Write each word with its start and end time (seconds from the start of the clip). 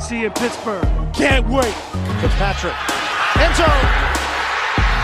See 0.00 0.20
you 0.20 0.26
in 0.26 0.32
Pittsburgh. 0.32 0.86
Can't 1.12 1.46
wait. 1.48 1.74
Fitzpatrick. 2.22 2.72
End 3.36 3.54
zone. 3.58 3.84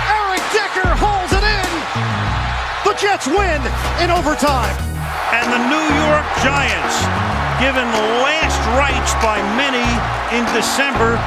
Eric 0.06 0.42
Decker 0.54 0.86
holds 0.94 1.34
it 1.34 1.42
in. 1.42 1.70
The 2.86 2.94
Jets 2.96 3.26
win 3.26 3.60
in 4.00 4.14
overtime. 4.14 4.74
And 5.34 5.50
the 5.50 5.58
New 5.66 5.86
York 5.98 6.26
Giants, 6.46 6.96
given 7.58 7.84
last 8.22 8.54
rites 8.78 9.12
by 9.18 9.42
many 9.58 9.82
in 10.30 10.46
December, 10.54 11.18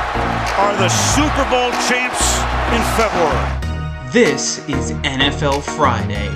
are 0.57 0.75
the 0.79 0.87
Super 0.87 1.43
Bowl 1.51 1.69
champs 1.91 2.39
in 2.71 2.81
February. 2.95 3.67
This 4.11 4.59
is 4.69 4.93
NFL 5.03 5.61
Friday, 5.61 6.31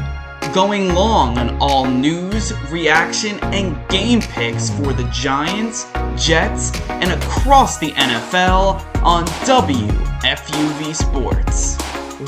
going 0.53 0.93
long 0.93 1.37
on 1.37 1.57
all 1.61 1.85
news, 1.85 2.51
reaction, 2.69 3.39
and 3.45 3.77
game 3.89 4.19
picks 4.21 4.69
for 4.69 4.91
the 4.91 5.09
Giants, 5.13 5.89
Jets, 6.17 6.77
and 6.89 7.11
across 7.11 7.77
the 7.79 7.91
NFL 7.91 8.83
on 9.03 9.25
WFUV 9.45 10.93
Sports. 10.93 11.77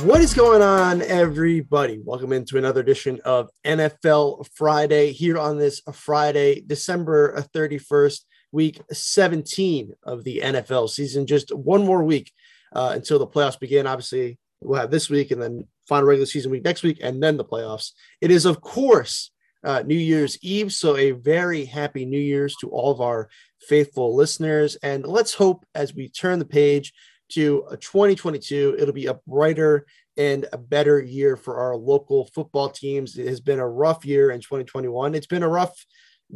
What 0.04 0.22
is 0.22 0.34
going 0.34 0.62
on, 0.62 1.02
everybody? 1.02 2.00
Welcome 2.04 2.32
into 2.32 2.58
another 2.58 2.80
edition 2.80 3.20
of 3.26 3.50
NFL 3.66 4.48
Friday 4.56 5.12
here 5.12 5.38
on 5.38 5.58
this 5.58 5.82
Friday, 5.92 6.62
December 6.66 7.46
31st, 7.54 8.22
week 8.52 8.82
17 8.92 9.94
of 10.04 10.24
the 10.24 10.42
NFL 10.44 10.90
season. 10.90 11.28
Just 11.28 11.54
one 11.54 11.86
more 11.86 12.04
week 12.04 12.32
uh, 12.74 12.92
until 12.96 13.20
the 13.20 13.28
playoffs 13.28 13.60
begin. 13.60 13.86
Obviously, 13.86 14.40
we'll 14.62 14.80
have 14.80 14.92
this 14.92 15.10
week 15.10 15.32
and 15.32 15.42
then 15.42 15.68
final 15.88 16.08
regular 16.08 16.26
season 16.26 16.52
week 16.52 16.64
next 16.64 16.84
week, 16.84 17.00
and 17.02 17.22
then 17.22 17.38
the 17.38 17.46
playoffs. 17.46 17.92
It 18.22 18.32
is, 18.32 18.46
of 18.46 18.62
course, 18.62 19.32
uh, 19.64 19.84
New 19.86 19.96
Year's 19.96 20.38
Eve. 20.42 20.72
So, 20.74 20.98
a 20.98 21.12
very 21.12 21.66
happy 21.66 22.06
New 22.06 22.20
Year's 22.20 22.56
to 22.58 22.70
all 22.70 22.92
of 22.92 23.02
our 23.02 23.30
faithful 23.68 24.16
listeners. 24.16 24.76
And 24.78 25.06
let's 25.06 25.34
hope 25.34 25.66
as 25.74 25.94
we 25.94 26.10
turn 26.10 26.40
the 26.40 26.46
page 26.46 26.94
to 27.30 27.66
2022, 27.80 28.78
it'll 28.80 28.94
be 28.94 29.08
a 29.08 29.20
brighter 29.28 29.86
and 30.18 30.46
a 30.54 30.58
better 30.58 31.02
year 31.02 31.36
for 31.36 31.58
our 31.58 31.76
local 31.76 32.26
football 32.36 32.70
teams. 32.70 33.18
It 33.18 33.28
has 33.28 33.42
been 33.42 33.60
a 33.60 33.68
rough 33.68 34.06
year 34.06 34.32
in 34.32 34.42
2021. 34.42 35.16
It's 35.16 35.28
been 35.28 35.44
a 35.44 35.50
rough 35.50 35.74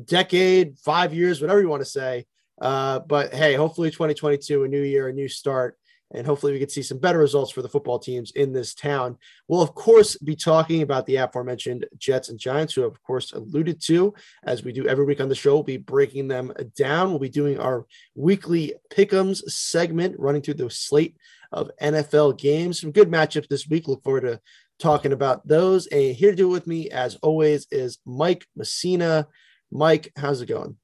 decade, 0.05 0.77
five 0.79 1.13
years, 1.13 1.41
whatever 1.41 1.61
you 1.61 1.69
want 1.69 1.81
to 1.81 1.89
say. 1.89 2.25
Uh, 2.59 2.99
but 2.99 3.33
hey, 3.33 3.53
hopefully 3.53 3.91
2022, 3.91 4.63
a 4.63 4.67
new 4.67 4.81
year, 4.81 5.09
a 5.09 5.13
new 5.13 5.27
start 5.27 5.77
and 6.13 6.25
hopefully 6.25 6.53
we 6.53 6.59
can 6.59 6.69
see 6.69 6.81
some 6.81 6.97
better 6.97 7.19
results 7.19 7.51
for 7.51 7.61
the 7.61 7.69
football 7.69 7.99
teams 7.99 8.31
in 8.31 8.53
this 8.53 8.73
town. 8.73 9.17
We'll 9.47 9.61
of 9.61 9.75
course 9.75 10.17
be 10.17 10.35
talking 10.35 10.81
about 10.81 11.05
the 11.05 11.17
aforementioned 11.17 11.85
Jets 11.97 12.29
and 12.29 12.39
Giants, 12.39 12.73
who 12.73 12.83
of 12.83 13.01
course 13.03 13.33
alluded 13.33 13.81
to 13.83 14.13
as 14.43 14.63
we 14.63 14.71
do 14.71 14.87
every 14.87 15.05
week 15.05 15.21
on 15.21 15.29
the 15.29 15.35
show. 15.35 15.55
We'll 15.55 15.63
be 15.63 15.77
breaking 15.77 16.27
them 16.27 16.53
down. 16.75 17.09
We'll 17.09 17.19
be 17.19 17.29
doing 17.29 17.59
our 17.59 17.85
weekly 18.15 18.73
pick'ems 18.91 19.41
segment, 19.49 20.19
running 20.19 20.41
through 20.41 20.55
the 20.55 20.69
slate 20.69 21.17
of 21.51 21.71
NFL 21.81 22.37
games. 22.37 22.81
Some 22.81 22.91
good 22.91 23.09
matchups 23.09 23.47
this 23.47 23.67
week. 23.67 23.87
Look 23.87 24.03
forward 24.03 24.21
to 24.21 24.41
talking 24.79 25.13
about 25.13 25.47
those. 25.47 25.87
And 25.87 26.15
here 26.15 26.31
to 26.31 26.35
do 26.35 26.49
it 26.49 26.51
with 26.51 26.67
me, 26.67 26.89
as 26.89 27.15
always, 27.17 27.67
is 27.71 27.99
Mike 28.05 28.45
Messina. 28.55 29.27
Mike, 29.71 30.11
how's 30.15 30.41
it 30.41 30.47
going? 30.47 30.77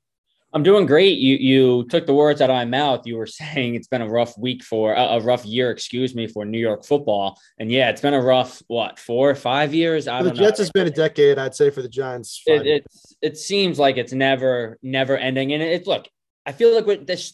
I'm 0.53 0.61
doing 0.61 0.85
great. 0.85 1.17
You 1.17 1.35
you 1.37 1.83
took 1.89 2.05
the 2.05 2.13
words 2.13 2.39
out 2.39 2.49
of 2.49 2.55
my 2.55 2.65
mouth. 2.65 3.05
You 3.05 3.17
were 3.17 3.25
saying 3.41 3.75
it's 3.75 3.87
been 3.87 4.01
a 4.01 4.09
rough 4.09 4.37
week 4.37 4.63
for 4.63 4.93
a, 4.93 5.01
a, 5.01 5.19
rough 5.19 5.45
year, 5.45 5.71
excuse 5.71 6.13
me, 6.13 6.27
for 6.27 6.45
New 6.45 6.59
York 6.59 6.85
football. 6.85 7.39
And 7.57 7.71
yeah, 7.71 7.89
it's 7.89 8.01
been 8.01 8.13
a 8.13 8.21
rough 8.21 8.61
what 8.67 8.99
four 8.99 9.29
or 9.29 9.35
five 9.35 9.73
years. 9.73 10.07
I 10.07 10.21
the 10.21 10.31
Jets 10.31 10.59
know. 10.59 10.63
has 10.63 10.71
been 10.71 10.87
a 10.87 10.91
decade, 10.91 11.39
I'd 11.39 11.55
say, 11.55 11.69
for 11.69 11.81
the 11.81 11.89
Giants. 11.89 12.41
It, 12.45 12.67
it, 12.67 12.87
it 13.21 13.37
seems 13.37 13.79
like 13.79 13.97
it's 13.97 14.13
never 14.13 14.77
never 14.83 15.17
ending. 15.17 15.53
And 15.53 15.63
it 15.63 15.87
look, 15.87 16.07
I 16.45 16.51
feel 16.51 16.73
like 16.75 16.85
with 16.85 17.07
this 17.07 17.33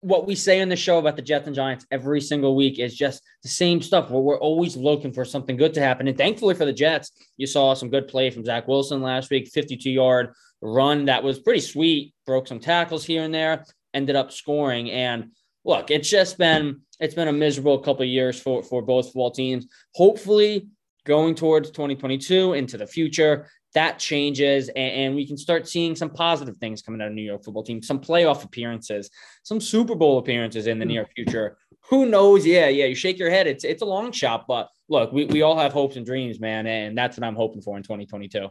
what 0.00 0.28
we 0.28 0.34
say 0.36 0.60
on 0.60 0.68
the 0.68 0.76
show 0.76 0.98
about 0.98 1.16
the 1.16 1.22
Jets 1.22 1.48
and 1.48 1.56
Giants 1.56 1.84
every 1.90 2.20
single 2.20 2.54
week 2.54 2.78
is 2.78 2.94
just 2.94 3.20
the 3.42 3.48
same 3.48 3.82
stuff 3.82 4.10
where 4.10 4.20
we're 4.20 4.38
always 4.38 4.76
looking 4.76 5.12
for 5.12 5.24
something 5.24 5.56
good 5.56 5.74
to 5.74 5.80
happen. 5.80 6.06
And 6.06 6.16
thankfully 6.16 6.54
for 6.54 6.64
the 6.64 6.72
Jets, 6.72 7.10
you 7.36 7.48
saw 7.48 7.74
some 7.74 7.90
good 7.90 8.06
play 8.06 8.30
from 8.30 8.44
Zach 8.44 8.68
Wilson 8.68 9.02
last 9.02 9.28
week, 9.28 9.48
52 9.48 9.90
yard 9.90 10.34
run 10.60 11.06
that 11.06 11.22
was 11.22 11.38
pretty 11.38 11.60
sweet, 11.60 12.14
broke 12.26 12.48
some 12.48 12.60
tackles 12.60 13.04
here 13.04 13.22
and 13.22 13.34
there, 13.34 13.64
ended 13.94 14.16
up 14.16 14.32
scoring. 14.32 14.90
And 14.90 15.32
look, 15.64 15.90
it's 15.90 16.08
just 16.08 16.38
been 16.38 16.80
it's 17.00 17.14
been 17.14 17.28
a 17.28 17.32
miserable 17.32 17.78
couple 17.78 18.02
of 18.02 18.08
years 18.08 18.40
for 18.40 18.62
for 18.62 18.82
both 18.82 19.06
football 19.06 19.30
teams. 19.30 19.66
Hopefully, 19.94 20.68
going 21.04 21.34
towards 21.34 21.70
2022 21.70 22.54
into 22.54 22.76
the 22.76 22.86
future, 22.86 23.48
that 23.74 23.98
changes 23.98 24.68
and, 24.70 24.92
and, 24.92 25.14
we 25.14 25.26
can 25.26 25.36
start 25.36 25.68
seeing 25.68 25.94
some 25.94 26.10
positive 26.10 26.56
things 26.56 26.80
coming 26.80 27.00
out 27.02 27.08
of 27.08 27.12
New 27.14 27.22
York 27.22 27.44
football 27.44 27.62
team, 27.62 27.82
some 27.82 28.00
playoff 28.00 28.42
appearances, 28.42 29.10
some 29.42 29.60
Super 29.60 29.94
Bowl 29.94 30.18
appearances 30.18 30.66
in 30.66 30.78
the 30.78 30.84
hmm. 30.84 30.92
near 30.92 31.06
future. 31.14 31.56
Who 31.90 32.06
knows? 32.06 32.46
Yeah, 32.46 32.68
yeah. 32.68 32.86
You 32.86 32.94
shake 32.94 33.18
your 33.18 33.30
head. 33.30 33.46
It's 33.46 33.64
it's 33.64 33.82
a 33.82 33.86
long 33.86 34.12
shot, 34.12 34.46
but 34.46 34.68
look, 34.88 35.12
we, 35.12 35.26
we 35.26 35.42
all 35.42 35.56
have 35.58 35.72
hopes 35.72 35.96
and 35.96 36.04
dreams, 36.04 36.40
man, 36.40 36.66
and 36.66 36.96
that's 36.96 37.16
what 37.16 37.26
I'm 37.26 37.36
hoping 37.36 37.62
for 37.62 37.76
in 37.76 37.82
2022. 37.82 38.48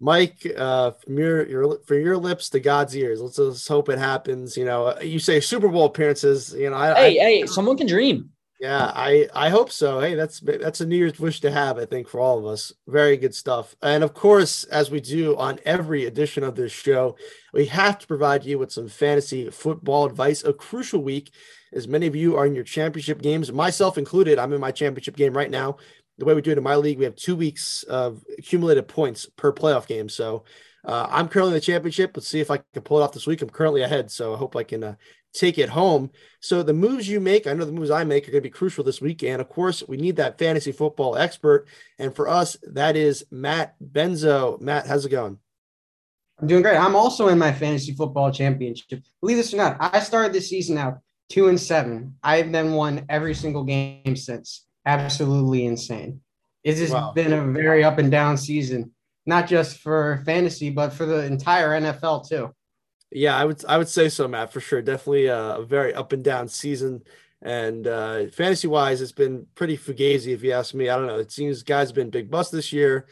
Mike, 0.00 0.50
uh, 0.56 0.92
from 0.92 1.18
your 1.18 1.46
your 1.46 1.78
from 1.80 2.00
your 2.00 2.16
lips 2.16 2.48
to 2.50 2.60
God's 2.60 2.96
ears. 2.96 3.20
Let's 3.20 3.36
just 3.36 3.68
hope 3.68 3.90
it 3.90 3.98
happens. 3.98 4.56
You 4.56 4.64
know, 4.64 4.98
you 5.00 5.18
say 5.18 5.40
Super 5.40 5.68
Bowl 5.68 5.84
appearances. 5.84 6.54
You 6.54 6.70
know, 6.70 6.76
I, 6.76 6.94
hey, 6.94 7.20
I, 7.20 7.24
hey, 7.24 7.46
someone 7.46 7.76
can 7.76 7.86
dream. 7.86 8.30
Yeah, 8.60 8.92
I 8.94 9.28
I 9.34 9.50
hope 9.50 9.70
so. 9.70 10.00
Hey, 10.00 10.14
that's 10.14 10.40
that's 10.40 10.80
a 10.80 10.86
New 10.86 10.96
Year's 10.96 11.18
wish 11.18 11.40
to 11.40 11.50
have. 11.50 11.78
I 11.78 11.84
think 11.84 12.08
for 12.08 12.18
all 12.18 12.38
of 12.38 12.46
us. 12.46 12.72
Very 12.88 13.18
good 13.18 13.34
stuff. 13.34 13.74
And 13.82 14.02
of 14.02 14.14
course, 14.14 14.64
as 14.64 14.90
we 14.90 15.00
do 15.00 15.36
on 15.36 15.58
every 15.64 16.06
edition 16.06 16.44
of 16.44 16.56
this 16.56 16.72
show, 16.72 17.16
we 17.52 17.66
have 17.66 17.98
to 17.98 18.06
provide 18.06 18.44
you 18.44 18.58
with 18.58 18.72
some 18.72 18.88
fantasy 18.88 19.50
football 19.50 20.06
advice. 20.06 20.44
A 20.44 20.52
crucial 20.52 21.02
week, 21.02 21.32
as 21.72 21.88
many 21.88 22.06
of 22.06 22.16
you 22.16 22.36
are 22.36 22.44
in 22.44 22.54
your 22.54 22.64
championship 22.64 23.22
games, 23.22 23.52
myself 23.52 23.96
included. 23.96 24.38
I'm 24.38 24.52
in 24.52 24.60
my 24.60 24.72
championship 24.72 25.16
game 25.16 25.34
right 25.34 25.50
now 25.50 25.76
the 26.20 26.26
way 26.26 26.34
we 26.34 26.42
do 26.42 26.52
it 26.52 26.58
in 26.58 26.64
my 26.64 26.76
league, 26.76 26.98
we 26.98 27.04
have 27.04 27.16
two 27.16 27.34
weeks 27.34 27.82
of 27.84 28.24
accumulated 28.38 28.86
points 28.86 29.26
per 29.26 29.52
playoff 29.52 29.86
game. 29.86 30.08
So 30.08 30.44
uh, 30.84 31.08
I'm 31.10 31.28
currently 31.28 31.52
in 31.52 31.54
the 31.54 31.60
championship. 31.60 32.12
Let's 32.14 32.28
see 32.28 32.40
if 32.40 32.50
I 32.50 32.58
can 32.72 32.82
pull 32.82 33.00
it 33.00 33.02
off 33.02 33.12
this 33.12 33.26
week. 33.26 33.42
I'm 33.42 33.50
currently 33.50 33.82
ahead, 33.82 34.10
so 34.10 34.34
I 34.34 34.36
hope 34.36 34.54
I 34.54 34.62
can 34.62 34.84
uh, 34.84 34.94
take 35.32 35.58
it 35.58 35.68
home. 35.70 36.10
So 36.40 36.62
the 36.62 36.72
moves 36.72 37.08
you 37.08 37.20
make, 37.20 37.46
I 37.46 37.52
know 37.52 37.64
the 37.64 37.72
moves 37.72 37.90
I 37.90 38.04
make 38.04 38.28
are 38.28 38.32
going 38.32 38.42
to 38.42 38.48
be 38.48 38.50
crucial 38.50 38.84
this 38.84 39.00
week. 39.00 39.22
And 39.22 39.40
of 39.40 39.48
course, 39.48 39.82
we 39.86 39.96
need 39.96 40.16
that 40.16 40.38
fantasy 40.38 40.72
football 40.72 41.16
expert. 41.16 41.66
And 41.98 42.14
for 42.14 42.28
us, 42.28 42.56
that 42.62 42.96
is 42.96 43.24
Matt 43.30 43.74
Benzo. 43.82 44.60
Matt, 44.60 44.86
how's 44.86 45.04
it 45.04 45.10
going? 45.10 45.38
I'm 46.40 46.48
doing 46.48 46.62
great. 46.62 46.78
I'm 46.78 46.96
also 46.96 47.28
in 47.28 47.38
my 47.38 47.52
fantasy 47.52 47.92
football 47.92 48.32
championship. 48.32 49.02
Believe 49.20 49.36
this 49.36 49.52
or 49.52 49.58
not, 49.58 49.76
I 49.80 50.00
started 50.00 50.32
this 50.32 50.48
season 50.48 50.78
out 50.78 50.98
two 51.28 51.48
and 51.48 51.60
seven. 51.60 52.16
I've 52.22 52.50
then 52.50 52.72
won 52.72 53.04
every 53.08 53.34
single 53.34 53.64
game 53.64 54.16
since 54.16 54.66
absolutely 54.86 55.66
insane. 55.66 56.20
It 56.62 56.78
has 56.78 56.90
wow. 56.90 57.12
been 57.12 57.32
a 57.32 57.42
very 57.44 57.84
up 57.84 57.98
and 57.98 58.10
down 58.10 58.36
season, 58.36 58.92
not 59.26 59.48
just 59.48 59.78
for 59.78 60.22
fantasy, 60.26 60.70
but 60.70 60.92
for 60.92 61.06
the 61.06 61.24
entire 61.24 61.80
NFL 61.80 62.28
too. 62.28 62.54
Yeah, 63.10 63.36
I 63.36 63.44
would 63.44 63.64
I 63.66 63.78
would 63.78 63.88
say 63.88 64.08
so, 64.08 64.28
Matt, 64.28 64.52
for 64.52 64.60
sure. 64.60 64.82
Definitely 64.82 65.26
a, 65.26 65.64
very 65.66 65.94
up 65.94 66.12
and 66.12 66.22
down 66.22 66.48
season. 66.48 67.02
And 67.42 67.86
uh, 67.86 68.26
fantasy 68.26 68.68
wise, 68.68 69.00
it's 69.00 69.12
been 69.12 69.46
pretty 69.54 69.76
fugazi, 69.76 70.34
if 70.34 70.42
you 70.42 70.52
ask 70.52 70.74
me. 70.74 70.90
I 70.90 70.96
don't 70.96 71.06
know. 71.06 71.18
It 71.18 71.32
seems 71.32 71.62
guys 71.62 71.88
have 71.88 71.94
been 71.94 72.10
big 72.10 72.30
bust 72.30 72.52
this 72.52 72.72
year, 72.72 73.06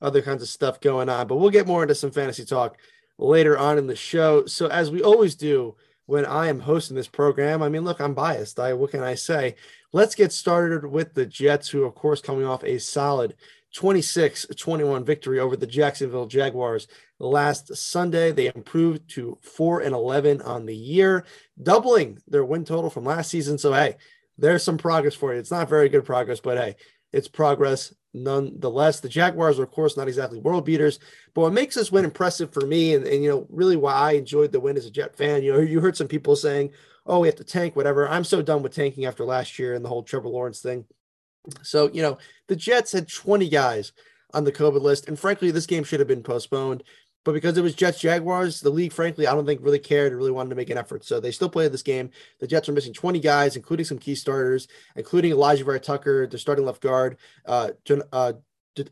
other 0.00 0.22
kinds 0.22 0.42
of 0.42 0.48
stuff 0.48 0.80
going 0.80 1.10
on. 1.10 1.26
But 1.26 1.36
we'll 1.36 1.50
get 1.50 1.66
more 1.66 1.82
into 1.82 1.94
some 1.94 2.10
fantasy 2.10 2.46
talk 2.46 2.78
later 3.18 3.58
on 3.58 3.78
in 3.78 3.86
the 3.86 3.94
show. 3.94 4.46
So 4.46 4.68
as 4.68 4.90
we 4.90 5.02
always 5.02 5.34
do 5.34 5.76
when 6.06 6.24
I 6.24 6.48
am 6.48 6.60
hosting 6.60 6.96
this 6.96 7.08
program, 7.08 7.62
I 7.62 7.68
mean, 7.68 7.84
look, 7.84 8.00
I'm 8.00 8.14
biased. 8.14 8.58
I 8.58 8.72
what 8.72 8.90
can 8.90 9.02
I 9.02 9.14
say? 9.14 9.56
Let's 9.94 10.16
get 10.16 10.32
started 10.32 10.84
with 10.84 11.14
the 11.14 11.24
Jets, 11.24 11.68
who, 11.68 11.84
of 11.84 11.94
course, 11.94 12.20
coming 12.20 12.44
off 12.44 12.64
a 12.64 12.80
solid 12.80 13.36
26 13.76 14.46
21 14.56 15.04
victory 15.04 15.38
over 15.38 15.56
the 15.56 15.68
Jacksonville 15.68 16.26
Jaguars 16.26 16.88
last 17.20 17.76
Sunday. 17.76 18.32
They 18.32 18.50
improved 18.52 19.08
to 19.10 19.38
4 19.42 19.82
and 19.82 19.94
11 19.94 20.42
on 20.42 20.66
the 20.66 20.74
year, 20.74 21.24
doubling 21.62 22.18
their 22.26 22.44
win 22.44 22.64
total 22.64 22.90
from 22.90 23.04
last 23.04 23.30
season. 23.30 23.56
So, 23.56 23.72
hey, 23.72 23.94
there's 24.36 24.64
some 24.64 24.78
progress 24.78 25.14
for 25.14 25.32
you. 25.32 25.38
It's 25.38 25.52
not 25.52 25.68
very 25.68 25.88
good 25.88 26.04
progress, 26.04 26.40
but 26.40 26.58
hey, 26.58 26.74
it's 27.12 27.28
progress 27.28 27.94
nonetheless. 28.12 28.98
The 28.98 29.08
Jaguars 29.08 29.60
are, 29.60 29.62
of 29.62 29.70
course, 29.70 29.96
not 29.96 30.08
exactly 30.08 30.40
world 30.40 30.64
beaters, 30.64 30.98
but 31.34 31.42
what 31.42 31.52
makes 31.52 31.76
this 31.76 31.92
win 31.92 32.04
impressive 32.04 32.52
for 32.52 32.66
me, 32.66 32.94
and, 32.94 33.06
and 33.06 33.22
you 33.22 33.30
know, 33.30 33.46
really 33.48 33.76
why 33.76 33.92
I 33.92 34.12
enjoyed 34.14 34.50
the 34.50 34.58
win 34.58 34.76
as 34.76 34.86
a 34.86 34.90
Jet 34.90 35.16
fan, 35.16 35.44
you 35.44 35.52
know, 35.52 35.60
you 35.60 35.78
heard 35.78 35.96
some 35.96 36.08
people 36.08 36.34
saying, 36.34 36.72
"Oh, 37.06 37.20
we 37.20 37.28
have 37.28 37.36
to 37.36 37.44
tank, 37.44 37.76
whatever." 37.76 38.08
I'm 38.08 38.24
so 38.24 38.42
done 38.42 38.62
with 38.62 38.74
tanking 38.74 39.04
after 39.04 39.24
last 39.24 39.58
year 39.58 39.74
and 39.74 39.84
the 39.84 39.88
whole 39.88 40.02
Trevor 40.02 40.28
Lawrence 40.28 40.60
thing. 40.60 40.84
So, 41.62 41.90
you 41.92 42.02
know, 42.02 42.18
the 42.48 42.56
Jets 42.56 42.92
had 42.92 43.08
20 43.08 43.48
guys 43.48 43.92
on 44.32 44.44
the 44.44 44.52
COVID 44.52 44.80
list, 44.80 45.08
and 45.08 45.18
frankly, 45.18 45.50
this 45.50 45.66
game 45.66 45.84
should 45.84 46.00
have 46.00 46.08
been 46.08 46.22
postponed. 46.22 46.82
But 47.24 47.32
because 47.32 47.56
it 47.56 47.62
was 47.62 47.74
Jets 47.74 48.00
Jaguars, 48.00 48.60
the 48.60 48.70
league, 48.70 48.92
frankly, 48.92 49.26
I 49.26 49.34
don't 49.34 49.46
think 49.46 49.62
really 49.62 49.78
cared 49.78 50.12
or 50.12 50.16
really 50.18 50.30
wanted 50.30 50.50
to 50.50 50.56
make 50.56 50.68
an 50.68 50.76
effort. 50.76 51.04
So 51.04 51.20
they 51.20 51.30
still 51.30 51.48
played 51.48 51.72
this 51.72 51.82
game. 51.82 52.10
The 52.38 52.46
Jets 52.46 52.68
are 52.68 52.72
missing 52.72 52.92
20 52.92 53.18
guys, 53.18 53.56
including 53.56 53.86
some 53.86 53.98
key 53.98 54.14
starters, 54.14 54.68
including 54.94 55.32
Alijah 55.32 55.64
Vera-Tucker, 55.64 56.26
the 56.26 56.38
starting 56.38 56.66
left 56.66 56.82
guard, 56.82 57.16
uh, 57.46 57.70
uh, 58.12 58.32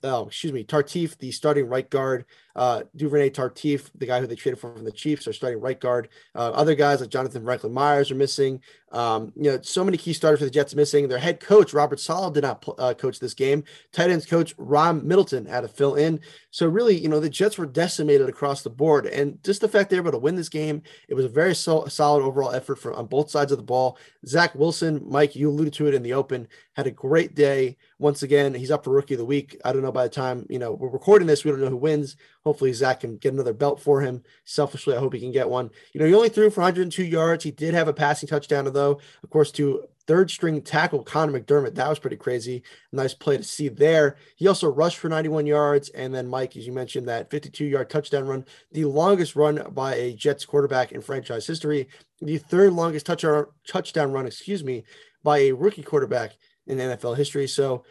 oh, 0.03 0.27
excuse 0.27 0.53
me, 0.53 0.65
Tardif, 0.65 1.19
the 1.19 1.31
starting 1.31 1.67
right 1.67 1.89
guard, 1.89 2.25
uh, 2.55 2.83
Duvernay 2.97 3.31
Tardif, 3.31 3.91
the 3.95 4.07
guy 4.07 4.21
who 4.21 4.27
they 4.27 4.35
traded 4.35 4.61
for 4.61 4.73
from 4.73 4.85
the 4.85 4.93
Chiefs, 4.93 5.27
are 5.27 5.33
starting 5.33 5.61
right 5.61 5.81
guard. 5.81 6.09
Uh, 6.35 6.51
other 6.51 6.75
guys 6.75 7.01
like 7.01 7.11
Jonathan 7.11 7.45
Franklin 7.45 7.73
Myers 7.73 8.11
are 8.11 8.17
missing. 8.17 8.61
Um, 8.93 9.33
you 9.37 9.51
know, 9.51 9.59
so 9.63 9.85
many 9.85 9.97
key 9.97 10.13
starters 10.13 10.41
for 10.41 10.45
the 10.45 10.51
Jets 10.51 10.75
missing. 10.75 11.09
Their 11.09 11.19
head 11.19 11.41
coach 11.41 11.73
Robert 11.73 11.99
Saleh 11.99 12.35
did 12.35 12.43
not 12.43 12.65
uh, 12.79 12.93
coach 12.93 13.19
this 13.19 13.33
game. 13.33 13.65
Tight 13.91 14.11
ends 14.11 14.27
coach 14.27 14.55
Ron 14.59 15.07
Middleton 15.07 15.47
had 15.47 15.63
to 15.63 15.69
fill 15.69 15.95
in. 15.95 16.21
So 16.51 16.67
really, 16.67 16.99
you 16.99 17.09
know, 17.09 17.19
the 17.19 17.31
Jets 17.31 17.57
were 17.57 17.67
decimated 17.67 18.29
across 18.29 18.63
the 18.63 18.71
board, 18.71 19.07
and 19.07 19.43
just 19.43 19.63
the 19.63 19.69
fact 19.69 19.89
they 19.89 19.97
were 19.97 20.09
able 20.09 20.13
to 20.13 20.19
win 20.19 20.37
this 20.37 20.51
game, 20.51 20.83
it 21.09 21.15
was 21.15 21.25
a 21.25 21.31
very 21.31 21.55
so- 21.55 21.87
solid 21.87 22.23
overall 22.23 22.53
effort 22.53 22.79
from 22.79 22.95
on 22.95 23.07
both 23.07 23.31
sides 23.31 23.51
of 23.51 23.59
the 23.59 23.65
ball. 23.65 23.97
Zach 24.27 24.55
Wilson, 24.55 25.03
Mike, 25.09 25.35
you 25.35 25.49
alluded 25.49 25.73
to 25.75 25.87
it 25.87 25.95
in 25.95 26.03
the 26.03 26.13
open, 26.13 26.47
had 26.75 26.87
a 26.87 26.91
great 26.91 27.35
day. 27.35 27.79
Once 27.99 28.23
again, 28.23 28.53
he's 28.53 28.71
up 28.71 28.85
for 28.85 28.91
rookie 28.91 29.15
of 29.15 29.19
the 29.19 29.25
week. 29.25 29.59
I 29.65 29.73
don't 29.73 29.83
know 29.83 29.93
by 29.93 30.05
the 30.05 30.11
time 30.11 30.47
you 30.51 30.59
know 30.59 30.73
we're 30.73 30.89
recording 30.89 31.27
this, 31.27 31.45
we 31.45 31.51
don't 31.51 31.61
know 31.61 31.69
who 31.69 31.77
wins. 31.77 32.17
Hopefully, 32.45 32.73
Zach 32.73 33.01
can 33.01 33.17
get 33.19 33.33
another 33.33 33.53
belt 33.53 33.81
for 33.81 34.01
him. 34.01 34.23
Selfishly, 34.45 34.97
I 34.97 34.99
hope 34.99 35.15
he 35.15 35.21
can 35.21 35.31
get 35.31 35.49
one. 35.49 35.71
You 35.93 36.01
know, 36.01 36.07
he 36.07 36.15
only 36.15 36.29
threw 36.29 36.51
for 36.51 36.61
102 36.61 37.05
yards. 37.05 37.45
He 37.45 37.53
did 37.53 37.73
have 37.75 37.89
a 37.89 37.93
passing 37.93 38.29
touchdown, 38.29 38.65
though, 38.73 39.01
of 39.23 39.31
course, 39.31 39.53
to 39.53 39.85
third 40.07 40.31
string 40.31 40.61
tackle 40.61 41.03
Connor 41.03 41.39
McDermott. 41.39 41.75
That 41.75 41.89
was 41.89 41.99
pretty 41.99 42.17
crazy. 42.17 42.63
Nice 42.91 43.15
play 43.15 43.37
to 43.37 43.43
see 43.43 43.69
there. 43.69 44.17
He 44.37 44.49
also 44.49 44.69
rushed 44.69 44.99
for 44.99 45.09
91 45.09 45.47
yards. 45.47 45.89
And 45.91 46.15
then, 46.15 46.27
Mike, 46.27 46.57
as 46.57 46.67
you 46.67 46.73
mentioned, 46.73 47.09
that 47.09 47.31
52 47.31 47.65
yard 47.65 47.91
touchdown 47.91 48.27
run, 48.27 48.45
the 48.73 48.85
longest 48.85 49.37
run 49.37 49.65
by 49.71 49.95
a 49.95 50.15
Jets 50.15 50.45
quarterback 50.45 50.93
in 50.93 51.01
franchise 51.01 51.47
history, 51.47 51.89
the 52.21 52.39
third 52.39 52.73
longest 52.73 53.07
touchdown, 53.07 53.47
touchdown 53.67 54.13
run, 54.13 54.27
excuse 54.27 54.65
me, 54.65 54.85
by 55.23 55.39
a 55.39 55.53
rookie 55.53 55.83
quarterback 55.83 56.33
in 56.67 56.79
NFL 56.79 57.17
history. 57.17 57.47
So, 57.47 57.85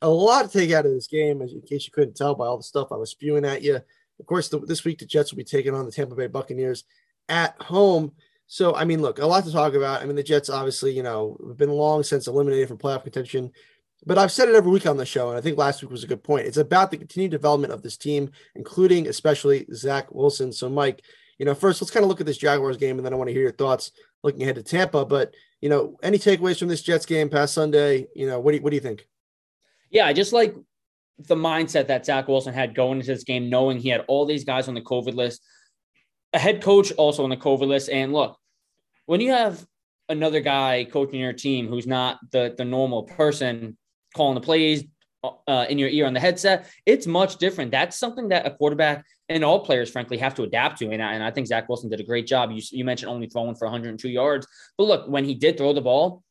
a 0.00 0.08
lot 0.08 0.48
to 0.48 0.58
take 0.58 0.70
out 0.70 0.86
of 0.86 0.92
this 0.92 1.08
game, 1.08 1.42
as 1.42 1.52
in 1.52 1.60
case 1.60 1.86
you 1.86 1.92
couldn't 1.92 2.16
tell 2.16 2.34
by 2.34 2.46
all 2.46 2.56
the 2.56 2.62
stuff 2.62 2.92
I 2.92 2.96
was 2.96 3.10
spewing 3.10 3.44
at 3.44 3.62
you. 3.62 3.80
Of 4.20 4.26
course, 4.26 4.48
the, 4.48 4.58
this 4.60 4.84
week 4.84 4.98
the 4.98 5.06
Jets 5.06 5.32
will 5.32 5.38
be 5.38 5.44
taking 5.44 5.74
on 5.74 5.86
the 5.86 5.92
Tampa 5.92 6.14
Bay 6.14 6.26
Buccaneers 6.26 6.84
at 7.28 7.60
home. 7.60 8.12
So, 8.46 8.74
I 8.74 8.84
mean, 8.84 9.02
look, 9.02 9.18
a 9.18 9.26
lot 9.26 9.44
to 9.44 9.52
talk 9.52 9.74
about. 9.74 10.02
I 10.02 10.06
mean, 10.06 10.16
the 10.16 10.22
Jets 10.22 10.48
obviously, 10.48 10.92
you 10.92 11.02
know, 11.02 11.36
have 11.46 11.58
been 11.58 11.70
long 11.70 12.02
since 12.02 12.26
eliminated 12.26 12.68
from 12.68 12.78
playoff 12.78 13.02
contention. 13.02 13.52
But 14.06 14.16
I've 14.16 14.32
said 14.32 14.48
it 14.48 14.54
every 14.54 14.70
week 14.70 14.86
on 14.86 14.96
the 14.96 15.04
show, 15.04 15.28
and 15.28 15.36
I 15.36 15.40
think 15.40 15.58
last 15.58 15.82
week 15.82 15.90
was 15.90 16.04
a 16.04 16.08
good 16.08 16.22
point. 16.22 16.46
It's 16.46 16.56
about 16.56 16.90
the 16.90 16.96
continued 16.96 17.32
development 17.32 17.72
of 17.72 17.82
this 17.82 17.96
team, 17.96 18.30
including 18.54 19.08
especially 19.08 19.66
Zach 19.74 20.12
Wilson. 20.12 20.52
So, 20.52 20.68
Mike, 20.68 21.02
you 21.38 21.44
know, 21.44 21.54
first 21.54 21.82
let's 21.82 21.90
kind 21.90 22.04
of 22.04 22.08
look 22.08 22.20
at 22.20 22.26
this 22.26 22.38
Jaguars 22.38 22.76
game, 22.76 22.96
and 22.98 23.04
then 23.04 23.12
I 23.12 23.16
want 23.16 23.28
to 23.28 23.34
hear 23.34 23.42
your 23.42 23.52
thoughts 23.52 23.92
looking 24.22 24.42
ahead 24.42 24.54
to 24.54 24.62
Tampa. 24.62 25.04
But 25.04 25.34
you 25.60 25.68
know, 25.68 25.98
any 26.02 26.18
takeaways 26.18 26.58
from 26.58 26.68
this 26.68 26.82
Jets 26.82 27.06
game 27.06 27.28
past 27.28 27.54
Sunday? 27.54 28.06
You 28.14 28.28
know, 28.28 28.40
what 28.40 28.52
do 28.52 28.58
you, 28.58 28.62
what 28.62 28.70
do 28.70 28.76
you 28.76 28.80
think? 28.80 29.06
Yeah, 29.90 30.06
I 30.06 30.12
just 30.12 30.32
like 30.32 30.54
the 31.18 31.34
mindset 31.34 31.88
that 31.88 32.06
Zach 32.06 32.28
Wilson 32.28 32.54
had 32.54 32.74
going 32.74 33.00
into 33.00 33.12
this 33.12 33.24
game, 33.24 33.50
knowing 33.50 33.78
he 33.78 33.88
had 33.88 34.04
all 34.08 34.24
these 34.24 34.44
guys 34.44 34.68
on 34.68 34.74
the 34.74 34.80
COVID 34.80 35.14
list, 35.14 35.42
a 36.32 36.38
head 36.38 36.62
coach 36.62 36.92
also 36.92 37.24
on 37.24 37.30
the 37.30 37.36
COVID 37.36 37.66
list. 37.66 37.88
And 37.88 38.12
look, 38.12 38.38
when 39.06 39.20
you 39.20 39.32
have 39.32 39.64
another 40.08 40.40
guy 40.40 40.84
coaching 40.84 41.20
your 41.20 41.32
team 41.32 41.68
who's 41.68 41.86
not 41.86 42.18
the 42.30 42.54
the 42.56 42.64
normal 42.64 43.02
person 43.02 43.76
calling 44.14 44.34
the 44.34 44.40
plays 44.40 44.84
uh, 45.46 45.66
in 45.68 45.78
your 45.78 45.88
ear 45.88 46.06
on 46.06 46.14
the 46.14 46.20
headset, 46.20 46.70
it's 46.86 47.06
much 47.06 47.36
different. 47.36 47.70
That's 47.70 47.96
something 47.96 48.28
that 48.28 48.46
a 48.46 48.50
quarterback 48.50 49.04
and 49.28 49.44
all 49.44 49.64
players, 49.64 49.90
frankly, 49.90 50.16
have 50.18 50.34
to 50.36 50.42
adapt 50.42 50.78
to. 50.78 50.90
And 50.90 51.02
I, 51.02 51.14
and 51.14 51.22
I 51.22 51.30
think 51.30 51.46
Zach 51.46 51.68
Wilson 51.68 51.90
did 51.90 52.00
a 52.00 52.04
great 52.04 52.26
job. 52.26 52.50
You, 52.50 52.62
you 52.70 52.84
mentioned 52.84 53.10
only 53.10 53.26
throwing 53.26 53.54
for 53.54 53.66
102 53.66 54.08
yards, 54.08 54.46
but 54.76 54.84
look, 54.84 55.08
when 55.08 55.24
he 55.24 55.34
did 55.34 55.58
throw 55.58 55.72
the 55.72 55.80
ball, 55.80 56.22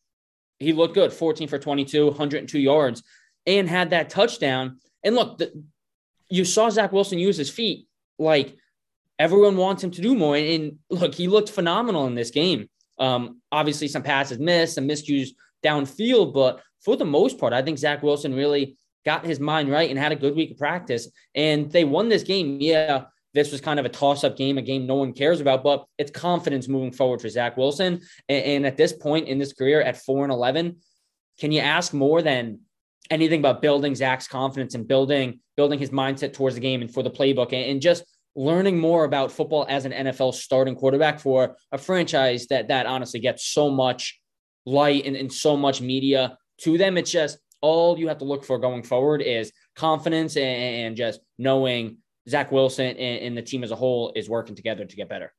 he 0.59 0.73
looked 0.73 0.95
good 0.95 1.13
14 1.13 1.47
for 1.47 1.59
22, 1.59 2.07
102 2.07 2.59
yards, 2.59 3.03
and 3.47 3.67
had 3.67 3.89
that 3.89 4.09
touchdown. 4.09 4.79
And 5.03 5.15
look, 5.15 5.39
the, 5.39 5.63
you 6.29 6.45
saw 6.45 6.69
Zach 6.69 6.91
Wilson 6.91 7.17
use 7.17 7.37
his 7.37 7.49
feet 7.49 7.87
like 8.19 8.55
everyone 9.17 9.57
wants 9.57 9.83
him 9.83 9.91
to 9.91 10.01
do 10.01 10.15
more. 10.15 10.35
And, 10.35 10.47
and 10.47 10.79
look, 10.89 11.15
he 11.15 11.27
looked 11.27 11.49
phenomenal 11.49 12.05
in 12.05 12.13
this 12.13 12.29
game. 12.29 12.69
Um, 12.99 13.41
obviously, 13.51 13.87
some 13.87 14.03
passes 14.03 14.37
missed, 14.37 14.75
some 14.75 14.87
miscues 14.87 15.29
downfield, 15.63 16.33
but 16.33 16.61
for 16.83 16.95
the 16.95 17.05
most 17.05 17.39
part, 17.39 17.53
I 17.53 17.61
think 17.61 17.77
Zach 17.77 18.03
Wilson 18.03 18.33
really 18.33 18.77
got 19.05 19.25
his 19.25 19.39
mind 19.39 19.69
right 19.69 19.89
and 19.89 19.97
had 19.97 20.11
a 20.11 20.17
good 20.17 20.35
week 20.35 20.51
of 20.51 20.57
practice. 20.57 21.07
And 21.33 21.71
they 21.71 21.85
won 21.85 22.09
this 22.09 22.23
game. 22.23 22.57
Yeah, 22.59 23.05
this 23.33 23.51
was 23.51 23.61
kind 23.61 23.79
of 23.79 23.85
a 23.85 23.89
toss 23.89 24.23
up 24.23 24.35
game, 24.35 24.57
a 24.57 24.61
game 24.61 24.85
no 24.85 24.95
one 24.95 25.13
cares 25.13 25.39
about, 25.39 25.63
but 25.63 25.85
it's 25.97 26.11
confidence 26.11 26.67
moving 26.67 26.91
forward 26.91 27.21
for 27.21 27.29
Zach 27.29 27.55
Wilson. 27.55 28.01
And, 28.27 28.43
and 28.43 28.65
at 28.65 28.77
this 28.77 28.93
point 28.93 29.27
in 29.27 29.37
this 29.37 29.53
career 29.53 29.81
at 29.81 29.97
four 29.97 30.23
and 30.23 30.33
11, 30.33 30.77
can 31.39 31.51
you 31.51 31.61
ask 31.61 31.93
more 31.93 32.21
than 32.21 32.61
anything 33.09 33.39
about 33.39 33.61
building 33.61 33.95
Zach's 33.95 34.27
confidence 34.27 34.75
and 34.75 34.87
building, 34.87 35.39
building 35.55 35.79
his 35.79 35.89
mindset 35.89 36.33
towards 36.33 36.55
the 36.55 36.61
game 36.61 36.81
and 36.81 36.93
for 36.93 37.03
the 37.03 37.11
playbook 37.11 37.53
and, 37.53 37.65
and 37.65 37.81
just 37.81 38.03
learning 38.35 38.77
more 38.77 39.03
about 39.03 39.31
football 39.31 39.65
as 39.67 39.85
an 39.85 39.91
NFL 39.91 40.33
starting 40.33 40.75
quarterback 40.75 41.19
for 41.19 41.55
a 41.71 41.77
franchise 41.77 42.47
that, 42.47 42.67
that 42.67 42.85
honestly 42.85 43.19
gets 43.19 43.45
so 43.45 43.69
much 43.69 44.19
light 44.65 45.05
and, 45.05 45.15
and 45.15 45.31
so 45.31 45.57
much 45.57 45.81
media 45.81 46.37
to 46.61 46.77
them. 46.77 46.97
It's 46.97 47.11
just, 47.11 47.39
all 47.61 47.97
you 47.97 48.07
have 48.07 48.19
to 48.19 48.25
look 48.25 48.45
for 48.45 48.59
going 48.59 48.83
forward 48.83 49.21
is 49.21 49.51
confidence 49.75 50.35
and, 50.37 50.85
and 50.85 50.95
just 50.95 51.19
knowing 51.37 51.97
Zach 52.29 52.51
Wilson 52.51 52.85
and, 52.85 53.19
and, 53.23 53.37
the 53.37 53.41
team 53.41 53.63
as 53.63 53.71
a 53.71 53.75
whole 53.75 54.11
is 54.15 54.29
working 54.29 54.55
together 54.55 54.85
to 54.85 54.95
get 54.95 55.09
better. 55.09 55.33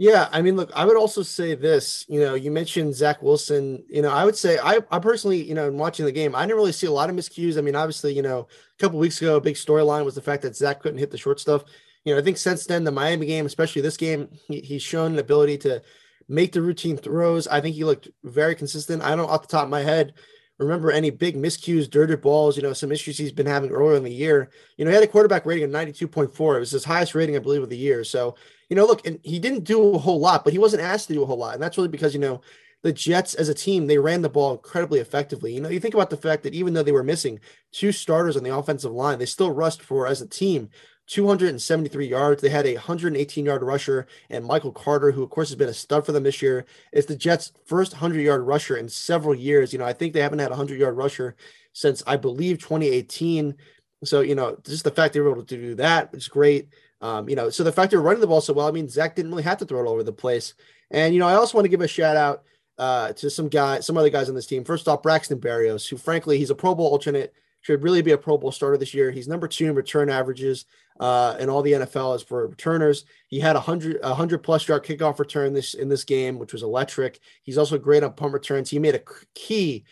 Yeah, 0.00 0.30
I 0.32 0.40
mean, 0.40 0.56
look, 0.56 0.72
I 0.74 0.86
would 0.86 0.96
also 0.96 1.22
say 1.22 1.54
this. 1.54 2.06
You 2.08 2.20
know, 2.20 2.32
you 2.32 2.50
mentioned 2.50 2.94
Zach 2.94 3.20
Wilson. 3.20 3.84
You 3.86 4.00
know, 4.00 4.08
I 4.08 4.24
would 4.24 4.34
say 4.34 4.58
I, 4.58 4.78
I 4.90 4.98
personally, 4.98 5.42
you 5.42 5.52
know, 5.52 5.68
in 5.68 5.76
watching 5.76 6.06
the 6.06 6.10
game, 6.10 6.34
I 6.34 6.46
didn't 6.46 6.56
really 6.56 6.72
see 6.72 6.86
a 6.86 6.90
lot 6.90 7.10
of 7.10 7.16
miscues. 7.16 7.58
I 7.58 7.60
mean, 7.60 7.76
obviously, 7.76 8.14
you 8.14 8.22
know, 8.22 8.48
a 8.48 8.82
couple 8.82 8.98
weeks 8.98 9.20
ago, 9.20 9.36
a 9.36 9.42
big 9.42 9.56
storyline 9.56 10.06
was 10.06 10.14
the 10.14 10.22
fact 10.22 10.40
that 10.40 10.56
Zach 10.56 10.80
couldn't 10.80 11.00
hit 11.00 11.10
the 11.10 11.18
short 11.18 11.38
stuff. 11.38 11.64
You 12.06 12.14
know, 12.14 12.18
I 12.18 12.24
think 12.24 12.38
since 12.38 12.64
then, 12.64 12.82
the 12.82 12.90
Miami 12.90 13.26
game, 13.26 13.44
especially 13.44 13.82
this 13.82 13.98
game, 13.98 14.30
he, 14.48 14.60
he's 14.60 14.82
shown 14.82 15.12
an 15.12 15.18
ability 15.18 15.58
to 15.58 15.82
make 16.28 16.52
the 16.52 16.62
routine 16.62 16.96
throws. 16.96 17.46
I 17.46 17.60
think 17.60 17.76
he 17.76 17.84
looked 17.84 18.08
very 18.24 18.54
consistent. 18.54 19.02
I 19.02 19.14
don't, 19.14 19.28
off 19.28 19.42
the 19.42 19.48
top 19.48 19.64
of 19.64 19.70
my 19.70 19.82
head, 19.82 20.14
remember 20.60 20.90
any 20.90 21.10
big 21.10 21.36
miscues, 21.36 21.88
dirted 21.88 22.20
balls, 22.20 22.56
you 22.56 22.62
know, 22.62 22.72
some 22.72 22.92
issues 22.92 23.16
he's 23.16 23.32
been 23.32 23.46
having 23.46 23.70
earlier 23.70 23.96
in 23.96 24.04
the 24.04 24.12
year. 24.12 24.50
You 24.76 24.84
know, 24.84 24.90
he 24.90 24.94
had 24.94 25.04
a 25.04 25.08
quarterback 25.08 25.46
rating 25.46 25.64
of 25.64 25.70
92.4. 25.70 26.56
It 26.56 26.60
was 26.60 26.70
his 26.70 26.84
highest 26.84 27.14
rating, 27.14 27.36
I 27.36 27.40
believe, 27.40 27.62
of 27.62 27.70
the 27.70 27.76
year. 27.76 28.04
So, 28.04 28.36
you 28.68 28.76
know, 28.76 28.84
look, 28.84 29.06
and 29.06 29.18
he 29.22 29.38
didn't 29.38 29.64
do 29.64 29.94
a 29.94 29.98
whole 29.98 30.20
lot, 30.20 30.44
but 30.44 30.52
he 30.52 30.58
wasn't 30.58 30.82
asked 30.82 31.08
to 31.08 31.14
do 31.14 31.22
a 31.22 31.26
whole 31.26 31.38
lot. 31.38 31.54
And 31.54 31.62
that's 31.62 31.76
really 31.76 31.88
because, 31.88 32.14
you 32.14 32.20
know, 32.20 32.42
the 32.82 32.92
Jets 32.92 33.34
as 33.34 33.48
a 33.48 33.54
team, 33.54 33.86
they 33.86 33.98
ran 33.98 34.22
the 34.22 34.28
ball 34.28 34.52
incredibly 34.52 35.00
effectively. 35.00 35.52
You 35.52 35.60
know, 35.60 35.68
you 35.68 35.80
think 35.80 35.94
about 35.94 36.10
the 36.10 36.16
fact 36.16 36.42
that 36.44 36.54
even 36.54 36.72
though 36.72 36.82
they 36.82 36.92
were 36.92 37.02
missing 37.02 37.40
two 37.72 37.92
starters 37.92 38.36
on 38.36 38.42
the 38.42 38.54
offensive 38.54 38.92
line, 38.92 39.18
they 39.18 39.26
still 39.26 39.50
rushed 39.50 39.82
for, 39.82 40.06
as 40.06 40.22
a 40.22 40.26
team, 40.26 40.70
273 41.10 42.06
yards. 42.06 42.40
They 42.40 42.50
had 42.50 42.66
a 42.66 42.74
118 42.74 43.44
yard 43.44 43.64
rusher, 43.64 44.06
and 44.30 44.44
Michael 44.44 44.70
Carter, 44.70 45.10
who 45.10 45.24
of 45.24 45.30
course 45.30 45.48
has 45.48 45.56
been 45.56 45.68
a 45.68 45.74
stud 45.74 46.06
for 46.06 46.12
them 46.12 46.22
this 46.22 46.40
year, 46.40 46.64
is 46.92 47.06
the 47.06 47.16
Jets' 47.16 47.50
first 47.66 47.92
100 47.94 48.20
yard 48.20 48.46
rusher 48.46 48.76
in 48.76 48.88
several 48.88 49.34
years. 49.34 49.72
You 49.72 49.80
know, 49.80 49.84
I 49.84 49.92
think 49.92 50.14
they 50.14 50.20
haven't 50.20 50.38
had 50.38 50.48
a 50.48 50.50
100 50.50 50.78
yard 50.78 50.96
rusher 50.96 51.34
since 51.72 52.04
I 52.06 52.16
believe 52.16 52.58
2018. 52.58 53.56
So, 54.04 54.20
you 54.20 54.36
know, 54.36 54.56
just 54.64 54.84
the 54.84 54.92
fact 54.92 55.12
they 55.12 55.20
were 55.20 55.32
able 55.32 55.44
to 55.44 55.56
do 55.56 55.74
that 55.74 56.10
is 56.14 56.28
great. 56.28 56.68
Um, 57.00 57.28
you 57.28 57.34
know, 57.34 57.50
so 57.50 57.64
the 57.64 57.72
fact 57.72 57.90
they're 57.90 58.00
running 58.00 58.20
the 58.20 58.28
ball 58.28 58.40
so 58.40 58.52
well, 58.52 58.68
I 58.68 58.70
mean, 58.70 58.88
Zach 58.88 59.16
didn't 59.16 59.32
really 59.32 59.42
have 59.42 59.58
to 59.58 59.64
throw 59.64 59.80
it 59.80 59.86
all 59.86 59.94
over 59.94 60.04
the 60.04 60.12
place. 60.12 60.54
And, 60.92 61.12
you 61.12 61.18
know, 61.18 61.26
I 61.26 61.34
also 61.34 61.58
want 61.58 61.64
to 61.64 61.70
give 61.70 61.80
a 61.80 61.88
shout 61.88 62.16
out 62.16 62.44
uh, 62.78 63.14
to 63.14 63.30
some 63.30 63.48
guy, 63.48 63.80
some 63.80 63.96
other 63.96 64.10
guys 64.10 64.28
on 64.28 64.36
this 64.36 64.46
team. 64.46 64.62
First 64.62 64.86
off, 64.86 65.02
Braxton 65.02 65.40
Berrios, 65.40 65.88
who 65.88 65.96
frankly, 65.96 66.38
he's 66.38 66.50
a 66.50 66.54
Pro 66.54 66.74
Bowl 66.74 66.86
alternate 66.86 67.34
should 67.62 67.82
really 67.82 68.02
be 68.02 68.12
a 68.12 68.18
Pro 68.18 68.38
Bowl 68.38 68.52
starter 68.52 68.76
this 68.76 68.94
year. 68.94 69.10
He's 69.10 69.28
number 69.28 69.46
two 69.46 69.66
in 69.66 69.74
return 69.74 70.08
averages 70.08 70.64
uh, 71.00 71.34
in 71.40 71.48
all 71.48 71.62
the 71.62 71.72
NFL 71.72 72.14
as 72.14 72.22
for 72.22 72.46
returners. 72.46 73.04
He 73.26 73.40
had 73.40 73.56
a 73.56 73.60
hundred 73.60 73.98
a 74.02 74.14
hundred 74.14 74.38
plus 74.38 74.68
yard 74.68 74.84
kickoff 74.84 75.18
return 75.18 75.54
this 75.54 75.74
in 75.74 75.88
this 75.88 76.04
game, 76.04 76.38
which 76.38 76.52
was 76.52 76.62
electric. 76.62 77.18
He's 77.42 77.58
also 77.58 77.78
great 77.78 78.04
on 78.04 78.12
punt 78.12 78.34
returns. 78.34 78.70
He 78.70 78.78
made 78.78 78.94
a 78.94 79.02
key 79.34 79.84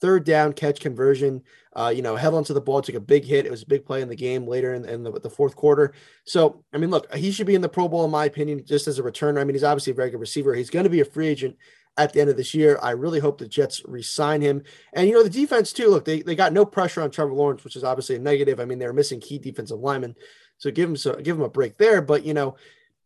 third 0.00 0.24
down 0.24 0.54
catch 0.54 0.80
conversion. 0.80 1.42
Uh, 1.76 1.92
you 1.94 2.02
know, 2.02 2.14
held 2.14 2.34
onto 2.34 2.54
the 2.54 2.60
ball, 2.60 2.80
took 2.80 2.94
a 2.94 3.00
big 3.00 3.24
hit. 3.24 3.46
It 3.46 3.50
was 3.50 3.62
a 3.62 3.66
big 3.66 3.84
play 3.84 4.00
in 4.00 4.08
the 4.08 4.14
game 4.14 4.46
later 4.46 4.74
in, 4.74 4.84
in 4.84 5.02
the, 5.02 5.10
the, 5.10 5.28
fourth 5.28 5.56
quarter. 5.56 5.92
So, 6.24 6.62
I 6.72 6.78
mean, 6.78 6.90
look, 6.90 7.12
he 7.12 7.32
should 7.32 7.48
be 7.48 7.56
in 7.56 7.62
the 7.62 7.68
Pro 7.68 7.88
Bowl, 7.88 8.04
in 8.04 8.12
my 8.12 8.26
opinion, 8.26 8.64
just 8.64 8.86
as 8.86 9.00
a 9.00 9.02
returner. 9.02 9.40
I 9.40 9.44
mean, 9.44 9.56
he's 9.56 9.64
obviously 9.64 9.90
a 9.90 9.96
very 9.96 10.10
good 10.10 10.20
receiver. 10.20 10.54
He's 10.54 10.70
going 10.70 10.84
to 10.84 10.90
be 10.90 11.00
a 11.00 11.04
free 11.04 11.26
agent 11.26 11.56
at 11.96 12.12
the 12.12 12.20
end 12.20 12.30
of 12.30 12.36
this 12.36 12.54
year. 12.54 12.78
I 12.82 12.90
really 12.90 13.20
hope 13.20 13.38
the 13.38 13.48
Jets 13.48 13.82
re-sign 13.86 14.40
him. 14.40 14.62
And 14.92 15.08
you 15.08 15.14
know, 15.14 15.22
the 15.22 15.30
defense 15.30 15.72
too. 15.72 15.88
Look, 15.88 16.04
they, 16.04 16.22
they 16.22 16.34
got 16.34 16.52
no 16.52 16.64
pressure 16.64 17.02
on 17.02 17.10
Trevor 17.10 17.34
Lawrence, 17.34 17.64
which 17.64 17.76
is 17.76 17.84
obviously 17.84 18.16
a 18.16 18.20
negative. 18.20 18.60
I 18.60 18.64
mean, 18.64 18.78
they're 18.78 18.92
missing 18.92 19.20
key 19.20 19.38
defensive 19.38 19.78
linemen, 19.78 20.14
so 20.64 20.70
give 20.70 20.88
him 20.88 20.96
so 20.96 21.12
give 21.16 21.36
them 21.36 21.44
a 21.44 21.50
break 21.50 21.76
there. 21.76 22.00
But 22.00 22.24
you 22.24 22.32
know, 22.32 22.56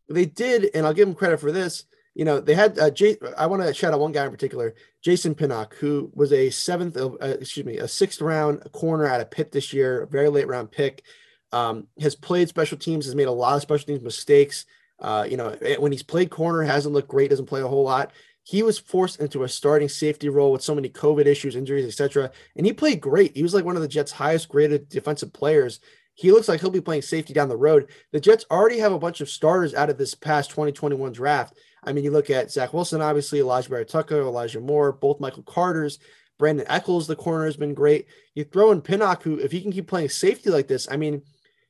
they 0.09 0.27
did, 0.27 0.71
and 0.75 0.87
I'll 0.87 0.95
give 0.95 1.09
them 1.09 1.17
credit 1.17 1.41
for 1.41 1.51
this. 1.51 1.87
You 2.15 2.25
know, 2.25 2.39
they 2.39 2.55
had 2.55 2.79
uh, 2.79 2.91
Jay, 2.91 3.17
I 3.37 3.47
want 3.47 3.63
to 3.63 3.75
shout 3.75 3.93
out 3.93 3.99
one 3.99 4.13
guy 4.13 4.25
in 4.25 4.31
particular, 4.31 4.77
Jason 5.03 5.35
Pinnock, 5.35 5.75
who 5.75 6.13
was 6.15 6.33
a 6.33 6.51
seventh, 6.51 6.97
uh, 6.97 7.17
excuse 7.21 7.67
me, 7.67 7.79
a 7.79 7.89
sixth 7.89 8.21
round 8.21 8.63
corner 8.71 9.07
out 9.07 9.21
of 9.21 9.33
Pitt 9.33 9.51
this 9.51 9.73
year, 9.73 10.03
a 10.03 10.07
very 10.07 10.29
late 10.29 10.47
round 10.47 10.71
pick. 10.71 11.03
Um, 11.51 11.89
has 11.99 12.15
played 12.15 12.49
special 12.49 12.79
teams, 12.79 13.07
has 13.07 13.17
made 13.17 13.27
a 13.27 13.33
lot 13.33 13.57
of 13.57 13.63
special 13.63 13.87
teams 13.87 14.03
mistakes. 14.03 14.65
Uh, 15.01 15.27
you 15.29 15.37
know, 15.37 15.57
when 15.81 15.91
he's 15.91 16.05
played 16.05 16.31
corner, 16.31 16.63
hasn't 16.63 16.95
looked 16.95 17.09
great, 17.09 17.31
doesn't 17.31 17.47
play 17.47 17.61
a 17.61 17.67
whole 17.67 17.85
lot. 17.85 18.13
He 18.45 18.63
was 18.63 18.79
forced 18.79 19.21
into 19.21 19.43
a 19.43 19.49
starting 19.49 19.89
safety 19.89 20.29
role 20.29 20.53
with 20.53 20.63
so 20.63 20.77
many 20.77 20.91
COVID 20.91 21.27
issues, 21.27 21.57
injuries, 21.57 21.87
etc. 21.87 22.31
And 22.55 22.67
he 22.67 22.73
played 22.73 23.01
great. 23.01 23.37
He 23.37 23.43
was 23.43 23.53
like 23.53 23.65
one 23.65 23.77
of 23.77 23.83
the 23.83 23.89
Jets' 23.89 24.13
highest 24.13 24.49
graded 24.49 24.89
defensive 24.89 25.33
players. 25.33 25.81
He 26.19 26.33
looks 26.33 26.49
like 26.49 26.61
he'll 26.61 26.71
be 26.71 26.81
playing 26.81 27.03
safety 27.03 27.33
down 27.33 27.49
the 27.49 27.57
road. 27.57 27.91
The 28.11 28.19
Jets 28.19 28.45
already 28.51 28.79
have 28.81 28.91
a 28.91 28.99
bunch 28.99 29.21
of 29.21 29.29
starters 29.29 29.73
out 29.73 29.89
of 29.89 29.99
this 29.99 30.17
past 30.17 30.51
2021 30.51 31.13
draft. 31.13 31.55
I 31.85 31.93
mean, 31.93 32.03
you 32.03 32.11
look 32.11 32.29
at 32.29 32.51
Zach 32.51 32.75
Wilson, 32.75 33.01
obviously, 33.01 33.39
Alijah 33.39 33.69
Vera-Tucker, 33.69 34.23
Elijah 34.23 34.61
Moore, 34.61 34.91
both 34.91 35.21
Michael 35.21 35.45
Carter's. 35.45 36.01
Brandon 36.37 36.67
Echols, 36.69 37.07
the 37.07 37.15
corner, 37.15 37.45
has 37.45 37.57
been 37.57 37.73
great. 37.73 38.07
You 38.35 38.43
throw 38.43 38.73
in 38.73 38.81
Pinnock, 38.81 39.23
who, 39.23 39.39
if 39.39 39.53
he 39.53 39.61
can 39.61 39.71
keep 39.71 39.87
playing 39.87 40.09
safety 40.09 40.51
like 40.51 40.67
this, 40.67 40.89
I 40.91 40.97
mean, 40.97 41.23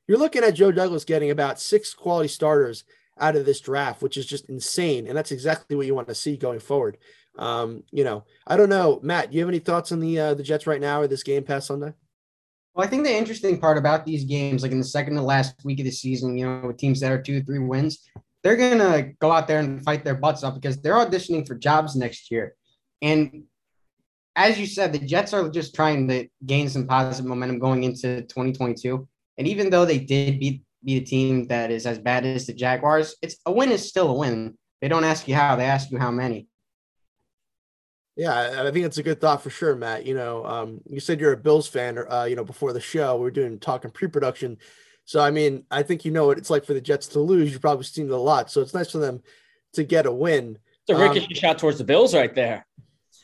you're 0.07 0.19
looking 0.19 0.43
at 0.43 0.55
Joe 0.55 0.73
Douglas 0.73 1.05
getting 1.05 1.31
about 1.31 1.61
six 1.61 1.93
quality 1.93 2.29
starters 2.29 2.85
out 3.21 3.37
of 3.37 3.45
this 3.45 3.61
draft, 3.61 4.01
which 4.01 4.17
is 4.17 4.25
just 4.25 4.49
insane. 4.49 5.07
And 5.07 5.17
that's 5.17 5.33
exactly 5.33 5.77
what 5.77 5.87
you 5.87 5.95
want 5.95 6.09
to 6.09 6.15
see 6.15 6.39
going 6.39 6.61
forward. 6.61 6.97
Um, 7.37 7.83
you 7.91 8.03
know, 8.03 8.25
I 8.47 8.57
don't 8.57 8.71
know, 8.71 8.99
Matt, 9.03 9.31
do 9.31 9.37
you 9.37 9.43
have 9.43 9.51
any 9.51 9.59
thoughts 9.59 9.93
on 9.93 10.01
the 10.01 10.19
uh, 10.19 10.35
the 10.35 10.43
Jets 10.43 10.67
right 10.67 10.81
now 10.81 11.03
or 11.03 11.07
this 11.07 11.23
game 11.23 11.45
past 11.45 11.67
Sunday? 11.67 11.93
Well, 12.79 12.87
I 12.87 12.91
think 12.91 13.03
the 13.03 13.13
interesting 13.13 13.59
part 13.59 13.77
about 13.77 14.07
these 14.07 14.25
games, 14.25 14.63
like 14.63 14.71
in 14.71 14.79
the 14.79 14.85
second 14.85 15.17
to 15.17 15.23
last 15.23 15.65
week 15.65 15.81
of 15.81 15.85
the 15.85 15.91
season, 15.91 16.39
you 16.39 16.47
know, 16.47 16.69
with 16.69 16.77
teams 16.77 17.01
that 17.01 17.11
are 17.11 17.21
two, 17.21 17.43
three 17.43 17.59
wins, 17.59 18.09
they're 18.45 18.55
gonna 18.55 19.15
go 19.19 19.33
out 19.33 19.49
there 19.49 19.59
and 19.59 19.83
fight 19.83 20.05
their 20.05 20.15
butts 20.15 20.45
off 20.45 20.55
because 20.55 20.81
they're 20.81 20.95
auditioning 20.95 21.45
for 21.45 21.57
jobs 21.57 21.97
next 21.97 22.31
year. 22.31 22.55
And 23.03 23.43
as 24.37 24.61
you 24.61 24.67
said, 24.67 24.93
the 24.93 25.01
Jets 25.01 25.33
are 25.33 25.49
just 25.49 25.75
trying 25.75 26.07
to 26.07 26.29
gain 26.47 26.69
some 26.69 26.87
positive 26.87 27.27
momentum 27.27 27.59
going 27.59 27.83
into 27.83 28.23
2022. 28.23 29.09
And 29.39 29.49
even 29.49 29.71
though 29.71 29.85
they 29.85 29.99
did 29.99 30.39
beat 30.39 30.63
beat 30.85 31.03
a 31.03 31.05
team 31.05 31.49
that 31.49 31.73
is 31.73 31.85
as 31.85 31.99
bad 31.99 32.25
as 32.25 32.47
the 32.47 32.53
Jaguars, 32.53 33.17
it's 33.23 33.39
a 33.45 33.51
win 33.51 33.73
is 33.73 33.89
still 33.89 34.09
a 34.11 34.15
win. 34.15 34.57
They 34.81 34.87
don't 34.87 35.03
ask 35.03 35.27
you 35.27 35.35
how, 35.35 35.57
they 35.57 35.65
ask 35.65 35.91
you 35.91 35.99
how 35.99 36.13
many. 36.13 36.47
Yeah, 38.19 38.65
I 38.67 38.73
think 38.73 38.85
it's 38.85 38.99
a 38.99 39.03
good 39.05 39.21
thought 39.21 39.45
for 39.45 39.49
sure, 39.49 39.77
Matt. 39.77 40.05
You 40.05 40.15
know, 40.15 40.45
um, 40.45 40.81
you 40.91 40.99
said 40.99 41.21
you're 41.21 41.33
a 41.33 41.37
Bills 41.37 41.69
fan, 41.69 41.97
uh, 42.11 42.25
you 42.25 42.35
know, 42.35 42.45
before 42.45 42.73
the 42.73 42.81
show. 42.81 43.17
We 43.17 43.29
are 43.29 43.31
doing 43.31 43.61
talking 43.61 43.93
pre-production. 43.93 44.59
So 45.05 45.21
I 45.21 45.31
mean, 45.31 45.65
I 45.71 45.85
think 45.85 46.05
you 46.05 46.11
know 46.11 46.27
what 46.27 46.37
it's 46.37 46.51
like 46.51 46.65
for 46.65 46.75
the 46.75 46.81
Jets 46.81 47.07
to 47.09 47.21
lose. 47.21 47.53
You've 47.53 47.61
probably 47.61 47.85
seen 47.85 48.07
it 48.07 48.11
a 48.11 48.17
lot. 48.17 48.51
So 48.51 48.61
it's 48.61 48.75
nice 48.75 48.91
for 48.91 48.99
them 48.99 49.23
to 49.75 49.85
get 49.85 50.05
a 50.05 50.13
win. 50.13 50.59
It's 50.89 50.99
a 50.99 51.01
ricochet 51.01 51.27
um, 51.27 51.35
shot 51.35 51.59
towards 51.61 51.79
the 51.79 51.85
Bills 51.85 52.13
right 52.13 52.35
there. 52.35 52.67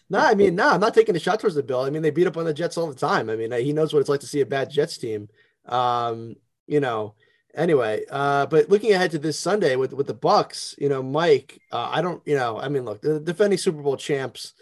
No, 0.08 0.20
nah, 0.20 0.28
I 0.28 0.34
mean, 0.36 0.54
no, 0.54 0.68
nah, 0.68 0.74
I'm 0.74 0.80
not 0.80 0.94
taking 0.94 1.16
a 1.16 1.18
shot 1.18 1.40
towards 1.40 1.56
the 1.56 1.64
Bill. 1.64 1.80
I 1.80 1.90
mean, 1.90 2.02
they 2.02 2.10
beat 2.10 2.28
up 2.28 2.36
on 2.36 2.44
the 2.44 2.54
Jets 2.54 2.78
all 2.78 2.86
the 2.86 2.94
time. 2.94 3.28
I 3.28 3.34
mean, 3.34 3.50
he 3.50 3.72
knows 3.72 3.92
what 3.92 3.98
it's 3.98 4.08
like 4.08 4.20
to 4.20 4.28
see 4.28 4.42
a 4.42 4.46
bad 4.46 4.70
Jets 4.70 4.96
team. 4.96 5.28
Um, 5.66 6.36
you 6.68 6.78
know, 6.78 7.16
anyway, 7.56 8.04
uh, 8.10 8.46
but 8.46 8.70
looking 8.70 8.92
ahead 8.92 9.10
to 9.10 9.18
this 9.18 9.40
Sunday 9.40 9.74
with 9.74 9.92
with 9.92 10.06
the 10.06 10.14
Bucks, 10.14 10.76
you 10.78 10.88
know, 10.88 11.02
Mike, 11.02 11.60
uh, 11.72 11.88
I 11.90 12.00
don't, 12.00 12.22
you 12.26 12.36
know, 12.36 12.60
I 12.60 12.68
mean, 12.68 12.84
look, 12.84 13.00
the 13.00 13.18
defending 13.18 13.58
Super 13.58 13.82
Bowl 13.82 13.96
champs, 13.96 14.54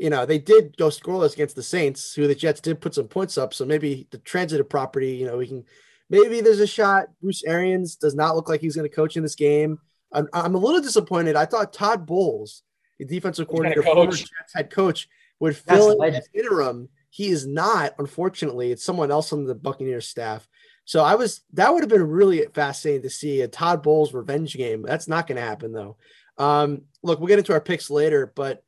you 0.00 0.08
know, 0.08 0.24
they 0.24 0.38
did 0.38 0.76
go 0.78 0.88
scoreless 0.88 1.34
against 1.34 1.54
the 1.54 1.62
Saints, 1.62 2.14
who 2.14 2.26
the 2.26 2.34
Jets 2.34 2.62
did 2.62 2.80
put 2.80 2.94
some 2.94 3.06
points 3.06 3.36
up. 3.36 3.52
So 3.52 3.66
maybe 3.66 4.08
the 4.10 4.18
transitive 4.18 4.68
property, 4.68 5.12
you 5.12 5.26
know, 5.26 5.36
we 5.36 5.46
can 5.46 5.64
maybe 6.08 6.40
there's 6.40 6.58
a 6.58 6.66
shot. 6.66 7.08
Bruce 7.20 7.44
Arians 7.44 7.96
does 7.96 8.14
not 8.14 8.34
look 8.34 8.48
like 8.48 8.62
he's 8.62 8.74
going 8.74 8.88
to 8.88 8.96
coach 8.96 9.18
in 9.18 9.22
this 9.22 9.34
game. 9.34 9.78
I'm, 10.12 10.26
I'm 10.32 10.54
a 10.54 10.58
little 10.58 10.80
disappointed. 10.80 11.36
I 11.36 11.44
thought 11.44 11.74
Todd 11.74 12.06
Bowles, 12.06 12.62
the 12.98 13.04
defensive 13.04 13.46
coordinator, 13.46 13.82
former 13.82 14.10
Jets 14.10 14.54
head 14.54 14.70
coach, 14.70 15.06
would 15.38 15.54
fill 15.54 16.00
in 16.02 16.14
as 16.14 16.28
interim. 16.32 16.88
He 17.10 17.28
is 17.28 17.46
not, 17.46 17.94
unfortunately. 17.98 18.72
It's 18.72 18.84
someone 18.84 19.10
else 19.10 19.34
on 19.34 19.44
the 19.44 19.54
Buccaneers 19.54 20.08
staff. 20.08 20.48
So 20.86 21.04
I 21.04 21.14
was 21.14 21.42
that 21.52 21.72
would 21.72 21.82
have 21.82 21.90
been 21.90 22.08
really 22.08 22.46
fascinating 22.54 23.02
to 23.02 23.10
see 23.10 23.42
a 23.42 23.48
Todd 23.48 23.82
Bowles 23.82 24.14
revenge 24.14 24.54
game. 24.54 24.80
That's 24.80 25.08
not 25.08 25.26
going 25.26 25.36
to 25.36 25.42
happen 25.42 25.72
though. 25.72 25.98
Um, 26.38 26.82
look, 27.02 27.18
we'll 27.18 27.28
get 27.28 27.38
into 27.38 27.52
our 27.52 27.60
picks 27.60 27.90
later, 27.90 28.32
but 28.34 28.64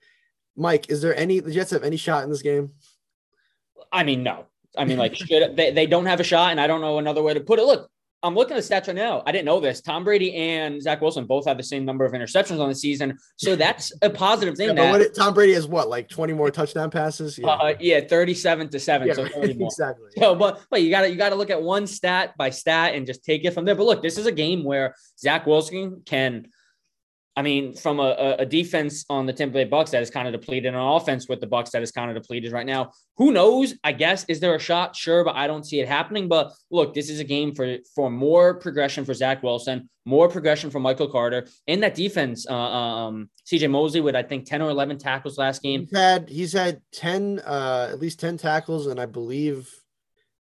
Mike, 0.56 0.90
is 0.90 1.02
there 1.02 1.16
any 1.16 1.40
the 1.40 1.50
Jets 1.50 1.70
have 1.70 1.84
any 1.84 1.96
shot 1.96 2.24
in 2.24 2.30
this 2.30 2.42
game? 2.42 2.70
I 3.90 4.04
mean, 4.04 4.22
no. 4.22 4.46
I 4.76 4.84
mean, 4.84 4.98
like 4.98 5.14
should, 5.16 5.56
they, 5.56 5.70
they 5.70 5.86
don't 5.86 6.06
have 6.06 6.20
a 6.20 6.24
shot, 6.24 6.50
and 6.50 6.60
I 6.60 6.66
don't 6.66 6.80
know 6.80 6.98
another 6.98 7.22
way 7.22 7.34
to 7.34 7.40
put 7.40 7.58
it. 7.58 7.64
Look, 7.64 7.90
I'm 8.24 8.34
looking 8.34 8.56
at 8.56 8.62
the 8.62 8.74
stats 8.74 8.86
right 8.86 8.94
now. 8.94 9.22
I 9.26 9.32
didn't 9.32 9.46
know 9.46 9.58
this. 9.58 9.80
Tom 9.80 10.04
Brady 10.04 10.32
and 10.34 10.80
Zach 10.80 11.00
Wilson 11.00 11.26
both 11.26 11.44
have 11.46 11.56
the 11.56 11.62
same 11.62 11.84
number 11.84 12.04
of 12.04 12.12
interceptions 12.12 12.60
on 12.60 12.68
the 12.68 12.74
season, 12.74 13.18
so 13.36 13.56
that's 13.56 13.92
a 14.00 14.08
positive 14.08 14.56
thing. 14.56 14.76
Yeah, 14.76 14.96
that, 14.96 15.14
Tom 15.14 15.34
Brady 15.34 15.54
has 15.54 15.66
what, 15.66 15.88
like 15.88 16.08
20 16.08 16.32
more 16.32 16.50
touchdown 16.50 16.90
passes? 16.90 17.38
Yeah, 17.38 17.48
uh, 17.48 17.74
yeah 17.80 18.00
37 18.00 18.68
to 18.68 18.78
seven. 18.78 19.08
Yeah, 19.08 19.14
so 19.14 19.24
exactly. 19.42 20.10
So, 20.18 20.34
but 20.36 20.62
but 20.70 20.82
you 20.82 20.90
got 20.90 21.02
to 21.02 21.10
you 21.10 21.16
got 21.16 21.30
to 21.30 21.34
look 21.34 21.50
at 21.50 21.60
one 21.60 21.86
stat 21.86 22.36
by 22.36 22.50
stat 22.50 22.94
and 22.94 23.06
just 23.06 23.24
take 23.24 23.44
it 23.44 23.52
from 23.52 23.64
there. 23.64 23.74
But 23.74 23.86
look, 23.86 24.02
this 24.02 24.18
is 24.18 24.26
a 24.26 24.32
game 24.32 24.62
where 24.62 24.94
Zach 25.18 25.46
Wilson 25.46 26.02
can 26.06 26.46
I 27.34 27.42
mean, 27.42 27.74
from 27.74 27.98
a, 27.98 28.36
a 28.40 28.46
defense 28.46 29.06
on 29.08 29.24
the 29.24 29.32
Tampa 29.32 29.54
Bay 29.54 29.64
Bucks 29.64 29.90
that 29.92 30.02
is 30.02 30.10
kind 30.10 30.28
of 30.28 30.32
depleted, 30.38 30.66
and 30.66 30.76
an 30.76 30.82
offense 30.82 31.28
with 31.28 31.40
the 31.40 31.46
Bucks 31.46 31.70
that 31.70 31.82
is 31.82 31.90
kind 31.90 32.10
of 32.10 32.22
depleted 32.22 32.52
right 32.52 32.66
now. 32.66 32.92
Who 33.16 33.32
knows? 33.32 33.74
I 33.82 33.92
guess 33.92 34.24
is 34.28 34.40
there 34.40 34.54
a 34.54 34.58
shot? 34.58 34.94
Sure, 34.94 35.24
but 35.24 35.34
I 35.34 35.46
don't 35.46 35.64
see 35.64 35.80
it 35.80 35.88
happening. 35.88 36.28
But 36.28 36.52
look, 36.70 36.92
this 36.92 37.08
is 37.08 37.20
a 37.20 37.24
game 37.24 37.54
for 37.54 37.78
for 37.94 38.10
more 38.10 38.54
progression 38.54 39.06
for 39.06 39.14
Zach 39.14 39.42
Wilson, 39.42 39.88
more 40.04 40.28
progression 40.28 40.70
for 40.70 40.78
Michael 40.78 41.08
Carter 41.08 41.46
in 41.66 41.80
that 41.80 41.94
defense. 41.94 42.46
Uh, 42.48 42.54
um, 42.54 43.30
CJ 43.50 43.70
Mosley 43.70 44.02
with 44.02 44.14
I 44.14 44.22
think 44.22 44.44
ten 44.44 44.60
or 44.60 44.68
eleven 44.68 44.98
tackles 44.98 45.38
last 45.38 45.62
game. 45.62 45.86
He's 45.86 45.96
had 45.96 46.28
he's 46.28 46.52
had 46.52 46.82
ten, 46.92 47.40
uh, 47.40 47.88
at 47.90 47.98
least 47.98 48.20
ten 48.20 48.36
tackles, 48.36 48.88
and 48.88 49.00
I 49.00 49.06
believe 49.06 49.70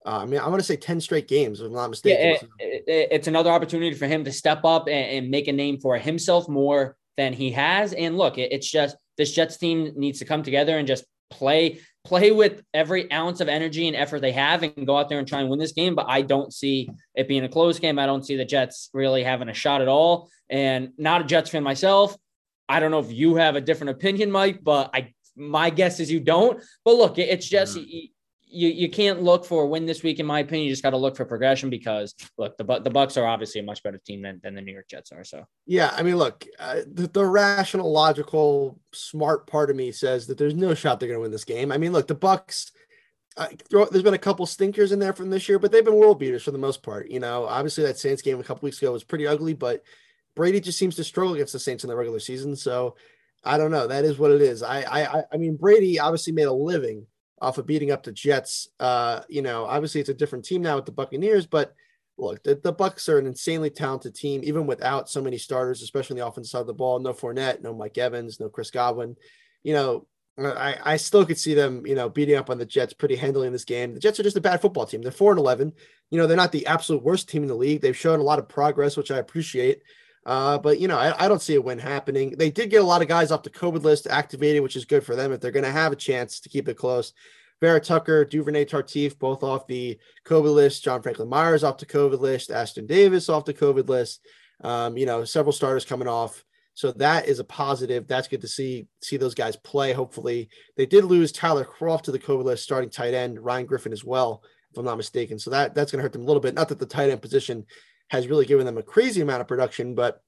uh, 0.06 0.18
I 0.18 0.26
mean, 0.26 0.40
I 0.40 0.48
want 0.48 0.60
to 0.60 0.66
say 0.66 0.76
10 0.76 1.00
straight 1.00 1.28
games, 1.28 1.60
if 1.60 1.66
I'm 1.66 1.72
not 1.72 1.90
mistaken. 1.90 2.20
Yeah, 2.20 2.66
it, 2.66 2.84
it, 2.86 3.08
it's 3.10 3.28
another 3.28 3.50
opportunity 3.50 3.94
for 3.94 4.06
him 4.06 4.24
to 4.24 4.32
step 4.32 4.64
up 4.64 4.86
and, 4.86 5.18
and, 5.18 5.30
make 5.30 5.48
a 5.48 5.52
name 5.52 5.80
for 5.80 5.98
himself 5.98 6.48
more 6.48 6.96
than 7.16 7.32
he 7.32 7.50
has. 7.52 7.92
And 7.92 8.16
look, 8.16 8.38
it, 8.38 8.52
it's 8.52 8.70
just 8.70 8.96
this 9.16 9.32
Jets 9.32 9.56
team 9.56 9.92
needs 9.96 10.20
to 10.20 10.24
come 10.24 10.42
together 10.42 10.78
and 10.78 10.86
just 10.86 11.04
play 11.30 11.80
play 12.04 12.30
with 12.30 12.62
every 12.72 13.10
ounce 13.12 13.40
of 13.40 13.48
energy 13.48 13.86
and 13.86 13.94
effort 13.94 14.20
they 14.20 14.32
have 14.32 14.62
and 14.62 14.86
go 14.86 14.96
out 14.96 15.10
there 15.10 15.18
and 15.18 15.28
try 15.28 15.40
and 15.40 15.50
win 15.50 15.58
this 15.58 15.72
game. 15.72 15.94
But 15.94 16.06
I 16.08 16.22
don't 16.22 16.54
see 16.54 16.88
it 17.14 17.28
being 17.28 17.44
a 17.44 17.48
close 17.48 17.78
game. 17.78 17.98
I 17.98 18.06
don't 18.06 18.24
see 18.24 18.36
the 18.36 18.46
Jets 18.46 18.88
really 18.94 19.22
having 19.22 19.50
a 19.50 19.54
shot 19.54 19.82
at 19.82 19.88
all. 19.88 20.30
And 20.48 20.92
not 20.96 21.20
a 21.20 21.24
Jets 21.24 21.50
fan 21.50 21.62
myself. 21.62 22.16
I 22.66 22.80
don't 22.80 22.92
know 22.92 23.00
if 23.00 23.12
you 23.12 23.34
have 23.34 23.56
a 23.56 23.60
different 23.60 23.90
opinion, 23.90 24.30
Mike, 24.30 24.60
but 24.62 24.90
I 24.94 25.12
my 25.36 25.70
guess 25.70 26.00
is 26.00 26.10
you 26.10 26.20
don't. 26.20 26.62
But 26.84 26.94
look, 26.94 27.18
it's 27.18 27.48
just 27.48 27.76
mm-hmm 27.76 28.06
you 28.50 28.68
you 28.68 28.88
can't 28.88 29.22
look 29.22 29.44
for 29.44 29.62
a 29.62 29.66
win 29.66 29.86
this 29.86 30.02
week, 30.02 30.20
in 30.20 30.26
my 30.26 30.40
opinion. 30.40 30.66
You 30.66 30.72
just 30.72 30.82
got 30.82 30.90
to 30.90 30.96
look 30.96 31.16
for 31.16 31.24
progression 31.24 31.70
because 31.70 32.14
look, 32.36 32.56
the 32.56 32.64
the 32.64 32.90
Bucks 32.90 33.16
are 33.16 33.26
obviously 33.26 33.60
a 33.60 33.64
much 33.64 33.82
better 33.82 33.98
team 33.98 34.22
than, 34.22 34.40
than 34.42 34.54
the 34.54 34.60
New 34.60 34.72
York 34.72 34.88
Jets 34.88 35.12
are. 35.12 35.24
So 35.24 35.44
yeah, 35.66 35.92
I 35.96 36.02
mean, 36.02 36.16
look, 36.16 36.46
uh, 36.58 36.80
the, 36.86 37.08
the 37.08 37.24
rational, 37.24 37.90
logical, 37.90 38.78
smart 38.92 39.46
part 39.46 39.70
of 39.70 39.76
me 39.76 39.92
says 39.92 40.26
that 40.26 40.38
there's 40.38 40.54
no 40.54 40.74
shot 40.74 41.00
they're 41.00 41.08
going 41.08 41.18
to 41.18 41.22
win 41.22 41.30
this 41.30 41.44
game. 41.44 41.72
I 41.72 41.78
mean, 41.78 41.92
look, 41.92 42.06
the 42.06 42.14
Bucks. 42.14 42.72
Uh, 43.36 43.46
there's 43.70 44.02
been 44.02 44.14
a 44.14 44.18
couple 44.18 44.44
stinkers 44.46 44.90
in 44.90 44.98
there 44.98 45.12
from 45.12 45.30
this 45.30 45.48
year, 45.48 45.60
but 45.60 45.70
they've 45.70 45.84
been 45.84 45.94
world 45.94 46.18
beaters 46.18 46.42
for 46.42 46.50
the 46.50 46.58
most 46.58 46.82
part. 46.82 47.08
You 47.08 47.20
know, 47.20 47.44
obviously 47.44 47.84
that 47.84 47.96
Saints 47.96 48.20
game 48.20 48.40
a 48.40 48.42
couple 48.42 48.66
weeks 48.66 48.82
ago 48.82 48.90
was 48.90 49.04
pretty 49.04 49.28
ugly, 49.28 49.54
but 49.54 49.84
Brady 50.34 50.58
just 50.58 50.76
seems 50.76 50.96
to 50.96 51.04
struggle 51.04 51.34
against 51.34 51.52
the 51.52 51.60
Saints 51.60 51.84
in 51.84 51.88
the 51.88 51.94
regular 51.94 52.18
season. 52.18 52.56
So 52.56 52.96
I 53.44 53.56
don't 53.56 53.70
know. 53.70 53.86
That 53.86 54.04
is 54.04 54.18
what 54.18 54.32
it 54.32 54.42
is. 54.42 54.64
I 54.64 54.80
I 54.80 55.22
I 55.32 55.36
mean, 55.36 55.54
Brady 55.54 56.00
obviously 56.00 56.32
made 56.32 56.46
a 56.46 56.52
living 56.52 57.06
off 57.40 57.58
of 57.58 57.66
beating 57.66 57.90
up 57.90 58.02
the 58.02 58.12
Jets. 58.12 58.68
Uh, 58.80 59.20
you 59.28 59.42
know, 59.42 59.64
obviously 59.64 60.00
it's 60.00 60.10
a 60.10 60.14
different 60.14 60.44
team 60.44 60.62
now 60.62 60.76
with 60.76 60.86
the 60.86 60.92
Buccaneers, 60.92 61.46
but 61.46 61.74
look, 62.16 62.42
the, 62.42 62.56
the 62.56 62.72
Bucks 62.72 63.08
are 63.08 63.18
an 63.18 63.26
insanely 63.26 63.70
talented 63.70 64.14
team, 64.14 64.40
even 64.44 64.66
without 64.66 65.08
so 65.08 65.22
many 65.22 65.38
starters, 65.38 65.82
especially 65.82 66.14
on 66.14 66.26
the 66.26 66.26
offensive 66.26 66.50
side 66.50 66.60
of 66.60 66.66
the 66.66 66.74
ball. 66.74 66.98
No 66.98 67.12
Fournette, 67.12 67.62
no 67.62 67.72
Mike 67.72 67.96
Evans, 67.98 68.40
no 68.40 68.48
Chris 68.48 68.70
Godwin. 68.70 69.16
You 69.62 69.74
know, 69.74 70.06
I, 70.38 70.76
I 70.84 70.96
still 70.96 71.26
could 71.26 71.38
see 71.38 71.54
them, 71.54 71.84
you 71.86 71.94
know, 71.94 72.08
beating 72.08 72.36
up 72.36 72.50
on 72.50 72.58
the 72.58 72.66
Jets 72.66 72.92
pretty 72.92 73.16
handily 73.16 73.46
in 73.46 73.52
this 73.52 73.64
game. 73.64 73.94
The 73.94 74.00
Jets 74.00 74.20
are 74.20 74.24
just 74.24 74.36
a 74.36 74.40
bad 74.40 74.60
football 74.60 74.86
team. 74.86 75.02
They're 75.02 75.10
four 75.10 75.32
and 75.32 75.38
eleven. 75.38 75.72
You 76.10 76.18
know, 76.18 76.26
they're 76.26 76.36
not 76.36 76.52
the 76.52 76.66
absolute 76.66 77.02
worst 77.02 77.28
team 77.28 77.42
in 77.42 77.48
the 77.48 77.54
league. 77.54 77.80
They've 77.80 77.96
shown 77.96 78.20
a 78.20 78.24
lot 78.24 78.38
of 78.38 78.48
progress, 78.48 78.96
which 78.96 79.10
I 79.10 79.18
appreciate. 79.18 79.82
Uh, 80.28 80.58
but 80.58 80.78
you 80.78 80.88
know, 80.88 80.98
I, 80.98 81.24
I, 81.24 81.26
don't 81.26 81.40
see 81.40 81.54
a 81.54 81.60
win 81.60 81.78
happening. 81.78 82.34
They 82.36 82.50
did 82.50 82.68
get 82.68 82.82
a 82.82 82.86
lot 82.86 83.00
of 83.00 83.08
guys 83.08 83.30
off 83.30 83.42
the 83.42 83.48
COVID 83.48 83.82
list 83.82 84.06
activated, 84.06 84.62
which 84.62 84.76
is 84.76 84.84
good 84.84 85.02
for 85.02 85.16
them 85.16 85.32
if 85.32 85.40
they're 85.40 85.50
going 85.50 85.64
to 85.64 85.70
have 85.70 85.90
a 85.90 85.96
chance 85.96 86.38
to 86.40 86.50
keep 86.50 86.68
it 86.68 86.76
close. 86.76 87.14
Vera-Tucker, 87.62 88.26
Duvernay 88.26 88.66
Tardif, 88.66 89.18
both 89.18 89.42
off 89.42 89.66
the 89.66 89.98
COVID 90.26 90.52
list. 90.52 90.84
John 90.84 91.00
Franklin 91.00 91.30
Myers 91.30 91.64
off 91.64 91.78
the 91.78 91.86
COVID 91.86 92.20
list. 92.20 92.50
Ashtyn 92.50 92.86
Davis 92.86 93.30
off 93.30 93.46
the 93.46 93.54
COVID 93.54 93.88
list. 93.88 94.20
Um, 94.62 94.98
you 94.98 95.06
know, 95.06 95.24
several 95.24 95.52
starters 95.54 95.86
coming 95.86 96.08
off. 96.08 96.44
So 96.74 96.92
that 96.92 97.26
is 97.26 97.38
a 97.38 97.44
positive. 97.44 98.06
That's 98.06 98.28
good 98.28 98.42
to 98.42 98.48
see 98.48 98.86
see 99.02 99.16
those 99.16 99.34
guys 99.34 99.56
play. 99.56 99.94
Hopefully, 99.94 100.50
they 100.76 100.84
did 100.84 101.04
lose 101.04 101.32
Tyler 101.32 101.64
Kroft 101.64 102.02
to 102.02 102.12
the 102.12 102.18
COVID 102.18 102.44
list, 102.44 102.64
starting 102.64 102.90
tight 102.90 103.14
end 103.14 103.40
Ryan 103.40 103.64
Griffin 103.64 103.92
as 103.92 104.04
well, 104.04 104.42
if 104.70 104.76
I'm 104.76 104.84
not 104.84 104.98
mistaken. 104.98 105.38
So 105.38 105.48
that 105.52 105.74
that's 105.74 105.90
going 105.90 106.00
to 106.00 106.02
hurt 106.02 106.12
them 106.12 106.22
a 106.22 106.26
little 106.26 106.42
bit. 106.42 106.54
Not 106.54 106.68
that 106.68 106.78
the 106.78 106.84
tight 106.84 107.08
end 107.08 107.22
position 107.22 107.64
has 108.08 108.28
really 108.28 108.46
given 108.46 108.66
them 108.66 108.78
a 108.78 108.82
crazy 108.82 109.20
amount 109.20 109.40
of 109.40 109.48
production, 109.48 109.94
but 109.94 110.22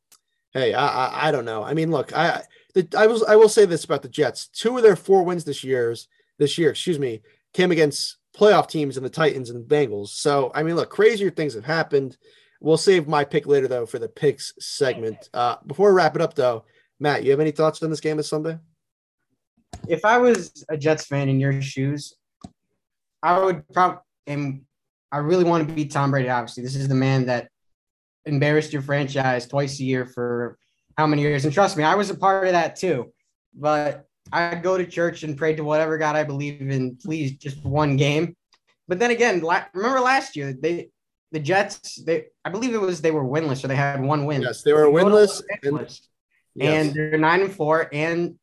hey, 0.52 0.74
I 0.74 0.86
I, 0.86 1.28
I 1.28 1.30
don't 1.32 1.44
know. 1.44 1.62
I 1.62 1.74
mean, 1.74 1.90
look, 1.90 2.16
I 2.16 2.42
the, 2.74 2.86
I 2.96 3.06
was 3.06 3.22
I 3.22 3.36
will 3.36 3.48
say 3.48 3.64
this 3.64 3.84
about 3.84 4.02
the 4.02 4.08
Jets: 4.08 4.46
two 4.48 4.76
of 4.76 4.82
their 4.82 4.96
four 4.96 5.22
wins 5.24 5.44
this 5.44 5.64
year's 5.64 6.08
this 6.38 6.58
year, 6.58 6.70
excuse 6.70 6.98
me, 6.98 7.22
came 7.52 7.70
against 7.70 8.16
playoff 8.36 8.68
teams 8.68 8.96
in 8.96 9.02
the 9.02 9.10
Titans 9.10 9.50
and 9.50 9.68
Bengals. 9.68 10.08
So 10.08 10.52
I 10.54 10.62
mean, 10.62 10.76
look, 10.76 10.90
crazier 10.90 11.30
things 11.30 11.54
have 11.54 11.64
happened. 11.64 12.16
We'll 12.60 12.76
save 12.76 13.08
my 13.08 13.24
pick 13.24 13.46
later 13.46 13.68
though 13.68 13.86
for 13.86 13.98
the 13.98 14.08
picks 14.08 14.52
segment. 14.58 15.30
Uh, 15.32 15.56
before 15.66 15.90
we 15.90 15.96
wrap 15.96 16.14
it 16.14 16.22
up 16.22 16.34
though, 16.34 16.64
Matt, 16.98 17.24
you 17.24 17.30
have 17.30 17.40
any 17.40 17.52
thoughts 17.52 17.82
on 17.82 17.90
this 17.90 18.00
game 18.00 18.16
this 18.16 18.28
Sunday? 18.28 18.58
If 19.88 20.04
I 20.04 20.18
was 20.18 20.64
a 20.68 20.76
Jets 20.76 21.06
fan 21.06 21.28
in 21.28 21.40
your 21.40 21.60
shoes, 21.62 22.14
I 23.22 23.38
would 23.38 23.66
probably 23.72 24.00
and 24.26 24.62
I 25.12 25.18
really 25.18 25.44
want 25.44 25.66
to 25.66 25.74
beat 25.74 25.90
Tom 25.90 26.10
Brady. 26.10 26.28
Obviously, 26.28 26.62
this 26.62 26.76
is 26.76 26.88
the 26.88 26.94
man 26.94 27.26
that 27.26 27.48
embarrassed 28.26 28.72
your 28.72 28.82
franchise 28.82 29.46
twice 29.46 29.80
a 29.80 29.84
year 29.84 30.06
for 30.06 30.58
how 30.96 31.06
many 31.06 31.22
years? 31.22 31.44
And 31.44 31.54
trust 31.54 31.76
me, 31.76 31.84
I 31.84 31.94
was 31.94 32.10
a 32.10 32.14
part 32.14 32.46
of 32.46 32.52
that 32.52 32.76
too. 32.76 33.12
But 33.54 34.06
I'd 34.32 34.62
go 34.62 34.78
to 34.78 34.86
church 34.86 35.22
and 35.22 35.36
pray 35.36 35.54
to 35.56 35.64
whatever 35.64 35.98
God 35.98 36.16
I 36.16 36.24
believe 36.24 36.60
in, 36.60 36.96
please, 36.96 37.32
just 37.32 37.64
one 37.64 37.96
game. 37.96 38.36
But 38.88 38.98
then 38.98 39.10
again, 39.10 39.40
la- 39.40 39.64
remember 39.72 40.00
last 40.00 40.36
year 40.36 40.52
they 40.52 40.90
the 41.32 41.40
Jets, 41.40 42.02
they 42.04 42.26
I 42.44 42.50
believe 42.50 42.74
it 42.74 42.80
was 42.80 43.00
they 43.00 43.12
were 43.12 43.24
winless 43.24 43.64
or 43.64 43.68
they 43.68 43.76
had 43.76 44.02
one 44.02 44.24
win. 44.26 44.42
Yes, 44.42 44.62
they 44.62 44.72
were 44.72 44.86
they 44.86 45.04
winless. 45.04 45.42
And, 45.62 45.88
yes. 46.54 46.86
and 46.86 46.94
they're 46.94 47.18
nine 47.18 47.42
and 47.42 47.52
four, 47.52 47.88
and 47.92 48.36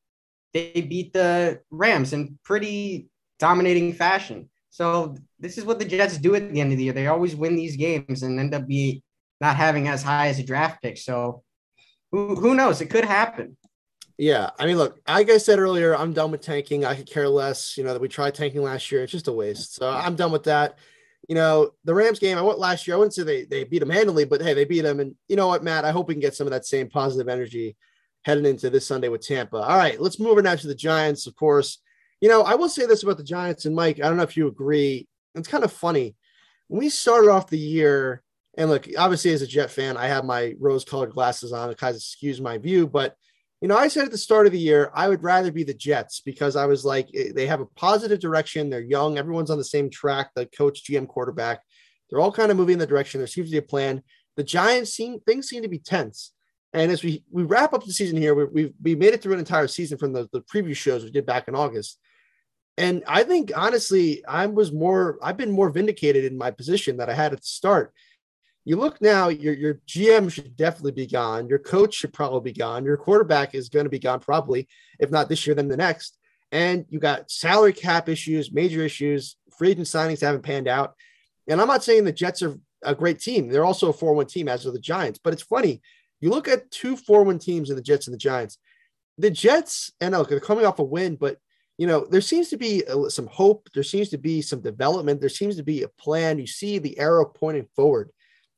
they 0.54 0.72
beat 0.72 1.14
the 1.14 1.60
Rams 1.70 2.14
in 2.14 2.40
pretty 2.44 3.10
dominating 3.40 3.94
fashion. 3.94 4.50
So 4.70 5.16
this 5.40 5.58
is 5.58 5.66
what 5.66 5.80
the 5.80 5.86
Jets 5.86 6.18
do 6.18 6.36
at 6.36 6.52
the 6.52 6.62
end 6.62 6.72
of 6.72 6.78
the 6.78 6.86
year. 6.86 6.94
They 6.94 7.08
always 7.08 7.36
win 7.36 7.56
these 7.56 7.76
games 7.76 8.24
and 8.24 8.40
end 8.40 8.54
up 8.54 8.68
be 8.68 9.04
not 9.42 9.56
having 9.56 9.88
as 9.88 10.04
high 10.04 10.28
as 10.28 10.40
a 10.40 10.44
draft 10.44 10.82
pick. 10.82 10.98
So 10.98 11.44
who 12.12 12.36
who 12.36 12.56
knows? 12.56 12.82
It 12.82 12.90
could 12.90 13.06
happen. 13.06 13.58
Yeah, 14.18 14.50
I 14.58 14.66
mean, 14.66 14.78
look, 14.78 15.00
like 15.08 15.30
I 15.30 15.38
said 15.38 15.60
earlier, 15.60 15.96
I'm 15.96 16.12
done 16.12 16.32
with 16.32 16.42
tanking. 16.42 16.86
I 16.86 16.96
could 16.96 17.10
care 17.10 17.30
less. 17.30 17.78
You 17.78 17.84
know 17.84 17.94
that 17.94 18.02
we 18.02 18.08
tried 18.08 18.34
tanking 18.34 18.64
last 18.64 18.92
year; 18.92 19.04
it's 19.04 19.12
just 19.12 19.28
a 19.28 19.34
waste. 19.34 19.76
So 19.76 19.90
I'm 19.90 20.16
done 20.16 20.32
with 20.32 20.44
that 20.44 20.78
you 21.28 21.36
know, 21.36 21.72
the 21.84 21.94
Rams 21.94 22.20
game, 22.20 22.38
I 22.38 22.42
went 22.42 22.60
last 22.60 22.88
year. 22.88 22.96
I 22.96 22.98
wouldn't 23.00 23.14
say 23.14 23.24
they, 23.24 23.44
they 23.44 23.64
beat 23.66 23.80
them 23.80 23.90
handily, 23.90 24.24
but 24.24 24.42
hey, 24.42 24.54
they 24.54 24.66
beat 24.66 24.82
them. 24.82 25.00
And 25.00 25.16
you 25.28 25.36
know 25.36 25.48
what, 25.48 25.64
Matt? 25.64 25.86
I 25.86 25.92
hope 25.92 26.08
we 26.08 26.14
can 26.14 26.22
get 26.22 26.36
some 26.36 26.48
of 26.48 26.52
that 26.52 26.66
same 26.66 26.90
positive 26.90 27.28
energy 27.28 27.76
heading 28.24 28.46
into 28.46 28.70
this 28.70 28.88
Sunday 28.88 29.10
with 29.10 29.26
Tampa. 29.26 29.58
All 29.58 29.78
right, 29.78 30.00
let's 30.00 30.20
move 30.20 30.30
over 30.30 30.42
now 30.42 30.56
to 30.56 30.68
the 30.68 30.76
Giants, 30.76 31.28
of 31.28 31.36
course. 31.36 31.80
You 32.22 32.30
know, 32.30 32.44
I 32.44 32.56
will 32.56 32.70
say 32.70 32.86
this 32.86 33.04
about 33.04 33.18
the 33.18 33.24
Giants 33.24 33.66
and 33.66 33.76
Mike. 33.76 34.00
I 34.00 34.08
don't 34.08 34.18
know 34.18 34.24
if 34.24 34.38
you 34.38 34.48
agree. 34.48 35.08
It's 35.36 35.48
kind 35.48 35.64
of 35.64 35.72
funny. 35.72 36.16
When 36.68 36.80
we 36.80 36.90
started 36.90 37.30
off 37.30 37.50
the 37.50 37.60
year, 37.60 38.24
and 38.58 38.70
look, 38.70 38.88
obviously, 38.98 39.32
as 39.32 39.44
a 39.44 39.48
Jet 39.48 39.70
fan, 39.70 39.98
I 39.98 40.08
have 40.08 40.26
my 40.26 40.56
rose 40.60 40.84
colored 40.84 41.12
glasses 41.12 41.54
on. 41.54 41.70
It 41.70 41.78
kind 41.78 41.96
of 41.96 42.02
skews 42.02 42.42
my 42.42 42.58
view, 42.58 42.88
but 42.88 43.16
you 43.62 43.68
know, 43.68 43.78
I 43.78 43.88
said 43.88 44.06
at 44.06 44.12
the 44.12 44.18
start 44.18 44.46
of 44.46 44.52
the 44.52 44.60
year, 44.60 44.92
I 44.94 45.08
would 45.08 45.24
rather 45.24 45.52
be 45.52 45.64
the 45.64 45.74
Jets 45.74 46.22
because 46.22 46.56
I 46.56 46.66
was 46.66 46.86
like, 46.86 47.10
eh, 47.16 47.32
they 47.34 47.48
have 47.48 47.62
a 47.62 47.66
positive 47.66 48.20
direction. 48.20 48.70
They're 48.70 48.82
young. 48.82 49.18
Everyone's 49.18 49.50
on 49.50 49.58
the 49.58 49.64
same 49.64 49.90
track. 49.90 50.32
The 50.36 50.46
coach, 50.46 50.84
GM, 50.84 51.08
quarterback, 51.08 51.62
they're 52.10 52.20
all 52.20 52.32
kind 52.32 52.52
of 52.52 52.58
moving 52.58 52.74
in 52.74 52.80
the 52.80 52.88
direction. 52.88 53.20
There 53.20 53.28
seems 53.28 53.48
to 53.48 53.54
be 53.54 53.58
a 53.58 53.64
plan. 53.64 54.04
The 54.36 54.44
Giants 54.44 54.94
seem 54.94 55.20
things 55.22 55.48
seem 55.48 55.64
to 55.64 55.70
be 55.70 55.80
tense. 55.80 56.34
And 56.74 56.92
as 56.92 57.04
we 57.04 57.24
we 57.32 57.44
wrap 57.44 57.74
up 57.74 57.84
the 57.84 57.94
season 57.94 58.18
here, 58.18 58.36
we 58.36 58.46
we 58.46 58.74
we 58.82 58.96
made 58.96 59.14
it 59.14 59.22
through 59.22 59.34
an 59.34 59.40
entire 59.40 59.68
season 59.68 59.98
from 59.98 60.14
the 60.14 60.30
the 60.32 60.42
preview 60.42 60.76
shows 60.76 61.04
we 61.04 61.12
did 61.12 61.26
back 61.26 61.48
in 61.48 61.56
August. 61.56 62.00
And 62.78 63.04
I 63.08 63.24
think 63.24 63.52
honestly, 63.56 64.24
I 64.26 64.46
was 64.46 64.72
more 64.72 65.18
I've 65.22 65.38
been 65.38 65.52
more 65.52 65.72
vindicated 65.72 66.26
in 66.26 66.38
my 66.38 66.52
position 66.52 66.98
that 66.98 67.10
I 67.10 67.14
had 67.14 67.34
at 67.34 67.42
the 67.42 67.48
start 67.48 67.94
you 68.68 68.76
look 68.76 69.00
now, 69.00 69.30
your, 69.30 69.54
your 69.54 69.76
GM 69.88 70.30
should 70.30 70.58
definitely 70.58 70.92
be 70.92 71.08
gone. 71.08 71.48
Your 71.48 71.58
coach 71.58 71.94
should 71.94 72.12
probably 72.12 72.52
be 72.52 72.60
gone. 72.60 72.84
Your 72.84 72.98
quarterback 72.98 73.56
is 73.56 73.70
going 73.70 73.86
to 73.86 73.90
be 73.90 73.98
gone 73.98 74.20
probably, 74.20 74.68
if 75.00 75.10
not 75.10 75.30
this 75.30 75.48
year, 75.48 75.56
then 75.56 75.70
the 75.70 75.78
next. 75.78 76.18
And 76.52 76.86
you 76.90 77.00
got 77.00 77.32
salary 77.32 77.72
cap 77.72 78.10
issues, 78.10 78.52
major 78.52 78.84
issues, 78.84 79.38
free 79.58 79.72
agent 79.72 79.88
signings 79.88 80.20
haven't 80.20 80.42
panned 80.42 80.68
out. 80.68 80.96
And 81.48 81.62
I'm 81.62 81.70
not 81.70 81.82
saying 81.82 82.04
the 82.04 82.12
Jets 82.12 82.44
are 82.44 82.58
a 82.84 82.94
great 82.94 83.22
team. 83.22 83.48
They're 83.48 83.64
also 83.64 83.88
a 83.88 83.94
4 83.94 84.14
1 84.14 84.26
team, 84.26 84.50
as 84.50 84.68
are 84.68 84.72
the 84.72 84.80
Giants. 84.80 85.18
But 85.24 85.32
it's 85.32 85.44
funny. 85.44 85.82
You 86.20 86.30
look 86.30 86.50
at 86.50 86.70
two 86.70 86.98
4 86.98 87.24
1 87.24 87.40
teams 87.40 87.70
in 87.70 87.78
the 87.78 87.82
Jets 87.82 88.08
and 88.08 88.14
the 88.14 88.20
Giants. 88.20 88.58
The 89.18 89.32
Jets, 89.32 89.94
and 90.02 90.12
look, 90.12 90.28
they're 90.28 90.42
coming 90.42 90.66
off 90.66 90.80
a 90.80 90.84
win, 90.84 91.16
but 91.16 91.38
you 91.78 91.88
know, 91.88 92.06
there 92.06 92.20
seems 92.20 92.50
to 92.50 92.58
be 92.58 92.84
some 93.08 93.28
hope. 93.28 93.70
There 93.74 93.84
seems 93.84 94.10
to 94.10 94.18
be 94.18 94.42
some 94.42 94.60
development. 94.60 95.22
There 95.22 95.30
seems 95.30 95.56
to 95.56 95.64
be 95.64 95.84
a 95.84 95.88
plan. 95.88 96.38
You 96.38 96.48
see 96.48 96.80
the 96.80 97.00
arrow 97.00 97.24
pointing 97.24 97.68
forward. 97.74 98.12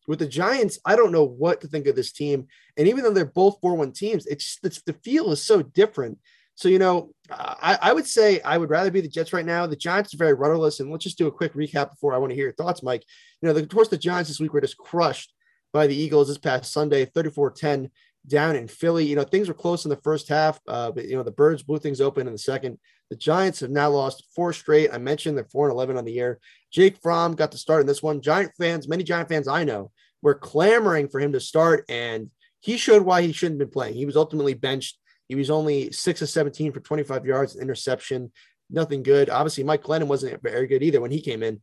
With 0.09 0.17
the 0.17 0.27
Giants, 0.27 0.79
I 0.83 0.95
don't 0.95 1.11
know 1.11 1.23
what 1.23 1.61
to 1.61 1.67
think 1.67 1.85
of 1.85 1.95
this 1.95 2.11
team. 2.11 2.47
And 2.77 2.87
even 2.87 3.03
though 3.03 3.13
they're 3.13 3.25
both 3.25 3.59
4 3.61 3.75
1 3.75 3.91
teams, 3.91 4.25
it's, 4.25 4.57
it's 4.63 4.81
the 4.81 4.93
feel 4.93 5.31
is 5.31 5.45
so 5.45 5.61
different. 5.61 6.17
So, 6.55 6.67
you 6.67 6.79
know, 6.79 7.11
I, 7.29 7.77
I 7.79 7.93
would 7.93 8.07
say 8.07 8.41
I 8.41 8.57
would 8.57 8.71
rather 8.71 8.89
be 8.89 9.01
the 9.01 9.07
Jets 9.07 9.33
right 9.33 9.45
now. 9.45 9.67
The 9.67 9.75
Giants 9.75 10.15
are 10.15 10.17
very 10.17 10.33
rudderless. 10.33 10.79
And 10.79 10.89
let's 10.89 11.03
just 11.03 11.19
do 11.19 11.27
a 11.27 11.31
quick 11.31 11.53
recap 11.53 11.91
before 11.91 12.15
I 12.15 12.17
want 12.17 12.31
to 12.31 12.35
hear 12.35 12.45
your 12.45 12.55
thoughts, 12.55 12.81
Mike. 12.81 13.05
You 13.39 13.47
know, 13.47 13.53
the, 13.53 13.61
of 13.61 13.69
course, 13.69 13.89
the 13.89 13.99
Giants 13.99 14.31
this 14.31 14.39
week 14.39 14.51
were 14.51 14.61
just 14.61 14.79
crushed 14.79 15.31
by 15.73 15.85
the 15.85 15.95
Eagles 15.95 16.27
this 16.27 16.39
past 16.39 16.73
Sunday, 16.73 17.05
34 17.05 17.51
10 17.51 17.91
down 18.25 18.55
in 18.55 18.67
Philly. 18.67 19.05
You 19.05 19.15
know, 19.15 19.23
things 19.23 19.47
were 19.47 19.53
close 19.53 19.85
in 19.85 19.89
the 19.89 19.95
first 19.97 20.27
half, 20.27 20.59
uh, 20.67 20.89
but, 20.89 21.05
you 21.05 21.17
know, 21.17 21.23
the 21.23 21.29
Birds 21.29 21.61
blew 21.61 21.77
things 21.77 22.01
open 22.01 22.25
in 22.25 22.33
the 22.33 22.39
second. 22.39 22.79
The 23.09 23.15
Giants 23.15 23.61
have 23.61 23.71
now 23.71 23.89
lost 23.89 24.23
four 24.35 24.53
straight. 24.53 24.93
I 24.93 24.97
mentioned 24.97 25.35
they're 25.35 25.45
4 25.45 25.67
and 25.69 25.73
11 25.73 25.97
on 25.97 26.05
the 26.05 26.11
year. 26.11 26.39
Jake 26.71 26.97
Fromm 27.01 27.35
got 27.35 27.51
to 27.53 27.57
start 27.57 27.81
in 27.81 27.87
this 27.87 28.03
one. 28.03 28.21
Giant 28.21 28.51
fans, 28.57 28.87
many 28.87 29.03
Giant 29.03 29.29
fans 29.29 29.47
I 29.47 29.63
know, 29.63 29.91
were 30.21 30.35
clamoring 30.35 31.09
for 31.09 31.19
him 31.19 31.31
to 31.33 31.39
start, 31.39 31.85
and 31.89 32.29
he 32.59 32.77
showed 32.77 33.01
why 33.01 33.21
he 33.21 33.31
shouldn't 33.31 33.59
have 33.59 33.69
been 33.69 33.73
playing. 33.73 33.95
He 33.95 34.05
was 34.05 34.17
ultimately 34.17 34.53
benched. 34.53 34.99
He 35.27 35.35
was 35.35 35.49
only 35.49 35.91
six 35.91 36.21
of 36.21 36.29
17 36.29 36.71
for 36.71 36.81
25 36.81 37.25
yards, 37.25 37.53
and 37.53 37.63
interception, 37.63 38.31
nothing 38.69 39.01
good. 39.01 39.29
Obviously, 39.29 39.63
Mike 39.63 39.83
Glennon 39.83 40.07
wasn't 40.07 40.41
very 40.43 40.67
good 40.67 40.83
either 40.83 41.01
when 41.01 41.11
he 41.11 41.21
came 41.21 41.41
in. 41.41 41.61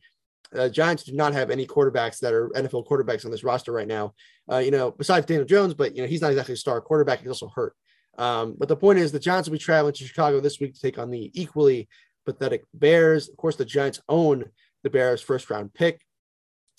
Uh, 0.55 0.69
Giants 0.69 1.05
do 1.05 1.13
not 1.13 1.33
have 1.33 1.51
any 1.51 1.67
quarterbacks 1.67 2.21
that 2.21 2.33
are 2.33 2.49
NFL 2.51 2.87
quarterbacks 2.87 3.25
on 3.25 3.31
this 3.31 3.45
roster 3.45 3.73
right 3.73 3.89
now. 3.89 4.15
Uh, 4.51 4.59
you 4.59 4.71
know, 4.71 4.91
besides 4.91 5.27
Daniel 5.27 5.45
Jones, 5.45 5.75
but 5.75 5.95
you 5.95 6.03
know 6.03 6.09
he's 6.09 6.21
not 6.21 6.31
exactly 6.31 6.55
a 6.55 6.57
star 6.57 6.81
quarterback. 6.81 7.21
He's 7.21 7.29
also 7.29 7.51
hurt. 7.55 7.75
Um, 8.19 8.55
but 8.59 8.69
the 8.69 8.77
point 8.77 8.99
is, 8.99 9.13
the 9.13 9.19
Giants 9.19 9.49
will 9.49 9.55
be 9.55 9.59
traveling 9.59 9.95
to 9.95 10.07
Chicago 10.07 10.41
this 10.41 10.61
week 10.61 10.75
to 10.75 10.81
take 10.81 10.99
on 10.99 11.11
the 11.11 11.31
equally 11.35 11.89
pathetic 12.25 12.65
Bears. 12.75 13.29
Of 13.29 13.37
course, 13.37 13.57
the 13.57 13.65
Giants 13.65 14.01
own 14.09 14.45
the 14.83 14.91
Bears' 14.91 15.21
first 15.21 15.51
round 15.51 15.75
pick. 15.75 16.01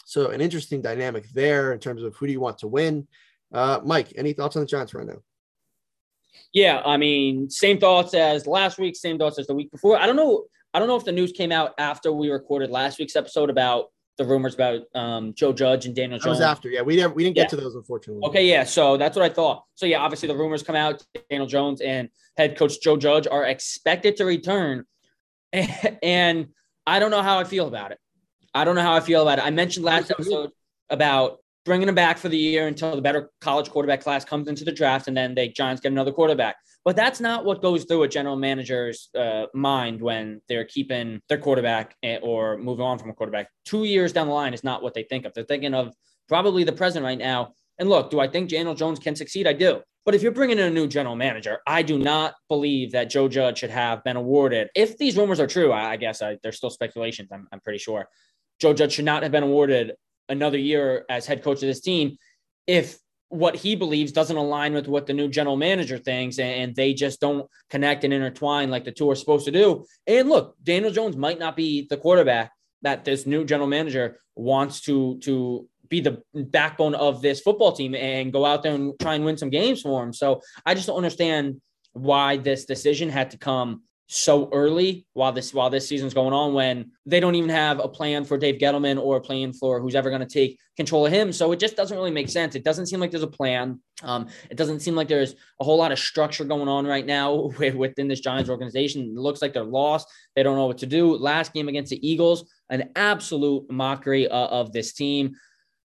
So 0.05 0.29
an 0.29 0.41
interesting 0.41 0.81
dynamic 0.81 1.29
there 1.29 1.73
in 1.73 1.79
terms 1.79 2.03
of 2.03 2.15
who 2.15 2.27
do 2.27 2.31
you 2.31 2.39
want 2.39 2.59
to 2.59 2.67
win. 2.67 3.07
Uh, 3.53 3.79
Mike, 3.83 4.13
any 4.15 4.33
thoughts 4.33 4.55
on 4.55 4.61
the 4.61 4.67
Giants 4.67 4.93
right 4.93 5.05
now? 5.05 5.21
Yeah, 6.53 6.81
I 6.85 6.97
mean, 6.97 7.49
same 7.49 7.79
thoughts 7.79 8.13
as 8.13 8.47
last 8.47 8.77
week, 8.77 8.95
same 8.95 9.17
thoughts 9.17 9.39
as 9.39 9.47
the 9.47 9.53
week 9.53 9.71
before. 9.71 9.97
I 9.97 10.05
don't 10.05 10.15
know. 10.15 10.45
I 10.73 10.79
don't 10.79 10.87
know 10.87 10.95
if 10.95 11.05
the 11.05 11.11
news 11.11 11.31
came 11.31 11.51
out 11.51 11.73
after 11.77 12.11
we 12.11 12.29
recorded 12.29 12.69
last 12.69 12.99
week's 12.99 13.15
episode 13.15 13.49
about 13.49 13.87
the 14.17 14.25
rumors 14.25 14.55
about 14.55 14.81
um, 14.95 15.33
Joe 15.33 15.53
Judge 15.53 15.85
and 15.85 15.95
Daniel 15.95 16.17
Jones. 16.17 16.39
That 16.39 16.47
was 16.47 16.57
after, 16.57 16.69
yeah. 16.69 16.81
We 16.81 16.95
didn't 16.95 17.15
we 17.15 17.23
didn't 17.23 17.35
get 17.35 17.43
yeah. 17.43 17.49
to 17.49 17.55
those 17.57 17.75
unfortunately. 17.75 18.27
Okay, 18.27 18.47
yeah. 18.47 18.63
So 18.63 18.97
that's 18.97 19.15
what 19.15 19.23
I 19.23 19.33
thought. 19.33 19.63
So 19.75 19.85
yeah, 19.85 19.99
obviously 19.99 20.27
the 20.27 20.35
rumors 20.35 20.63
come 20.63 20.75
out. 20.75 21.05
Daniel 21.29 21.47
Jones 21.47 21.81
and 21.81 22.09
head 22.35 22.57
coach 22.57 22.81
Joe 22.81 22.97
Judge 22.97 23.27
are 23.27 23.45
expected 23.45 24.17
to 24.17 24.25
return, 24.25 24.85
and 25.53 26.47
I 26.85 26.99
don't 26.99 27.11
know 27.11 27.21
how 27.21 27.39
I 27.39 27.43
feel 27.43 27.67
about 27.67 27.91
it. 27.91 27.99
I 28.53 28.63
don't 28.63 28.75
know 28.75 28.81
how 28.81 28.93
I 28.93 29.01
feel 29.01 29.21
about 29.21 29.39
it. 29.39 29.45
I 29.45 29.51
mentioned 29.51 29.85
last 29.85 30.09
episode 30.09 30.51
about 30.89 31.39
bringing 31.67 31.87
him 31.87 31.93
back 31.93 32.17
for 32.17 32.29
the 32.29 32.37
year 32.37 32.65
until 32.65 32.95
the 32.95 33.01
better 33.01 33.29
college 33.41 33.69
quarterback 33.69 34.01
class 34.01 34.25
comes 34.25 34.47
into 34.47 34.65
the 34.65 34.71
draft, 34.71 35.07
and 35.07 35.15
then 35.15 35.35
the 35.35 35.49
Giants 35.49 35.81
get 35.81 35.91
another 35.91 36.11
quarterback. 36.11 36.55
But 36.83 36.95
that's 36.95 37.19
not 37.19 37.45
what 37.45 37.61
goes 37.61 37.83
through 37.83 38.03
a 38.03 38.07
general 38.07 38.37
manager's 38.37 39.09
uh, 39.15 39.47
mind 39.53 40.01
when 40.01 40.41
they're 40.47 40.65
keeping 40.65 41.21
their 41.27 41.37
quarterback 41.37 41.95
eh, 42.01 42.17
or 42.23 42.57
moving 42.57 42.85
on 42.85 42.97
from 42.97 43.09
a 43.09 43.13
quarterback. 43.13 43.49
Two 43.65 43.83
years 43.83 44.13
down 44.13 44.27
the 44.27 44.33
line 44.33 44.53
is 44.53 44.63
not 44.63 44.81
what 44.81 44.93
they 44.93 45.03
think 45.03 45.25
of. 45.25 45.33
They're 45.33 45.43
thinking 45.43 45.73
of 45.73 45.93
probably 46.27 46.63
the 46.63 46.71
present 46.71 47.03
right 47.03 47.17
now. 47.17 47.53
And 47.77 47.89
look, 47.89 48.09
do 48.09 48.19
I 48.19 48.27
think 48.27 48.49
Daniel 48.49 48.73
Jones 48.73 48.99
can 48.99 49.15
succeed? 49.15 49.45
I 49.45 49.53
do. 49.53 49.81
But 50.05 50.15
if 50.15 50.23
you're 50.23 50.31
bringing 50.31 50.57
in 50.57 50.63
a 50.63 50.69
new 50.69 50.87
general 50.87 51.17
manager, 51.17 51.59
I 51.67 51.81
do 51.81 51.99
not 51.99 52.35
believe 52.47 52.93
that 52.93 53.09
Joe 53.09 53.27
Judge 53.27 53.59
should 53.59 53.69
have 53.69 54.01
been 54.05 54.15
awarded. 54.15 54.69
If 54.73 54.97
these 54.97 55.17
rumors 55.17 55.41
are 55.41 55.47
true, 55.47 55.73
I, 55.73 55.97
guess 55.97 56.21
I, 56.21 56.37
still 56.51 56.69
speculations. 56.69 57.29
I'm, 57.33 57.45
I'm 57.51 57.59
pretty 57.59 57.79
sure. 57.79 58.07
Joe 58.61 58.73
Judge 58.73 58.93
should 58.93 59.03
not 59.05 59.23
have 59.23 59.33
been 59.33 59.43
awarded 59.43 59.91
another 60.29 60.57
year 60.57 61.05
as 61.09 61.25
head 61.25 61.43
coach 61.43 61.57
of 61.57 61.67
this 61.67 61.81
team 61.81 62.17
if 62.65 62.97
what 63.29 63.55
he 63.55 63.75
believes 63.75 64.11
doesn't 64.11 64.37
align 64.37 64.73
with 64.73 64.87
what 64.87 65.05
the 65.05 65.13
new 65.13 65.27
general 65.27 65.57
manager 65.57 65.97
thinks 65.97 66.39
and 66.39 66.75
they 66.75 66.93
just 66.93 67.19
don't 67.19 67.49
connect 67.69 68.03
and 68.03 68.13
intertwine 68.13 68.69
like 68.69 68.85
the 68.85 68.91
two 68.91 69.09
are 69.09 69.15
supposed 69.15 69.45
to 69.45 69.51
do. 69.51 69.85
And 70.05 70.29
look, 70.29 70.55
Daniel 70.63 70.91
Jones 70.91 71.17
might 71.17 71.39
not 71.39 71.55
be 71.55 71.87
the 71.89 71.97
quarterback 71.97 72.51
that 72.83 73.03
this 73.03 73.25
new 73.25 73.43
general 73.43 73.67
manager 73.67 74.19
wants 74.35 74.81
to 74.81 75.19
to 75.19 75.67
be 75.89 76.01
the 76.01 76.21
backbone 76.33 76.95
of 76.95 77.21
this 77.21 77.39
football 77.41 77.71
team 77.71 77.95
and 77.95 78.31
go 78.31 78.45
out 78.45 78.63
there 78.63 78.75
and 78.75 78.93
try 78.99 79.15
and 79.15 79.25
win 79.25 79.37
some 79.37 79.49
games 79.49 79.81
for 79.81 80.03
him. 80.03 80.13
So 80.13 80.41
I 80.65 80.73
just 80.73 80.87
don't 80.87 80.97
understand 80.97 81.61
why 81.93 82.37
this 82.37 82.65
decision 82.65 83.09
had 83.09 83.31
to 83.31 83.37
come 83.37 83.83
so 84.07 84.49
early 84.53 85.05
while 85.13 85.33
this 85.33 85.53
while 85.53 85.69
this 85.69 85.87
season's 85.87 86.13
going 86.13 86.33
on 86.33 86.53
when 86.53 86.91
they 87.05 87.19
don't 87.19 87.35
even 87.35 87.49
have 87.49 87.79
a 87.79 87.89
plan 87.89 88.23
for 88.23 88.37
Dave 88.37 88.59
Gettleman 88.59 89.01
or 89.01 89.17
a 89.17 89.21
plan 89.21 89.51
for 89.51 89.81
who's 89.81 89.95
ever 89.95 90.09
going 90.09 90.25
to 90.25 90.27
take 90.27 90.57
control 90.77 91.05
of 91.05 91.11
him. 91.11 91.33
So 91.33 91.51
it 91.51 91.59
just 91.59 91.75
doesn't 91.75 91.95
really 91.95 92.11
make 92.11 92.29
sense. 92.29 92.55
It 92.55 92.63
doesn't 92.63 92.85
seem 92.85 93.01
like 93.01 93.11
there's 93.11 93.23
a 93.23 93.27
plan. 93.27 93.81
Um, 94.03 94.27
it 94.49 94.55
doesn't 94.55 94.79
seem 94.79 94.95
like 94.95 95.09
there's 95.09 95.35
a 95.59 95.65
whole 95.65 95.77
lot 95.77 95.91
of 95.91 95.99
structure 95.99 96.45
going 96.45 96.69
on 96.69 96.87
right 96.87 97.05
now 97.05 97.51
within 97.59 98.07
this 98.07 98.21
Giants 98.21 98.49
organization. 98.49 99.01
It 99.01 99.13
looks 99.15 99.41
like 99.41 99.53
they're 99.53 99.63
lost. 99.65 100.07
They 100.35 100.43
don't 100.43 100.55
know 100.55 100.67
what 100.67 100.77
to 100.79 100.85
do. 100.85 101.17
Last 101.17 101.53
game 101.53 101.67
against 101.67 101.89
the 101.89 102.07
Eagles, 102.07 102.49
an 102.69 102.91
absolute 102.95 103.69
mockery 103.69 104.29
uh, 104.29 104.47
of 104.47 104.71
this 104.71 104.93
team. 104.93 105.35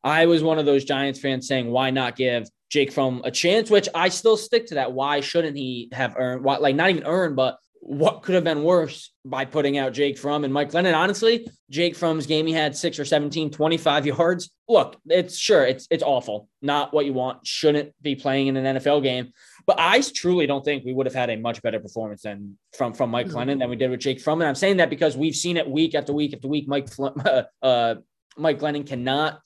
I 0.04 0.26
was 0.26 0.42
one 0.42 0.58
of 0.58 0.66
those 0.66 0.84
Giants 0.84 1.20
fans 1.20 1.46
saying, 1.46 1.70
why 1.70 1.90
not 1.90 2.16
give 2.16 2.46
Jake 2.68 2.92
Fromm 2.92 3.22
a 3.24 3.30
chance, 3.30 3.70
which 3.70 3.88
I 3.94 4.08
still 4.08 4.36
stick 4.36 4.66
to 4.66 4.74
that. 4.76 4.92
Why 4.92 5.20
shouldn't 5.20 5.56
he 5.56 5.88
have 5.92 6.14
earned, 6.16 6.42
what, 6.42 6.60
like 6.60 6.74
not 6.74 6.90
even 6.90 7.04
earned, 7.04 7.36
but 7.36 7.58
what 7.84 8.22
could 8.22 8.36
have 8.36 8.44
been 8.44 8.62
worse 8.62 9.12
by 9.24 9.44
putting 9.44 9.76
out 9.76 9.92
Jake 9.92 10.16
Fromm 10.16 10.44
and 10.44 10.54
Mike 10.54 10.70
Glennon? 10.70 10.96
Honestly, 10.96 11.48
Jake 11.68 11.96
Fromm's 11.96 12.26
game, 12.26 12.46
he 12.46 12.52
had 12.52 12.76
six 12.76 12.96
or 12.96 13.04
17, 13.04 13.50
25 13.50 14.06
yards. 14.06 14.50
Look, 14.68 15.00
it's 15.06 15.36
sure 15.36 15.66
it's 15.66 15.88
it's 15.90 16.04
awful. 16.04 16.48
Not 16.62 16.94
what 16.94 17.06
you 17.06 17.12
want. 17.12 17.44
Shouldn't 17.44 17.92
be 18.00 18.14
playing 18.14 18.46
in 18.46 18.56
an 18.56 18.76
NFL 18.76 19.02
game. 19.02 19.32
But 19.66 19.80
I 19.80 20.00
truly 20.14 20.46
don't 20.46 20.64
think 20.64 20.84
we 20.84 20.92
would 20.92 21.06
have 21.06 21.14
had 21.14 21.28
a 21.30 21.36
much 21.36 21.60
better 21.60 21.80
performance 21.80 22.22
than 22.22 22.56
from 22.72 22.94
from 22.94 23.10
Mike 23.10 23.26
Glennon 23.26 23.58
than 23.58 23.68
we 23.68 23.74
did 23.74 23.90
with 23.90 24.00
Jake 24.00 24.20
Fromm. 24.20 24.40
And 24.40 24.48
I'm 24.48 24.54
saying 24.54 24.76
that 24.76 24.88
because 24.88 25.16
we've 25.16 25.34
seen 25.34 25.56
it 25.56 25.68
week 25.68 25.96
after 25.96 26.12
week 26.12 26.34
after 26.34 26.46
week. 26.46 26.68
Mike 26.68 26.88
uh, 27.62 27.96
Mike 28.36 28.60
Glennon 28.60 28.86
cannot 28.86 29.40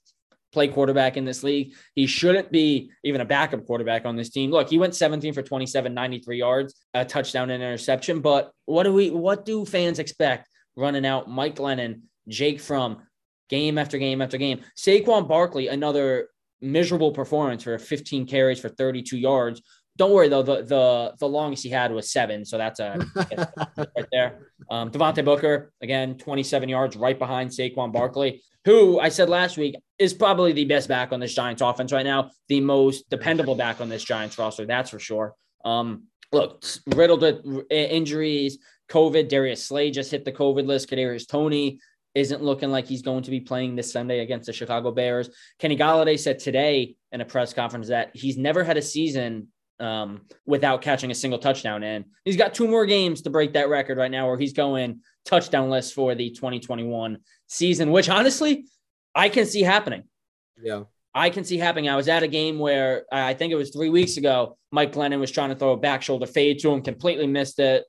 play 0.53 0.69
quarterback 0.69 1.17
in 1.17 1.25
this 1.25 1.43
league. 1.43 1.75
He 1.95 2.07
shouldn't 2.07 2.51
be 2.51 2.91
even 3.05 3.21
a 3.21 3.25
backup 3.25 3.67
quarterback 3.67 4.07
on 4.07 4.17
this 4.17 4.31
team. 4.31 4.51
Look, 4.51 4.71
he 4.71 4.79
went 4.79 4.95
17 4.95 5.35
for 5.35 5.43
27, 5.43 5.93
93 5.93 6.39
yards, 6.39 6.75
a 6.95 7.05
touchdown 7.05 7.51
and 7.51 7.63
interception. 7.63 8.21
But 8.21 8.51
what 8.65 8.85
do 8.85 8.93
we 8.93 9.11
what 9.11 9.45
do 9.45 9.65
fans 9.65 9.99
expect 9.99 10.49
running 10.77 11.07
out 11.07 11.31
Mike 11.31 11.57
Glennon, 11.57 12.03
Jake 12.29 12.61
Fromm 12.61 13.03
game 13.49 13.79
after 13.79 13.99
game 13.99 14.23
after 14.23 14.39
game? 14.39 14.61
Saquon 14.77 15.29
Barkley, 15.29 15.69
another 15.69 16.29
miserable 16.61 17.13
performance 17.13 17.63
for 17.63 17.79
15 17.79 18.27
carries 18.27 18.61
for 18.61 18.69
32 18.69 19.19
yards. 19.19 19.63
Don't 19.97 20.13
worry 20.13 20.29
though, 20.29 20.43
the 20.43 20.63
the 20.63 21.15
the 21.19 21.29
longest 21.29 21.63
he 21.63 21.71
had 21.71 21.91
was 21.93 22.11
seven, 22.11 22.45
so 22.45 22.59
that's 22.59 22.81
a 22.81 22.99
right 23.77 24.07
there. 24.13 24.51
Um, 24.71 24.91
Devontae 24.91 25.25
Booker 25.25 25.73
again, 25.83 26.19
27 26.19 26.69
yards, 26.69 26.97
right 26.97 27.19
behind 27.19 27.51
Saquon 27.51 27.93
Barkley 27.93 28.43
who 28.67 28.99
I 28.99 29.11
said 29.11 29.31
last 29.31 29.57
week 29.57 29.77
is 29.97 30.13
probably 30.13 30.53
the 30.53 30.65
best 30.65 30.89
back 30.89 31.13
on 31.13 31.21
this 31.21 31.33
Giants 31.33 31.63
offense 31.63 31.93
right 31.93 32.05
now, 32.05 32.33
the 32.49 32.61
most 32.61 33.09
dependable 33.09 33.55
back 33.55 33.81
on 33.81 33.89
this 33.89 34.03
Giants 34.03 34.37
roster, 34.37 34.67
that's 34.67 34.91
for 34.91 34.99
sure. 34.99 35.35
Um, 35.65 36.09
look, 36.33 36.65
riddled 36.89 37.23
with 37.23 37.65
injuries, 37.71 38.59
COVID. 38.91 39.29
Darius 39.29 39.65
Slay 39.65 39.93
just 39.93 40.11
hit 40.11 40.25
the 40.25 40.33
COVID 40.33 40.67
list. 40.67 40.91
Kadarius 40.91 41.29
Toney 41.29 41.79
isn't 42.17 42.43
looking 42.43 42.73
like 42.73 42.87
he's 42.87 43.03
going 43.03 43.23
to 43.23 43.31
be 43.31 43.41
playing 43.41 43.77
this 43.77 43.93
Sunday 43.93 44.19
against 44.19 44.47
the 44.47 44.53
Chicago 44.53 44.91
Bears. 44.91 45.31
Kenny 45.61 45.77
Golladay 45.77 46.19
said 46.19 46.41
today 46.41 46.97
in 47.13 47.21
a 47.21 47.25
press 47.25 47.53
conference 47.55 47.89
that 47.89 48.11
he's 48.15 48.37
never 48.37 48.65
had 48.65 48.77
a 48.77 48.83
season 48.83 49.47
um, 49.81 50.23
without 50.47 50.83
catching 50.83 51.11
a 51.11 51.15
single 51.15 51.39
touchdown. 51.39 51.83
And 51.83 52.05
he's 52.25 52.37
got 52.37 52.55
two 52.55 52.69
more 52.69 52.87
games 52.87 53.23
to 53.23 53.31
break 53.31 53.53
that 53.55 53.69
record 53.69 53.99
right 53.99 54.11
now, 54.11 54.27
where 54.27 54.39
he's 54.39 54.53
going 54.53 55.01
touchdown 55.25 55.71
list 55.71 55.95
for 55.95 56.15
the 56.15 56.31
2021 56.31 57.19
season, 57.47 57.91
which 57.91 58.09
honestly, 58.09 58.67
I 59.15 59.29
can 59.29 59.47
see 59.47 59.63
happening. 59.63 60.05
Yeah. 60.61 60.85
I 61.15 61.31
can 61.31 61.45
see 61.45 61.57
happening. 61.57 61.89
I 61.89 61.97
was 61.97 62.09
at 62.09 62.23
a 62.23 62.29
game 62.29 62.59
where 62.59 63.05
I 63.11 63.33
think 63.33 63.51
it 63.51 63.57
was 63.57 63.71
three 63.71 63.89
weeks 63.89 64.19
ago. 64.19 64.59
Mike 64.71 64.93
Glennon 64.93 65.19
was 65.19 65.31
trying 65.31 65.49
to 65.49 65.55
throw 65.55 65.73
a 65.73 65.77
back 65.77 66.03
shoulder 66.03 66.27
fade 66.27 66.59
to 66.61 66.71
him, 66.71 66.83
completely 66.83 67.27
missed 67.27 67.59
it. 67.59 67.85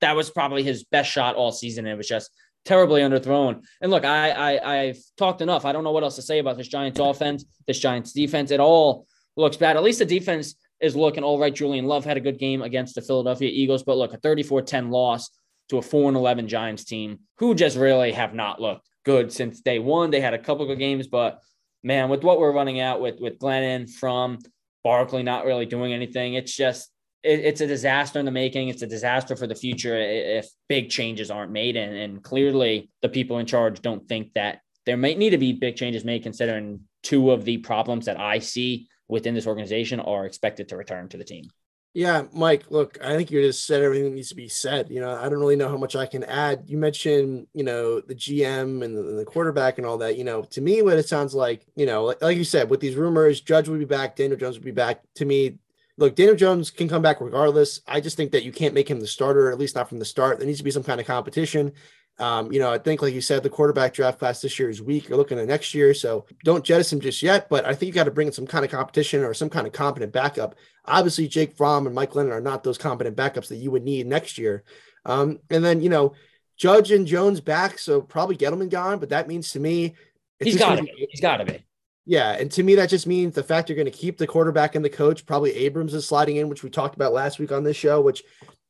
That 0.00 0.16
was 0.16 0.30
probably 0.30 0.62
his 0.62 0.84
best 0.84 1.10
shot 1.10 1.36
all 1.36 1.52
season. 1.52 1.86
It 1.86 1.96
was 1.96 2.08
just 2.08 2.30
terribly 2.64 3.02
underthrown. 3.02 3.62
And 3.82 3.90
look, 3.90 4.06
I, 4.06 4.30
I 4.30 4.78
I've 4.78 4.98
talked 5.18 5.42
enough. 5.42 5.66
I 5.66 5.72
don't 5.72 5.84
know 5.84 5.92
what 5.92 6.04
else 6.04 6.16
to 6.16 6.22
say 6.22 6.38
about 6.38 6.56
this 6.56 6.68
Giants 6.68 6.98
offense, 6.98 7.44
this 7.66 7.78
Giants 7.78 8.12
defense. 8.12 8.50
It 8.50 8.60
all 8.60 9.06
looks 9.36 9.58
bad. 9.58 9.76
At 9.76 9.82
least 9.82 9.98
the 9.98 10.06
defense 10.06 10.54
is 10.80 10.96
looking 10.96 11.24
all 11.24 11.38
right. 11.38 11.54
Julian 11.54 11.86
Love 11.86 12.04
had 12.04 12.16
a 12.16 12.20
good 12.20 12.38
game 12.38 12.62
against 12.62 12.94
the 12.94 13.02
Philadelphia 13.02 13.50
Eagles, 13.52 13.82
but 13.82 13.96
look, 13.96 14.14
a 14.14 14.18
34-10 14.18 14.90
loss 14.90 15.30
to 15.68 15.78
a 15.78 15.82
4 15.82 16.08
and 16.08 16.16
11 16.16 16.48
Giants 16.48 16.84
team 16.84 17.20
who 17.38 17.54
just 17.54 17.76
really 17.76 18.12
have 18.12 18.34
not 18.34 18.60
looked 18.60 18.88
good 19.04 19.32
since 19.32 19.60
day 19.60 19.78
one. 19.78 20.10
They 20.10 20.20
had 20.20 20.34
a 20.34 20.38
couple 20.38 20.70
of 20.70 20.78
games, 20.78 21.06
but 21.06 21.40
man, 21.82 22.08
with 22.08 22.22
what 22.22 22.38
we're 22.38 22.52
running 22.52 22.80
out 22.80 23.00
with 23.00 23.20
with 23.20 23.38
Glennon 23.38 23.88
Fromm 23.88 24.38
Barkley 24.84 25.22
not 25.22 25.44
really 25.44 25.66
doing 25.66 25.92
anything, 25.92 26.34
it's 26.34 26.54
just 26.54 26.90
it, 27.22 27.40
it's 27.40 27.60
a 27.60 27.66
disaster 27.66 28.18
in 28.18 28.24
the 28.24 28.30
making. 28.30 28.68
It's 28.68 28.82
a 28.82 28.86
disaster 28.86 29.36
for 29.36 29.46
the 29.46 29.54
future 29.54 29.96
if 29.96 30.48
big 30.68 30.90
changes 30.90 31.30
aren't 31.30 31.52
made, 31.52 31.76
and, 31.76 31.94
and 31.94 32.22
clearly 32.22 32.90
the 33.02 33.08
people 33.08 33.38
in 33.38 33.46
charge 33.46 33.80
don't 33.80 34.06
think 34.08 34.32
that 34.34 34.60
there 34.86 34.96
might 34.96 35.18
need 35.18 35.30
to 35.30 35.38
be 35.38 35.52
big 35.52 35.76
changes 35.76 36.04
made, 36.04 36.22
considering 36.22 36.80
two 37.02 37.30
of 37.30 37.44
the 37.44 37.58
problems 37.58 38.06
that 38.06 38.18
I 38.18 38.38
see 38.38 38.88
within 39.10 39.34
this 39.34 39.46
organization 39.46 40.00
are 40.00 40.26
expected 40.26 40.68
to 40.68 40.76
return 40.76 41.08
to 41.08 41.16
the 41.16 41.24
team. 41.24 41.50
Yeah, 41.92 42.22
Mike, 42.32 42.70
look, 42.70 42.98
I 43.02 43.16
think 43.16 43.32
you 43.32 43.42
just 43.42 43.66
said 43.66 43.82
everything 43.82 44.04
that 44.04 44.14
needs 44.14 44.28
to 44.28 44.36
be 44.36 44.48
said. 44.48 44.90
You 44.90 45.00
know, 45.00 45.10
I 45.10 45.28
don't 45.28 45.40
really 45.40 45.56
know 45.56 45.68
how 45.68 45.76
much 45.76 45.96
I 45.96 46.06
can 46.06 46.22
add. 46.22 46.62
You 46.66 46.78
mentioned, 46.78 47.48
you 47.52 47.64
know, 47.64 48.00
the 48.00 48.14
GM 48.14 48.84
and 48.84 48.96
the, 48.96 49.02
the 49.02 49.24
quarterback 49.24 49.78
and 49.78 49.86
all 49.86 49.98
that. 49.98 50.16
You 50.16 50.22
know, 50.22 50.42
to 50.42 50.60
me, 50.60 50.82
what 50.82 50.98
it 50.98 51.08
sounds 51.08 51.34
like, 51.34 51.66
you 51.74 51.86
know, 51.86 52.04
like, 52.04 52.22
like 52.22 52.36
you 52.36 52.44
said, 52.44 52.70
with 52.70 52.78
these 52.78 52.94
rumors, 52.94 53.40
Judge 53.40 53.68
will 53.68 53.78
be 53.78 53.84
back, 53.84 54.14
Daniel 54.14 54.38
Jones 54.38 54.56
will 54.56 54.64
be 54.64 54.70
back. 54.70 55.00
To 55.16 55.24
me, 55.24 55.58
look, 55.98 56.14
Daniel 56.14 56.36
Jones 56.36 56.70
can 56.70 56.88
come 56.88 57.02
back 57.02 57.20
regardless. 57.20 57.80
I 57.88 58.00
just 58.00 58.16
think 58.16 58.30
that 58.32 58.44
you 58.44 58.52
can't 58.52 58.74
make 58.74 58.88
him 58.88 59.00
the 59.00 59.08
starter, 59.08 59.50
at 59.50 59.58
least 59.58 59.74
not 59.74 59.88
from 59.88 59.98
the 59.98 60.04
start. 60.04 60.38
There 60.38 60.46
needs 60.46 60.58
to 60.58 60.64
be 60.64 60.70
some 60.70 60.84
kind 60.84 61.00
of 61.00 61.08
competition. 61.08 61.72
Um, 62.20 62.52
you 62.52 62.60
know, 62.60 62.70
I 62.70 62.76
think, 62.76 63.00
like 63.00 63.14
you 63.14 63.22
said, 63.22 63.42
the 63.42 63.48
quarterback 63.48 63.94
draft 63.94 64.18
class 64.18 64.42
this 64.42 64.58
year 64.58 64.68
is 64.68 64.82
weak. 64.82 65.08
You're 65.08 65.16
looking 65.16 65.38
at 65.38 65.48
next 65.48 65.74
year, 65.74 65.94
so 65.94 66.26
don't 66.44 66.62
jettison 66.62 67.00
just 67.00 67.22
yet. 67.22 67.48
But 67.48 67.64
I 67.64 67.74
think 67.74 67.88
you 67.88 67.94
got 67.94 68.04
to 68.04 68.10
bring 68.10 68.26
in 68.26 68.32
some 68.32 68.46
kind 68.46 68.62
of 68.62 68.70
competition 68.70 69.24
or 69.24 69.32
some 69.32 69.48
kind 69.48 69.66
of 69.66 69.72
competent 69.72 70.12
backup. 70.12 70.54
Obviously, 70.84 71.26
Jake 71.28 71.56
Fromm 71.56 71.86
and 71.86 71.94
Mike 71.94 72.12
Glennon 72.12 72.32
are 72.32 72.40
not 72.40 72.62
those 72.62 72.76
competent 72.76 73.16
backups 73.16 73.48
that 73.48 73.56
you 73.56 73.70
would 73.70 73.84
need 73.84 74.06
next 74.06 74.36
year. 74.36 74.64
Um, 75.06 75.38
and 75.48 75.64
then, 75.64 75.80
you 75.80 75.88
know, 75.88 76.12
Judge 76.58 76.92
and 76.92 77.06
Jones 77.06 77.40
back, 77.40 77.78
so 77.78 78.02
probably 78.02 78.36
Gettleman 78.36 78.68
gone. 78.68 78.98
But 78.98 79.08
that 79.08 79.26
means 79.26 79.52
to 79.52 79.60
me, 79.60 79.94
he's 80.38 80.58
got 80.58 80.76
to 80.76 80.82
be. 80.82 81.08
He's 81.10 81.22
got 81.22 81.38
to 81.38 81.46
be. 81.46 81.64
Yeah, 82.04 82.32
and 82.32 82.50
to 82.52 82.62
me 82.62 82.74
that 82.74 82.90
just 82.90 83.06
means 83.06 83.34
the 83.34 83.42
fact 83.42 83.68
you're 83.68 83.76
going 83.76 83.90
to 83.90 83.96
keep 83.96 84.18
the 84.18 84.26
quarterback 84.26 84.74
and 84.74 84.84
the 84.84 84.90
coach. 84.90 85.24
Probably 85.24 85.54
Abrams 85.54 85.94
is 85.94 86.06
sliding 86.06 86.36
in, 86.36 86.50
which 86.50 86.62
we 86.62 86.68
talked 86.68 86.96
about 86.96 87.14
last 87.14 87.38
week 87.38 87.52
on 87.52 87.64
this 87.64 87.78
show. 87.78 88.02
Which, 88.02 88.24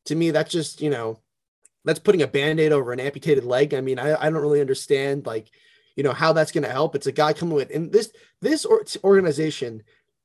to 0.04 0.14
me, 0.14 0.30
that's 0.30 0.52
just 0.52 0.80
you 0.80 0.90
know 0.90 1.18
that's 1.84 1.98
putting 1.98 2.22
a 2.22 2.26
band-aid 2.26 2.72
over 2.72 2.92
an 2.92 3.00
amputated 3.00 3.44
leg. 3.44 3.74
I 3.74 3.80
mean, 3.80 3.98
I, 3.98 4.14
I 4.14 4.30
don't 4.30 4.42
really 4.42 4.60
understand 4.60 5.26
like, 5.26 5.50
you 5.96 6.02
know, 6.02 6.12
how 6.12 6.32
that's 6.32 6.52
going 6.52 6.64
to 6.64 6.70
help. 6.70 6.94
It's 6.94 7.06
a 7.06 7.12
guy 7.12 7.32
coming 7.32 7.54
with, 7.54 7.70
and 7.70 7.92
this, 7.92 8.12
this 8.40 8.66
organization 9.02 9.82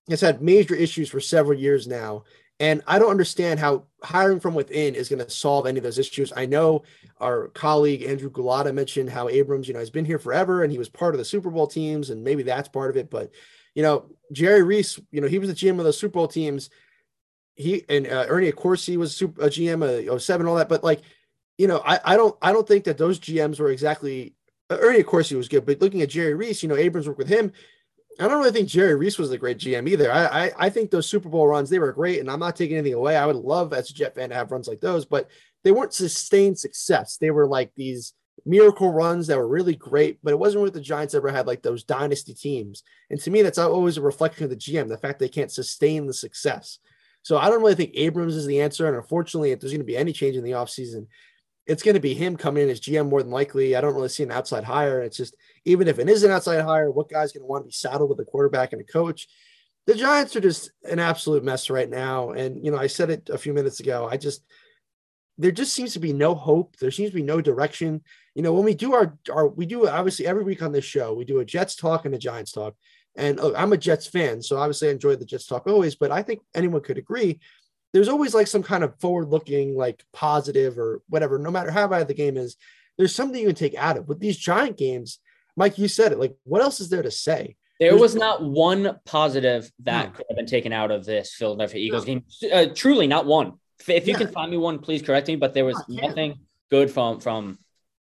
has 0.10 0.22
had 0.22 0.42
major 0.42 0.76
issues 0.76 1.10
for 1.10 1.20
several 1.20 1.58
years 1.58 1.88
now. 1.88 2.24
And 2.60 2.82
I 2.88 3.00
don't 3.00 3.12
understand 3.12 3.60
how 3.60 3.84
hiring 4.02 4.40
from 4.40 4.54
within 4.54 4.96
is 4.96 5.10
going 5.10 5.24
to 5.24 5.30
solve 5.30 5.66
any 5.66 5.78
of 5.78 5.84
those 5.84 6.00
issues. 6.00 6.32
I 6.36 6.46
know 6.46 6.84
our 7.20 7.50
colleague 7.50 8.04
Andrew 8.04 8.32
Gulata 8.32 8.74
mentioned 8.74 9.10
how 9.10 9.28
Abrams, 9.28 9.68
you 9.68 9.74
know, 9.74 9.82
has 9.82 9.90
been 9.90 10.06
here 10.06 10.20
forever 10.20 10.64
and 10.64 10.72
he 10.72 10.78
was 10.78 10.88
part 10.88 11.14
of 11.14 11.18
the 11.20 11.26
Super 11.26 11.50
Bowl 11.50 11.68
teams, 11.68 12.12
and 12.12 12.24
maybe 12.24 12.44
that's 12.44 12.70
part 12.70 12.90
of 12.90 12.98
it. 12.98 13.10
But 13.10 13.32
you 13.74 13.84
know, 13.84 14.06
Jerry 14.32 14.64
Reese, 14.64 15.00
you 15.12 15.22
know, 15.22 15.28
he 15.28 15.38
was 15.38 15.50
the 15.50 15.56
GM 15.56 15.78
of 15.80 15.86
the 15.86 15.94
Super 15.94 16.14
Bowl 16.14 16.28
teams. 16.28 16.70
He 17.56 17.84
and 17.88 18.08
uh, 18.08 18.26
Ernie 18.28 18.52
he 18.78 18.98
was 18.98 19.16
super, 19.16 19.42
a 19.42 19.50
GM 19.50 20.10
of 20.10 20.22
07, 20.22 20.48
all 20.48 20.56
that. 20.56 20.70
But 20.70 20.84
like, 20.84 21.02
you 21.58 21.68
know, 21.68 21.82
I, 21.86 22.00
I 22.04 22.18
don't 22.18 22.36
I 22.42 22.52
don't 22.52 22.68
think 22.68 22.86
that 22.86 22.98
those 22.98 23.20
GMs 23.20 23.60
were 23.60 23.72
exactly 23.72 24.36
Ernie, 24.70 25.00
of 25.00 25.06
course, 25.06 25.30
he 25.30 25.36
was 25.36 25.48
good, 25.48 25.66
but 25.66 25.82
looking 25.82 26.02
at 26.02 26.10
Jerry 26.10 26.34
Reese, 26.34 26.64
you 26.64 26.70
know, 26.70 26.76
Abrams 26.76 27.08
worked 27.08 27.20
with 27.20 27.28
him. 27.28 27.52
I 28.20 28.28
don't 28.28 28.40
really 28.40 28.52
think 28.52 28.70
Jerry 28.70 28.96
Reese 28.96 29.20
was 29.20 29.32
a 29.32 29.38
great 29.38 29.58
GM 29.58 29.90
either. 29.90 30.12
I, 30.12 30.46
I, 30.46 30.52
I 30.58 30.70
think 30.70 30.90
those 30.90 31.08
Super 31.08 31.28
Bowl 31.28 31.48
runs 31.48 31.70
they 31.70 31.80
were 31.80 31.92
great, 31.92 32.20
and 32.20 32.32
I'm 32.32 32.40
not 32.40 32.56
taking 32.56 32.78
anything 32.78 32.94
away. 32.94 33.18
I 33.18 33.26
would 33.26 33.36
love 33.36 33.74
as 33.74 33.90
a 33.90 33.94
Jet 33.94 34.16
fan 34.16 34.30
to 34.30 34.36
have 34.36 34.52
runs 34.52 34.68
like 34.68 34.80
those, 34.80 35.06
but 35.06 35.30
they 35.64 35.72
weren't 35.72 35.94
sustained 35.94 36.58
success. 36.58 37.18
They 37.18 37.30
were 37.32 37.46
like 37.46 37.72
these 37.76 38.14
miracle 38.46 38.92
runs 38.92 39.28
that 39.28 39.38
were 39.38 39.48
really 39.48 39.76
great, 39.76 40.20
but 40.24 40.32
it 40.32 40.40
wasn't 40.40 40.64
what 40.64 40.74
the 40.74 40.80
Giants 40.80 41.14
ever 41.14 41.30
had 41.30 41.48
like 41.48 41.62
those 41.62 41.84
dynasty 41.84 42.34
teams. 42.34 42.84
And 43.10 43.20
to 43.20 43.32
me, 43.32 43.42
that's 43.42 43.58
always 43.58 43.98
a 43.98 44.02
reflection 44.02 44.46
of 44.46 44.50
the 44.50 44.56
GM, 44.56 44.88
the 44.88 44.98
fact 44.98 45.20
they 45.20 45.28
can't 45.28 45.52
sustain 45.52 46.06
the 46.06 46.14
success. 46.14 46.80
So 47.24 47.38
I 47.38 47.50
don't 47.50 47.62
really 47.62 47.76
think 47.76 47.92
Abrams 47.96 48.36
is 48.36 48.46
the 48.46 48.62
answer. 48.62 48.88
And 48.88 48.96
unfortunately, 48.96 49.52
if 49.52 49.60
there's 49.60 49.72
going 49.74 49.80
to 49.80 49.86
be 49.86 49.98
any 49.98 50.14
change 50.14 50.36
in 50.36 50.44
the 50.44 50.52
offseason, 50.52 51.08
it's 51.68 51.84
going 51.84 51.96
to 51.96 52.02
be 52.02 52.14
him 52.14 52.38
coming 52.38 52.64
in 52.64 52.70
as 52.70 52.80
GM 52.80 53.10
more 53.10 53.24
than 53.24 53.32
likely. 53.32 53.76
I 53.76 53.82
don't 53.82 53.96
really 53.96 54.10
see 54.10 54.24
an 54.24 54.32
outside 54.32 54.64
hire. 54.64 55.02
It's 55.02 55.18
just 55.18 55.36
even 55.66 55.88
if 55.88 55.98
it 55.98 56.10
is 56.10 56.24
an 56.24 56.32
outside 56.32 56.62
hire, 56.62 56.92
what 56.92 57.10
guy's 57.10 57.32
going 57.32 57.42
to 57.42 57.48
want 57.48 57.64
to 57.64 57.68
be 57.68 57.74
saddled 57.74 58.10
with 58.10 58.20
a 58.20 58.26
quarterback 58.30 58.74
and 58.74 58.82
a 58.82 58.86
coach? 58.86 59.28
The 59.88 59.96
Giants 59.96 60.36
are 60.36 60.42
just 60.42 60.72
an 60.84 61.00
absolute 61.00 61.44
mess 61.44 61.70
right 61.70 61.90
now. 61.90 62.32
And 62.32 62.64
you 62.64 62.72
know, 62.72 62.78
I 62.78 62.88
said 62.88 63.10
it 63.10 63.30
a 63.30 63.38
few 63.38 63.54
minutes 63.54 63.80
ago. 63.80 64.08
I 64.10 64.18
just 64.18 64.44
there 65.38 65.52
just 65.52 65.74
seems 65.74 65.94
to 65.94 66.00
be 66.00 66.14
no 66.14 66.34
hope. 66.34 66.78
There 66.78 66.92
seems 66.92 67.10
to 67.10 67.16
be 67.16 67.22
no 67.22 67.42
direction. 67.42 68.02
You 68.36 68.42
know, 68.42 68.54
when 68.54 68.64
we 68.64 68.76
do 68.76 68.94
our 68.94 69.18
our 69.32 69.48
we 69.48 69.66
do 69.66 69.88
obviously 69.88 70.28
every 70.28 70.44
week 70.44 70.62
on 70.62 70.72
this 70.72 70.86
show, 70.86 71.14
we 71.14 71.26
do 71.26 71.40
a 71.40 71.46
Jets 71.46 71.76
talk 71.76 72.06
and 72.06 72.14
a 72.14 72.20
Giants 72.20 72.52
talk. 72.52 72.76
And 73.18 73.40
I'm 73.40 73.72
a 73.72 73.78
Jets 73.78 74.08
fan, 74.08 74.42
so 74.42 74.58
obviously 74.58 74.90
I 74.90 74.92
enjoy 74.92 75.16
the 75.16 75.24
Jets 75.24 75.46
talk 75.46 75.68
always, 75.68 75.96
but 75.96 76.12
I 76.12 76.22
think 76.22 76.42
anyone 76.54 76.82
could 76.82 76.98
agree 76.98 77.40
there's 77.96 78.10
always 78.10 78.34
like 78.34 78.46
some 78.48 78.62
kind 78.62 78.84
of 78.84 78.94
forward 79.00 79.30
looking, 79.30 79.74
like 79.78 80.04
positive 80.12 80.78
or 80.78 81.02
whatever, 81.08 81.38
no 81.40 81.50
matter 81.50 81.72
how 81.72 81.88
bad 81.88 82.10
the 82.10 82.14
game 82.14 82.36
is, 82.36 82.58
there's 82.98 83.16
something 83.16 83.40
you 83.40 83.48
can 83.48 83.56
take 83.56 83.74
out 83.76 83.96
of. 83.96 84.06
With 84.10 84.20
these 84.20 84.36
giant 84.36 84.78
games, 84.78 85.20
Mike, 85.56 85.78
you 85.78 85.88
said 85.88 86.12
it. 86.12 86.20
Like, 86.20 86.36
what 86.44 86.62
else 86.62 86.82
is 86.82 86.90
there 86.90 87.02
to 87.04 87.10
say? 87.10 87.56
There 87.80 87.92
There's- 87.92 88.02
was 88.02 88.16
not 88.16 88.44
one 88.44 89.00
positive 89.06 89.72
that 89.86 90.08
No. 90.08 90.12
could 90.12 90.26
have 90.30 90.36
been 90.36 90.46
taken 90.46 90.74
out 90.74 90.92
of 90.92 91.06
this 91.06 91.34
Philadelphia 91.34 91.80
Eagles 91.80 92.04
game. 92.04 92.26
Uh, 92.52 92.66
truly, 92.76 93.08
not 93.08 93.26
one. 93.26 93.54
If, 93.88 94.06
you 94.08 94.12
Yeah. 94.12 94.18
can 94.18 94.28
find 94.34 94.52
me 94.52 94.58
one, 94.58 94.80
please 94.80 95.02
correct 95.02 95.30
me. 95.30 95.38
But 95.38 95.54
there 95.54 95.64
was 95.66 95.82
nothing 95.88 96.40
good 96.70 96.92
from 96.92 97.22
from 97.22 97.60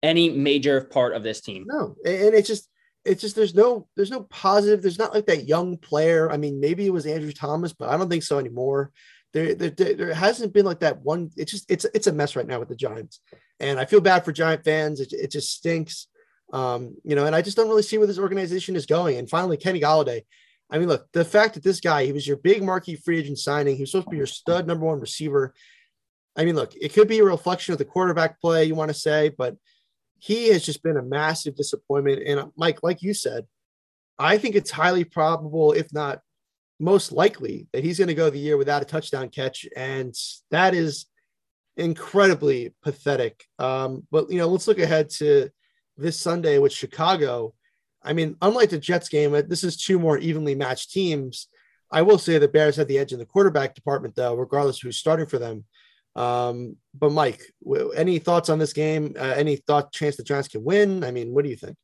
any 0.01 0.29
major 0.29 0.81
part 0.85 1.13
of 1.13 1.23
this 1.23 1.41
team. 1.41 1.65
No, 1.67 1.95
and 2.05 2.15
and 2.15 2.35
it's 2.35 2.47
just 2.47 2.69
it's 3.03 3.21
just 3.21 3.35
there's 3.35 3.53
no 3.55 3.87
there's 3.97 4.11
no 4.11 4.21
positive. 4.23 4.81
There's 4.81 4.99
not 4.99 5.13
like 5.13 5.25
that 5.27 5.45
young 5.47 5.75
player. 5.77 6.31
I 6.31 6.37
mean, 6.37 6.61
maybe 6.61 6.85
it 6.85 6.93
was 6.93 7.05
Andrew 7.05 7.33
Thomas, 7.33 7.73
but 7.73 7.89
I 7.89 7.97
don't 7.97 8.09
think 8.09 8.23
so 8.23 8.39
anymore. 8.39 8.91
There, 9.33 9.55
there, 9.55 9.69
there 9.69 10.13
hasn't 10.13 10.53
been 10.53 10.65
like 10.65 10.81
that 10.81 11.01
one. 11.01 11.31
It's 11.35 11.51
just 11.51 11.69
it's 11.69 11.85
it's 11.93 12.07
a 12.07 12.11
mess 12.11 12.35
right 12.35 12.45
now 12.45 12.59
with 12.59 12.69
the 12.69 12.75
Giants, 12.75 13.19
and 13.59 13.79
I 13.79 13.85
feel 13.85 14.01
bad 14.01 14.23
for 14.23 14.31
Giant 14.31 14.63
fans. 14.63 14.99
It, 14.99 15.11
it 15.11 15.31
just 15.31 15.51
stinks, 15.51 16.07
um, 16.51 16.95
you 17.03 17.15
know. 17.15 17.25
And 17.25 17.35
I 17.35 17.41
just 17.41 17.57
don't 17.57 17.67
really 17.67 17.81
see 17.81 17.97
where 17.97 18.07
this 18.07 18.19
organization 18.19 18.75
is 18.75 18.85
going. 18.85 19.17
And 19.17 19.29
finally, 19.29 19.57
Kenny 19.57 19.81
Golladay. 19.81 20.21
I 20.69 20.77
mean, 20.79 20.87
look, 20.87 21.07
the 21.13 21.25
fact 21.25 21.55
that 21.55 21.63
this 21.63 21.79
guy, 21.79 22.05
he 22.05 22.11
was 22.11 22.27
your 22.27 22.37
big 22.37 22.63
marquee 22.63 22.95
free 22.95 23.19
agent 23.19 23.37
signing. 23.37 23.75
He 23.75 23.83
was 23.83 23.91
supposed 23.91 24.07
to 24.07 24.11
be 24.11 24.17
your 24.17 24.25
stud 24.25 24.65
number 24.65 24.85
one 24.85 24.99
receiver. 24.99 25.53
I 26.35 26.45
mean, 26.45 26.55
look, 26.55 26.73
it 26.75 26.93
could 26.93 27.07
be 27.07 27.19
a 27.19 27.23
reflection 27.23 27.73
of 27.73 27.77
the 27.77 27.85
quarterback 27.85 28.41
play 28.41 28.65
you 28.65 28.73
want 28.73 28.89
to 28.89 28.95
say, 28.95 29.29
but 29.29 29.55
he 30.17 30.47
has 30.47 30.65
just 30.65 30.81
been 30.81 30.97
a 30.97 31.03
massive 31.03 31.55
disappointment. 31.55 32.23
And 32.25 32.39
uh, 32.39 32.47
Mike, 32.55 32.81
like 32.81 33.01
you 33.01 33.13
said, 33.13 33.45
I 34.17 34.37
think 34.37 34.55
it's 34.55 34.71
highly 34.71 35.03
probable, 35.03 35.73
if 35.73 35.93
not 35.93 36.21
most 36.79 37.11
likely, 37.11 37.67
that 37.71 37.83
he's 37.83 37.97
going 37.97 38.07
to 38.07 38.13
go 38.13 38.29
the 38.29 38.39
year 38.39 38.57
without 38.57 38.81
a 38.81 38.85
touchdown 38.85 39.29
catch. 39.29 39.65
And 39.75 40.13
that 40.51 40.73
is 40.73 41.05
incredibly 41.77 42.73
pathetic. 42.81 43.45
Um, 43.59 44.05
but, 44.11 44.31
you 44.31 44.37
know, 44.37 44.47
let's 44.47 44.67
look 44.67 44.79
ahead 44.79 45.09
to 45.11 45.49
this 45.97 46.19
Sunday 46.19 46.59
with 46.59 46.73
Chicago. 46.73 47.53
I 48.03 48.13
mean, 48.13 48.35
unlike 48.41 48.69
the 48.69 48.77
Jets 48.79 49.09
game, 49.09 49.33
uh, 49.33 49.43
this 49.47 49.63
is 49.63 49.77
two 49.77 49.97
more 49.99 50.17
evenly 50.17 50.55
matched 50.55 50.91
teams. 50.91 51.47
I 51.91 52.01
will 52.01 52.17
say 52.17 52.37
the 52.37 52.47
Bears 52.47 52.75
have 52.77 52.87
the 52.87 52.97
edge 52.97 53.13
in 53.13 53.19
the 53.19 53.25
quarterback 53.25 53.75
department, 53.75 54.15
though, 54.15 54.33
regardless 54.35 54.79
who's 54.79 54.97
starting 54.97 55.27
for 55.27 55.37
them. 55.37 55.63
Um, 56.15 56.77
but 56.93 57.11
Mike, 57.11 57.41
any 57.95 58.19
thoughts 58.19 58.49
on 58.49 58.59
this 58.59 58.73
game? 58.73 59.15
Uh, 59.17 59.33
any 59.35 59.55
thought 59.55 59.93
chance 59.93 60.15
the 60.15 60.23
Giants 60.23 60.47
can 60.47 60.63
win? 60.63 61.03
I 61.03 61.11
mean, 61.11 61.33
what 61.33 61.43
do 61.43 61.49
you 61.49 61.55
think? 61.55 61.77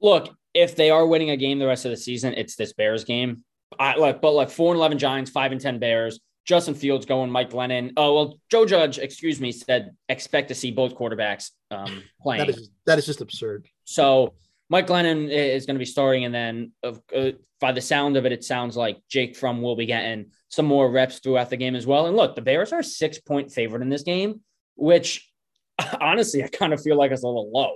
Look, 0.00 0.34
if 0.54 0.76
they 0.76 0.90
are 0.90 1.06
winning 1.06 1.30
a 1.30 1.36
game 1.36 1.58
the 1.58 1.66
rest 1.66 1.84
of 1.84 1.90
the 1.90 1.96
season, 1.96 2.34
it's 2.34 2.56
this 2.56 2.72
Bears 2.72 3.04
game. 3.04 3.44
I 3.78 3.96
look, 3.96 4.20
but 4.20 4.32
like 4.32 4.50
four 4.50 4.72
and 4.72 4.78
eleven 4.78 4.98
Giants, 4.98 5.30
five 5.30 5.52
and 5.52 5.60
ten 5.60 5.78
Bears. 5.78 6.20
Justin 6.44 6.74
Fields 6.74 7.06
going, 7.06 7.30
Mike 7.30 7.50
Glennon. 7.50 7.92
Oh 7.96 8.14
well, 8.14 8.38
Joe 8.50 8.66
Judge, 8.66 8.98
excuse 8.98 9.40
me, 9.40 9.52
said 9.52 9.94
expect 10.08 10.48
to 10.48 10.54
see 10.54 10.70
both 10.70 10.96
quarterbacks 10.96 11.50
um, 11.70 12.02
playing. 12.22 12.40
That 12.40 12.48
is 12.48 12.70
that 12.86 12.98
is 12.98 13.06
just 13.06 13.20
absurd. 13.20 13.68
So 13.84 14.34
Mike 14.68 14.86
Glennon 14.86 15.28
is 15.30 15.66
going 15.66 15.76
to 15.76 15.80
be 15.80 15.84
starting, 15.84 16.24
and 16.24 16.34
then 16.34 16.72
uh, 16.82 16.94
uh, 17.14 17.32
by 17.60 17.72
the 17.72 17.80
sound 17.80 18.16
of 18.16 18.26
it, 18.26 18.32
it 18.32 18.42
sounds 18.42 18.76
like 18.76 18.98
Jake 19.08 19.36
Fromm 19.36 19.62
will 19.62 19.76
be 19.76 19.86
getting 19.86 20.32
some 20.48 20.66
more 20.66 20.90
reps 20.90 21.18
throughout 21.18 21.50
the 21.50 21.56
game 21.56 21.76
as 21.76 21.86
well. 21.86 22.06
And 22.06 22.16
look, 22.16 22.34
the 22.34 22.42
Bears 22.42 22.72
are 22.72 22.80
a 22.80 22.84
six 22.84 23.18
point 23.18 23.52
favorite 23.52 23.82
in 23.82 23.88
this 23.88 24.02
game, 24.02 24.40
which 24.76 25.30
honestly 26.00 26.42
I 26.42 26.48
kind 26.48 26.72
of 26.72 26.82
feel 26.82 26.96
like 26.96 27.12
is 27.12 27.22
a 27.22 27.26
little 27.26 27.50
low. 27.52 27.74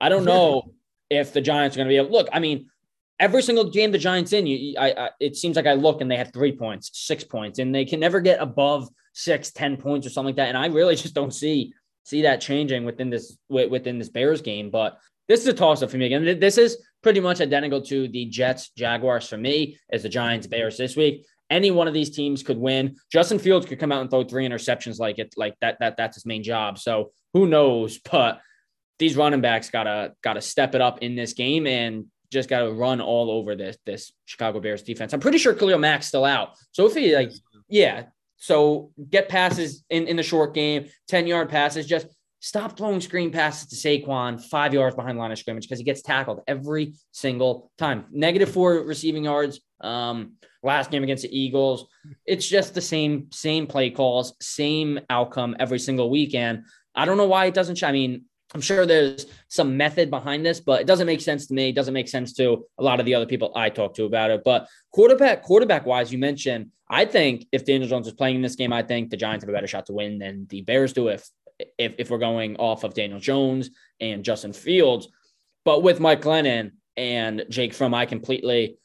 I 0.00 0.08
don't 0.08 0.24
know 0.24 0.72
if 1.10 1.32
the 1.32 1.40
Giants 1.40 1.76
are 1.76 1.78
going 1.78 1.88
to 1.88 1.92
be 1.92 1.96
able. 1.96 2.10
Look, 2.10 2.28
I 2.32 2.38
mean, 2.38 2.70
every 3.18 3.42
single 3.42 3.68
game 3.68 3.92
the 3.92 3.98
Giants 3.98 4.32
in, 4.32 4.46
you, 4.46 4.74
I, 4.78 4.92
I, 4.92 5.10
it 5.20 5.36
seems 5.36 5.56
like 5.56 5.66
I 5.66 5.74
look 5.74 6.00
and 6.00 6.10
they 6.10 6.16
have 6.16 6.32
three 6.32 6.52
points, 6.52 6.90
six 6.94 7.22
points, 7.22 7.58
and 7.58 7.74
they 7.74 7.84
can 7.84 8.00
never 8.00 8.20
get 8.20 8.40
above 8.40 8.88
six, 9.12 9.50
ten 9.50 9.76
points 9.76 10.06
or 10.06 10.10
something 10.10 10.28
like 10.28 10.36
that. 10.36 10.48
And 10.48 10.58
I 10.58 10.66
really 10.66 10.96
just 10.96 11.14
don't 11.14 11.34
see 11.34 11.72
see 12.04 12.22
that 12.22 12.40
changing 12.40 12.84
within 12.84 13.10
this 13.10 13.36
within 13.48 13.98
this 13.98 14.08
Bears 14.08 14.40
game. 14.40 14.70
But 14.70 14.98
this 15.28 15.40
is 15.40 15.46
a 15.46 15.52
toss 15.52 15.82
up 15.82 15.90
for 15.90 15.96
me 15.96 16.06
again. 16.06 16.40
This 16.40 16.58
is 16.58 16.82
pretty 17.02 17.20
much 17.20 17.40
identical 17.40 17.80
to 17.82 18.08
the 18.08 18.26
Jets 18.26 18.70
Jaguars 18.70 19.28
for 19.28 19.36
me 19.36 19.78
as 19.92 20.02
the 20.02 20.08
Giants 20.08 20.46
Bears 20.46 20.76
this 20.76 20.96
week. 20.96 21.24
Any 21.50 21.70
one 21.70 21.88
of 21.88 21.94
these 21.94 22.10
teams 22.10 22.42
could 22.42 22.58
win. 22.58 22.96
Justin 23.12 23.38
Fields 23.38 23.66
could 23.66 23.78
come 23.78 23.92
out 23.92 24.00
and 24.00 24.10
throw 24.10 24.24
three 24.24 24.48
interceptions 24.48 24.98
like 24.98 25.18
it 25.18 25.34
like 25.36 25.54
that 25.60 25.78
that 25.80 25.96
that's 25.96 26.16
his 26.16 26.26
main 26.26 26.42
job. 26.42 26.78
So 26.78 27.12
who 27.34 27.46
knows? 27.46 28.00
But 28.10 28.40
these 29.00 29.16
running 29.16 29.40
backs 29.40 29.70
gotta 29.70 30.12
gotta 30.22 30.40
step 30.40 30.74
it 30.76 30.80
up 30.80 30.98
in 30.98 31.16
this 31.16 31.32
game 31.32 31.66
and 31.66 32.04
just 32.30 32.48
gotta 32.48 32.70
run 32.70 33.00
all 33.00 33.30
over 33.30 33.56
this 33.56 33.76
this 33.86 34.12
Chicago 34.26 34.60
Bears 34.60 34.82
defense. 34.82 35.12
I'm 35.12 35.20
pretty 35.20 35.38
sure 35.38 35.54
Khalil 35.54 35.78
Mack's 35.78 36.06
still 36.06 36.24
out. 36.24 36.50
So 36.70 36.86
if 36.86 36.94
he 36.94 37.16
like, 37.16 37.32
yeah. 37.68 38.04
So 38.36 38.92
get 39.10 39.28
passes 39.28 39.84
in, 39.90 40.06
in 40.06 40.16
the 40.16 40.22
short 40.22 40.54
game, 40.54 40.86
10 41.08 41.26
yard 41.26 41.48
passes, 41.48 41.86
just 41.86 42.06
stop 42.40 42.76
throwing 42.76 43.00
screen 43.00 43.30
passes 43.30 43.68
to 43.68 43.76
Saquon 43.76 44.42
five 44.42 44.72
yards 44.72 44.96
behind 44.96 45.18
line 45.18 45.32
of 45.32 45.38
scrimmage 45.38 45.64
because 45.64 45.78
he 45.78 45.84
gets 45.84 46.02
tackled 46.02 46.40
every 46.46 46.94
single 47.10 47.70
time. 47.78 48.06
Negative 48.12 48.50
four 48.50 48.74
receiving 48.84 49.24
yards. 49.24 49.60
Um, 49.80 50.34
last 50.62 50.90
game 50.90 51.02
against 51.02 51.22
the 51.22 51.38
Eagles. 51.38 51.86
It's 52.26 52.46
just 52.46 52.74
the 52.74 52.80
same, 52.80 53.28
same 53.30 53.66
play 53.66 53.90
calls, 53.90 54.34
same 54.40 55.00
outcome 55.10 55.56
every 55.58 55.78
single 55.78 56.10
weekend. 56.10 56.64
I 56.94 57.04
don't 57.04 57.16
know 57.16 57.26
why 57.26 57.46
it 57.46 57.54
doesn't. 57.54 57.82
I 57.82 57.92
mean, 57.92 58.24
I'm 58.54 58.60
sure 58.60 58.84
there's 58.84 59.26
some 59.48 59.76
method 59.76 60.10
behind 60.10 60.44
this, 60.44 60.60
but 60.60 60.80
it 60.80 60.86
doesn't 60.86 61.06
make 61.06 61.20
sense 61.20 61.46
to 61.46 61.54
me. 61.54 61.68
It 61.68 61.74
doesn't 61.74 61.94
make 61.94 62.08
sense 62.08 62.32
to 62.34 62.64
a 62.78 62.82
lot 62.82 62.98
of 62.98 63.06
the 63.06 63.14
other 63.14 63.26
people 63.26 63.52
I 63.54 63.70
talk 63.70 63.94
to 63.94 64.04
about 64.04 64.30
it. 64.30 64.42
But 64.44 64.66
quarterback, 64.92 65.42
quarterback 65.42 65.86
wise, 65.86 66.10
you 66.10 66.18
mentioned, 66.18 66.70
I 66.88 67.04
think 67.04 67.46
if 67.52 67.64
Daniel 67.64 67.88
Jones 67.88 68.08
is 68.08 68.12
playing 68.12 68.36
in 68.36 68.42
this 68.42 68.56
game, 68.56 68.72
I 68.72 68.82
think 68.82 69.10
the 69.10 69.16
Giants 69.16 69.44
have 69.44 69.48
a 69.48 69.52
better 69.52 69.68
shot 69.68 69.86
to 69.86 69.92
win 69.92 70.18
than 70.18 70.46
the 70.48 70.62
Bears 70.62 70.92
do 70.92 71.08
if 71.08 71.28
if, 71.78 71.94
if 71.98 72.10
we're 72.10 72.18
going 72.18 72.56
off 72.56 72.84
of 72.84 72.94
Daniel 72.94 73.20
Jones 73.20 73.70
and 74.00 74.24
Justin 74.24 74.52
Fields. 74.52 75.08
But 75.64 75.82
with 75.82 76.00
Mike 76.00 76.22
Glennon 76.22 76.72
and 76.96 77.44
Jake 77.50 77.74
Fromm, 77.74 77.94
I 77.94 78.06
completely 78.06 78.78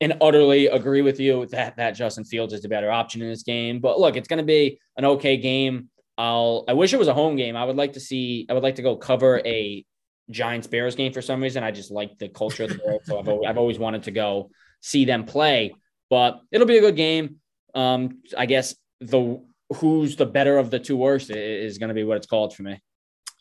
and 0.00 0.16
utterly 0.20 0.66
agree 0.66 1.02
with 1.02 1.20
you 1.20 1.46
that 1.46 1.76
that 1.76 1.92
Justin 1.92 2.24
Fields 2.24 2.52
is 2.52 2.62
the 2.62 2.68
better 2.68 2.90
option 2.90 3.22
in 3.22 3.28
this 3.28 3.42
game. 3.42 3.80
But 3.80 4.00
look, 4.00 4.16
it's 4.16 4.28
going 4.28 4.38
to 4.38 4.44
be 4.44 4.80
an 4.96 5.04
okay 5.04 5.36
game. 5.36 5.88
I'll 6.20 6.64
I 6.68 6.74
wish 6.74 6.92
it 6.92 6.98
was 6.98 7.08
a 7.08 7.14
home 7.14 7.36
game. 7.36 7.56
I 7.56 7.64
would 7.64 7.76
like 7.76 7.94
to 7.94 8.00
see 8.00 8.46
I 8.50 8.52
would 8.52 8.62
like 8.62 8.74
to 8.74 8.82
go 8.82 8.94
cover 8.94 9.40
a 9.46 9.86
Giants 10.28 10.66
Bears 10.66 10.94
game 10.94 11.14
for 11.14 11.22
some 11.22 11.42
reason. 11.42 11.64
I 11.64 11.70
just 11.70 11.90
like 11.90 12.18
the 12.18 12.28
culture 12.28 12.64
of 12.64 12.70
the 12.70 12.80
world, 12.84 13.00
so 13.04 13.18
I've 13.18 13.26
always, 13.26 13.48
I've 13.48 13.56
always 13.56 13.78
wanted 13.78 14.02
to 14.02 14.10
go 14.10 14.50
see 14.82 15.06
them 15.06 15.24
play. 15.24 15.74
But 16.10 16.40
it'll 16.52 16.66
be 16.66 16.76
a 16.76 16.82
good 16.82 16.96
game. 16.96 17.36
Um, 17.74 18.20
I 18.36 18.44
guess 18.44 18.76
the 19.00 19.42
who's 19.76 20.16
the 20.16 20.26
better 20.26 20.58
of 20.58 20.70
the 20.70 20.78
two 20.78 20.98
worst 20.98 21.30
is 21.30 21.78
going 21.78 21.88
to 21.88 21.94
be 21.94 22.04
what 22.04 22.18
it's 22.18 22.26
called 22.26 22.54
for 22.54 22.64
me. 22.64 22.82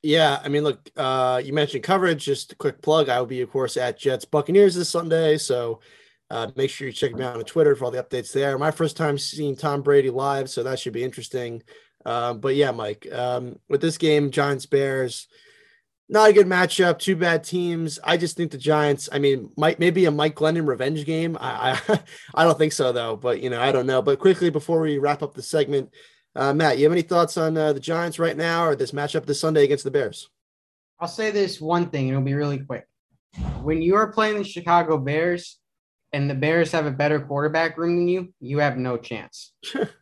Yeah, 0.02 0.40
I 0.42 0.48
mean, 0.48 0.64
look, 0.64 0.90
uh, 0.96 1.42
you 1.44 1.52
mentioned 1.52 1.84
coverage. 1.84 2.24
Just 2.24 2.54
a 2.54 2.56
quick 2.56 2.82
plug. 2.82 3.10
I 3.10 3.20
will 3.20 3.28
be, 3.28 3.42
of 3.42 3.52
course, 3.52 3.76
at 3.76 4.00
Jets 4.00 4.24
Buccaneers 4.24 4.76
this 4.76 4.88
Sunday. 4.88 5.38
So 5.38 5.82
uh, 6.30 6.50
make 6.56 6.70
sure 6.70 6.88
you 6.88 6.94
check 6.94 7.14
me 7.14 7.26
out 7.26 7.36
on 7.36 7.44
Twitter 7.44 7.76
for 7.76 7.86
all 7.86 7.92
the 7.92 8.02
updates 8.02 8.32
there. 8.32 8.58
My 8.58 8.72
first 8.72 8.96
time 8.96 9.18
seeing 9.18 9.58
Tom 9.58 9.82
Brady 9.82 10.10
live, 10.10 10.50
so 10.50 10.64
that 10.64 10.80
should 10.80 10.94
be 10.94 11.04
interesting. 11.04 11.62
Um, 12.06 12.40
but 12.40 12.56
yeah, 12.56 12.72
Mike, 12.72 13.08
um, 13.12 13.60
with 13.68 13.82
this 13.82 13.98
game, 13.98 14.32
Giants 14.32 14.66
Bears, 14.66 15.28
not 16.08 16.30
a 16.30 16.34
good 16.34 16.48
matchup. 16.48 16.98
Two 16.98 17.16
bad 17.16 17.44
teams. 17.44 18.00
I 18.04 18.18
just 18.18 18.36
think 18.36 18.52
the 18.52 18.58
Giants. 18.58 19.10
I 19.12 19.20
mean, 19.20 19.52
might 19.58 19.80
maybe 19.80 20.06
a 20.06 20.12
Mike 20.12 20.36
Glennon 20.36 20.68
revenge 20.68 21.06
game. 21.06 21.38
I 21.40 21.80
I, 21.88 22.00
I 22.36 22.44
don't 22.44 22.58
think 22.58 22.74
so 22.74 22.92
though. 22.92 23.16
But 23.16 23.42
you 23.42 23.50
know, 23.50 23.62
I 23.62 23.72
don't 23.72 23.86
know. 23.86 24.02
But 24.02 24.20
quickly 24.20 24.50
before 24.50 24.82
we 24.82 24.98
wrap 24.98 25.22
up 25.22 25.36
the 25.36 25.44
segment, 25.44 25.92
uh, 26.36 26.54
Matt, 26.54 26.78
you 26.78 26.86
have 26.86 26.92
any 26.92 27.02
thoughts 27.02 27.38
on 27.38 27.58
uh, 27.58 27.74
the 27.74 27.80
Giants 27.80 28.20
right 28.20 28.38
now 28.38 28.66
or 28.66 28.76
this 28.76 28.92
matchup 28.92 29.26
this 29.26 29.40
Sunday 29.40 29.64
against 29.64 29.84
the 29.84 29.92
Bears? 29.92 30.30
I'll 31.00 31.08
say 31.08 31.32
this 31.32 31.62
one 31.62 31.90
thing, 31.90 32.10
it'll 32.10 32.22
be 32.22 32.34
really 32.34 32.60
quick. 32.60 32.88
When 33.62 33.82
you 33.82 33.96
are 33.96 34.12
playing 34.12 34.38
the 34.38 34.44
Chicago 34.44 34.98
Bears 34.98 35.60
and 36.12 36.30
the 36.30 36.36
Bears 36.36 36.72
have 36.72 36.86
a 36.86 36.92
better 36.92 37.20
quarterback 37.20 37.78
room 37.78 37.98
than 37.98 38.08
you, 38.08 38.34
you 38.40 38.60
have 38.60 38.78
no 38.78 38.98
chance. 38.98 39.54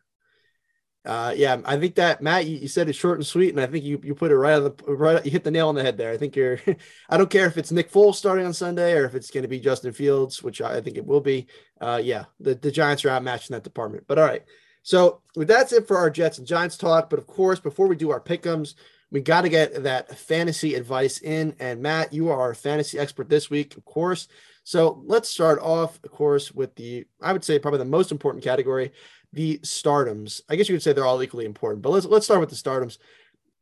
Uh, 1.08 1.34
yeah, 1.38 1.58
I 1.64 1.78
think 1.78 1.96
that 1.96 2.22
Matt, 2.22 2.48
you, 2.48 2.58
you 2.58 2.68
said 2.68 2.90
it 2.90 2.94
short 2.94 3.18
and 3.18 3.26
sweet, 3.26 3.52
and 3.52 3.62
I 3.62 3.66
think 3.66 3.86
you 3.86 4.02
you 4.04 4.14
put 4.14 4.30
it 4.30 4.36
right 4.36 4.56
on 4.56 4.64
the 4.66 4.94
right. 4.94 5.24
You 5.24 5.32
hit 5.32 5.46
the 5.46 5.52
nail 5.52 5.70
on 5.70 5.76
the 5.76 5.82
head 5.82 5.98
there. 5.98 6.12
I 6.12 6.18
think 6.18 6.36
you're. 6.36 6.60
I 7.10 7.16
don't 7.16 7.30
care 7.30 7.48
if 7.48 7.58
it's 7.58 7.72
Nick 7.72 7.90
Foles 7.90 8.16
starting 8.16 8.46
on 8.46 8.54
Sunday 8.54 8.92
or 8.92 9.06
if 9.06 9.16
it's 9.16 9.32
going 9.32 9.44
to 9.44 9.48
be 9.48 9.62
Justin 9.62 9.94
Fields, 9.94 10.44
which 10.44 10.60
I 10.60 10.82
think 10.82 10.98
it 10.98 11.06
will 11.06 11.22
be. 11.22 11.48
Uh, 11.80 12.02
yeah, 12.04 12.26
the 12.42 12.56
the 12.56 12.72
Giants 12.72 13.06
are 13.06 13.10
outmatched 13.10 13.50
in 13.50 13.54
that 13.54 13.64
department. 13.64 14.04
But 14.06 14.20
all 14.20 14.26
right, 14.26 14.44
so 14.84 15.22
that's 15.34 15.72
it 15.72 15.88
for 15.88 15.98
our 15.98 16.10
Jets 16.10 16.40
and 16.40 16.48
Giants 16.48 16.76
talk. 16.76 17.10
But 17.10 17.20
of 17.20 17.28
course, 17.28 17.62
before 17.62 17.88
we 17.88 17.96
do 17.96 18.12
our 18.12 18.20
pickums, 18.20 18.74
we 19.10 19.22
got 19.22 19.44
to 19.44 19.50
get 19.50 19.84
that 19.84 20.18
fantasy 20.18 20.76
advice 20.76 21.20
in. 21.20 21.56
And 21.60 21.82
Matt, 21.82 22.12
you 22.12 22.30
are 22.30 22.40
our 22.40 22.54
fantasy 22.54 23.00
expert 23.00 23.30
this 23.30 23.50
week, 23.50 23.78
of 23.78 23.86
course. 23.86 24.28
So 24.66 25.02
let's 25.06 25.30
start 25.30 25.60
off, 25.62 25.98
of 26.04 26.12
course, 26.12 26.52
with 26.52 26.76
the 26.76 27.06
I 27.22 27.32
would 27.32 27.46
say 27.46 27.58
probably 27.60 27.78
the 27.78 27.86
most 27.86 28.12
important 28.12 28.44
category, 28.44 28.92
the 29.34 29.60
stardoms. 29.60 30.42
I 30.50 30.56
guess 30.56 30.70
you 30.70 30.76
could 30.76 30.84
say 30.84 30.94
they're 30.94 31.06
all 31.06 31.22
equally 31.22 31.46
important, 31.46 31.82
but 31.82 31.90
let's 31.90 32.06
let's 32.06 32.26
start 32.26 32.40
with 32.40 32.50
the 32.50 32.56
stardoms. 32.56 32.98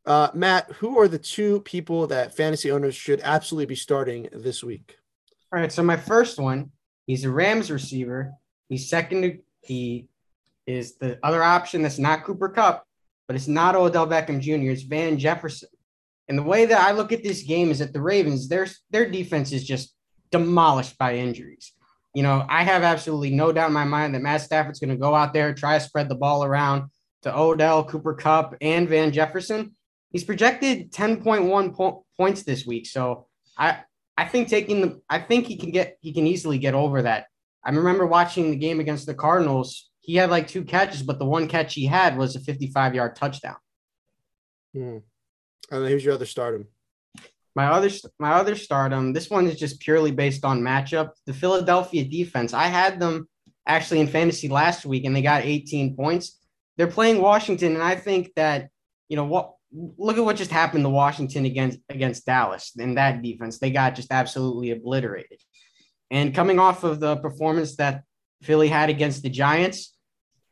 Uh, 0.06 0.30
Matt, 0.34 0.72
who 0.74 1.00
are 1.00 1.08
the 1.08 1.18
two 1.18 1.62
people 1.62 2.06
that 2.08 2.36
fantasy 2.36 2.72
owners 2.72 2.96
should 2.96 3.22
absolutely 3.22 3.66
be 3.66 3.76
starting 3.76 4.30
this 4.32 4.64
week? 4.64 4.98
All 5.52 5.60
right. 5.60 5.72
So 5.72 5.82
my 5.82 5.98
first 5.98 6.40
one 6.40 6.72
He's 7.06 7.24
a 7.24 7.30
Rams 7.30 7.72
receiver. 7.72 8.34
He's 8.70 8.90
second. 8.90 9.22
To, 9.22 9.38
he 9.62 10.08
is 10.66 10.98
the 10.98 11.20
other 11.24 11.44
option 11.44 11.82
that's 11.82 12.00
not 12.00 12.24
Cooper 12.24 12.50
Kupp, 12.50 12.84
but 13.28 13.36
it's 13.36 13.48
not 13.48 13.76
Odell 13.76 14.08
Beckham 14.08 14.42
Jr. 14.42 14.72
It's 14.72 14.84
Van 14.84 15.18
Jefferson. 15.18 15.70
And 16.28 16.38
the 16.38 16.44
way 16.44 16.66
that 16.66 16.82
I 16.82 16.92
look 16.92 17.12
at 17.12 17.24
this 17.24 17.44
game 17.44 17.70
is 17.70 17.80
that 17.80 17.94
the 17.94 18.02
Ravens, 18.02 18.48
their 18.48 18.68
their 18.90 19.10
defense 19.10 19.52
is 19.52 19.64
just 19.64 19.94
demolished 20.32 20.98
by 20.98 21.16
injuries. 21.16 21.74
You 22.16 22.24
know, 22.24 22.46
I 22.48 22.64
have 22.64 22.84
absolutely 22.84 23.32
no 23.32 23.52
doubt 23.52 23.68
in 23.68 23.74
my 23.74 23.84
mind 23.84 24.16
that 24.16 24.22
Matt 24.22 24.42
Stafford's 24.42 24.80
going 24.80 24.90
to 24.90 24.96
go 24.96 25.14
out 25.14 25.34
there, 25.34 25.54
try 25.54 25.78
to 25.78 25.84
spread 25.84 26.08
the 26.08 26.16
ball 26.16 26.46
around 26.46 26.90
to 27.24 27.38
Odell, 27.38 27.84
Cooper 27.84 28.14
Kupp, 28.14 28.56
and 28.62 28.88
Van 28.88 29.12
Jefferson. 29.12 29.76
He's 30.12 30.24
projected 30.24 30.94
10.1 30.94 31.76
po- 31.76 32.06
points 32.16 32.44
this 32.44 32.66
week. 32.66 32.88
So 32.88 33.28
I 33.58 33.82
I 34.18 34.26
think 34.26 34.48
taking 34.48 34.80
the 34.80 35.02
I 35.10 35.20
think 35.20 35.46
he 35.46 35.58
can 35.58 35.72
get 35.72 35.98
he 36.00 36.14
can 36.14 36.26
easily 36.26 36.58
get 36.58 36.74
over 36.74 37.02
that. 37.02 37.26
I 37.66 37.72
remember 37.72 38.06
watching 38.06 38.50
the 38.50 38.58
game 38.58 38.80
against 38.80 39.08
the 39.08 39.14
Cardinals. 39.14 39.90
He 40.00 40.16
had 40.16 40.30
like 40.30 40.48
two 40.48 40.64
catches, 40.64 41.04
but 41.04 41.20
the 41.20 41.26
one 41.26 41.50
catch 41.50 41.74
he 41.74 41.86
had 41.86 42.18
was 42.18 42.36
a 42.36 42.40
55 42.40 42.96
yard 42.96 43.16
touchdown. 43.18 43.58
Hmm. 44.74 44.98
And 45.70 45.88
who's 45.88 46.06
your 46.06 46.14
other 46.14 46.26
stardom? 46.26 46.68
My 47.56 47.68
other 47.68 47.90
my 48.20 48.34
other 48.34 48.56
stardom. 48.56 49.14
This 49.14 49.30
one 49.30 49.48
is 49.48 49.58
just 49.58 49.80
purely 49.80 50.12
based 50.12 50.44
on 50.44 50.62
matchup. 50.62 51.12
The 51.26 51.34
Philadelphia 51.34 52.04
defense. 52.04 52.54
I 52.54 52.68
had 52.68 53.00
them 53.00 53.28
actually 53.66 54.02
in 54.02 54.08
fantasy 54.08 54.50
last 54.50 54.86
week, 54.86 55.06
and 55.06 55.16
they 55.16 55.22
got 55.22 55.44
18 55.44 55.96
points. 55.96 56.40
They're 56.78 56.88
playing 56.88 57.22
Washington, 57.22 57.74
and 57.74 57.84
I 57.84 57.96
think 57.96 58.32
that 58.36 58.70
you 59.10 59.16
know 59.16 59.26
what. 59.26 59.52
Look 59.98 60.18
at 60.18 60.24
what 60.24 60.38
just 60.38 60.52
happened 60.52 60.86
to 60.86 60.90
Washington 60.90 61.44
against 61.44 61.80
against 61.90 62.26
Dallas 62.26 62.72
in 62.78 62.96
that 62.96 63.22
defense. 63.22 63.60
They 63.60 63.72
got 63.72 63.96
just 63.96 64.10
absolutely 64.10 64.72
obliterated. 64.72 65.40
And 66.10 66.34
coming 66.34 66.60
off 66.60 66.86
of 66.86 67.02
the 67.02 67.18
performance 67.18 67.76
that 67.76 68.04
Philly 68.42 68.70
had 68.70 68.90
against 68.90 69.24
the 69.24 69.30
Giants, 69.30 69.94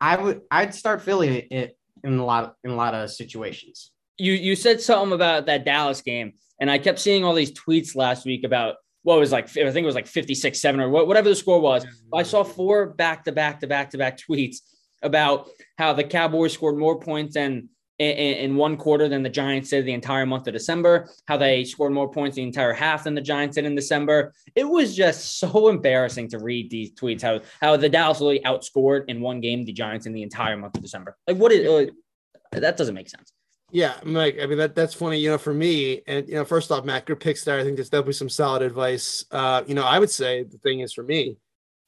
I 0.01 0.17
would 0.17 0.41
I'd 0.51 0.75
start 0.75 1.01
Philly 1.01 1.71
in 2.03 2.19
a 2.19 2.25
lot 2.25 2.55
in 2.63 2.71
a 2.71 2.75
lot 2.75 2.93
of 2.93 3.11
situations. 3.11 3.91
You 4.17 4.33
you 4.33 4.55
said 4.55 4.81
something 4.81 5.13
about 5.13 5.45
that 5.45 5.63
Dallas 5.63 6.01
game, 6.01 6.33
and 6.63 6.71
I 6.71 6.77
kept 6.77 6.97
seeing 6.97 7.25
all 7.25 7.33
these 7.33 7.51
tweets 7.51 7.93
last 7.93 8.25
week 8.25 8.45
about 8.45 8.75
what 9.01 9.19
was 9.19 9.33
like 9.33 9.49
I 9.49 9.69
think 9.69 9.83
it 9.83 9.85
was 9.85 9.95
like 9.95 10.07
56 10.07 10.61
7 10.61 10.79
or 10.79 10.87
whatever 10.87 11.27
the 11.27 11.35
score 11.35 11.59
was. 11.59 11.85
I 12.13 12.23
saw 12.23 12.41
four 12.41 12.87
back 12.87 13.25
to 13.25 13.33
back 13.33 13.59
to 13.59 13.67
back 13.67 13.89
to 13.89 13.97
back 13.97 14.17
tweets 14.17 14.59
about 15.01 15.49
how 15.77 15.91
the 15.91 16.05
Cowboys 16.05 16.53
scored 16.53 16.77
more 16.77 16.97
points 16.97 17.33
than 17.33 17.67
in, 17.99 18.11
in, 18.15 18.55
one 18.55 18.77
quarter 18.77 19.09
than 19.09 19.23
the 19.23 19.29
Giants 19.29 19.71
did 19.71 19.85
the 19.85 19.91
entire 19.91 20.25
month 20.25 20.47
of 20.47 20.53
December, 20.53 21.09
how 21.25 21.35
they 21.35 21.65
scored 21.65 21.91
more 21.91 22.09
points 22.09 22.37
the 22.37 22.43
entire 22.43 22.71
half 22.71 23.03
than 23.03 23.13
the 23.13 23.21
Giants 23.21 23.55
did 23.55 23.65
in 23.65 23.75
December. 23.75 24.33
It 24.55 24.63
was 24.63 24.95
just 24.95 25.39
so 25.39 25.67
embarrassing 25.67 26.29
to 26.29 26.39
read 26.39 26.69
these 26.69 26.93
tweets, 26.93 27.21
how, 27.21 27.41
how 27.59 27.75
the 27.75 27.89
Dallas 27.89 28.21
really 28.21 28.39
outscored 28.39 29.09
in 29.09 29.19
one 29.19 29.41
game 29.41 29.65
the 29.65 29.73
Giants 29.73 30.05
in 30.05 30.13
the 30.13 30.23
entire 30.23 30.55
month 30.55 30.77
of 30.77 30.81
December. 30.81 31.17
Like, 31.27 31.35
what 31.35 31.51
is 31.51 31.67
uh, 31.67 32.59
that 32.59 32.77
doesn't 32.77 32.95
make 32.95 33.09
sense. 33.09 33.33
Yeah, 33.73 33.95
Mike. 34.03 34.37
I 34.39 34.45
mean 34.45 34.59
that 34.59 34.75
that's 34.75 34.93
funny. 34.93 35.17
You 35.17 35.31
know, 35.31 35.39
for 35.39 35.53
me, 35.53 36.03
and 36.05 36.27
you 36.27 36.35
know, 36.35 36.45
first 36.45 36.71
off, 36.71 36.85
Matt, 36.85 37.07
good 37.07 37.19
picks 37.19 37.43
there. 37.43 37.57
I 37.59 37.63
think 37.63 37.75
there's 37.75 37.89
definitely 37.89 38.13
some 38.13 38.29
solid 38.29 38.61
advice. 38.61 39.25
Uh, 39.31 39.63
you 39.65 39.73
know, 39.73 39.83
I 39.83 39.97
would 39.97 40.11
say 40.11 40.43
the 40.43 40.59
thing 40.59 40.81
is 40.81 40.93
for 40.93 41.03
me, 41.03 41.37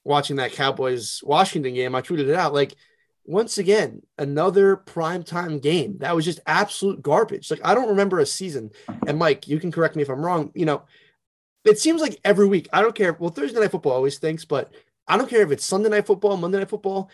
watching 0.03 0.37
that 0.37 0.51
Cowboys 0.53 1.21
Washington 1.23 1.75
game, 1.75 1.93
I 1.93 2.01
tweeted 2.01 2.27
it 2.27 2.33
out 2.35 2.55
like 2.55 2.75
once 3.23 3.59
again, 3.59 4.01
another 4.17 4.77
primetime 4.77 5.61
game. 5.61 5.99
That 5.99 6.15
was 6.15 6.25
just 6.25 6.39
absolute 6.47 7.03
garbage. 7.03 7.51
Like, 7.51 7.61
I 7.63 7.75
don't 7.75 7.89
remember 7.89 8.19
a 8.19 8.25
season. 8.25 8.71
And 9.07 9.19
Mike, 9.19 9.47
you 9.47 9.59
can 9.59 9.71
correct 9.71 9.95
me 9.95 10.01
if 10.03 10.09
I'm 10.09 10.25
wrong. 10.25 10.51
You 10.55 10.65
know, 10.65 10.83
it 11.65 11.79
seems 11.79 12.01
like 12.01 12.19
every 12.23 12.47
week, 12.47 12.69
I 12.73 12.81
don't 12.81 12.95
care. 12.95 13.13
Well, 13.13 13.29
Thursday 13.31 13.59
night 13.59 13.71
football 13.71 13.93
always 13.93 14.19
thinks, 14.19 14.45
but 14.45 14.73
I 15.07 15.17
don't 15.17 15.29
care 15.29 15.41
if 15.41 15.51
it's 15.51 15.65
Sunday 15.65 15.89
night 15.89 16.07
football, 16.07 16.37
Monday 16.37 16.59
night 16.59 16.69
football. 16.69 17.09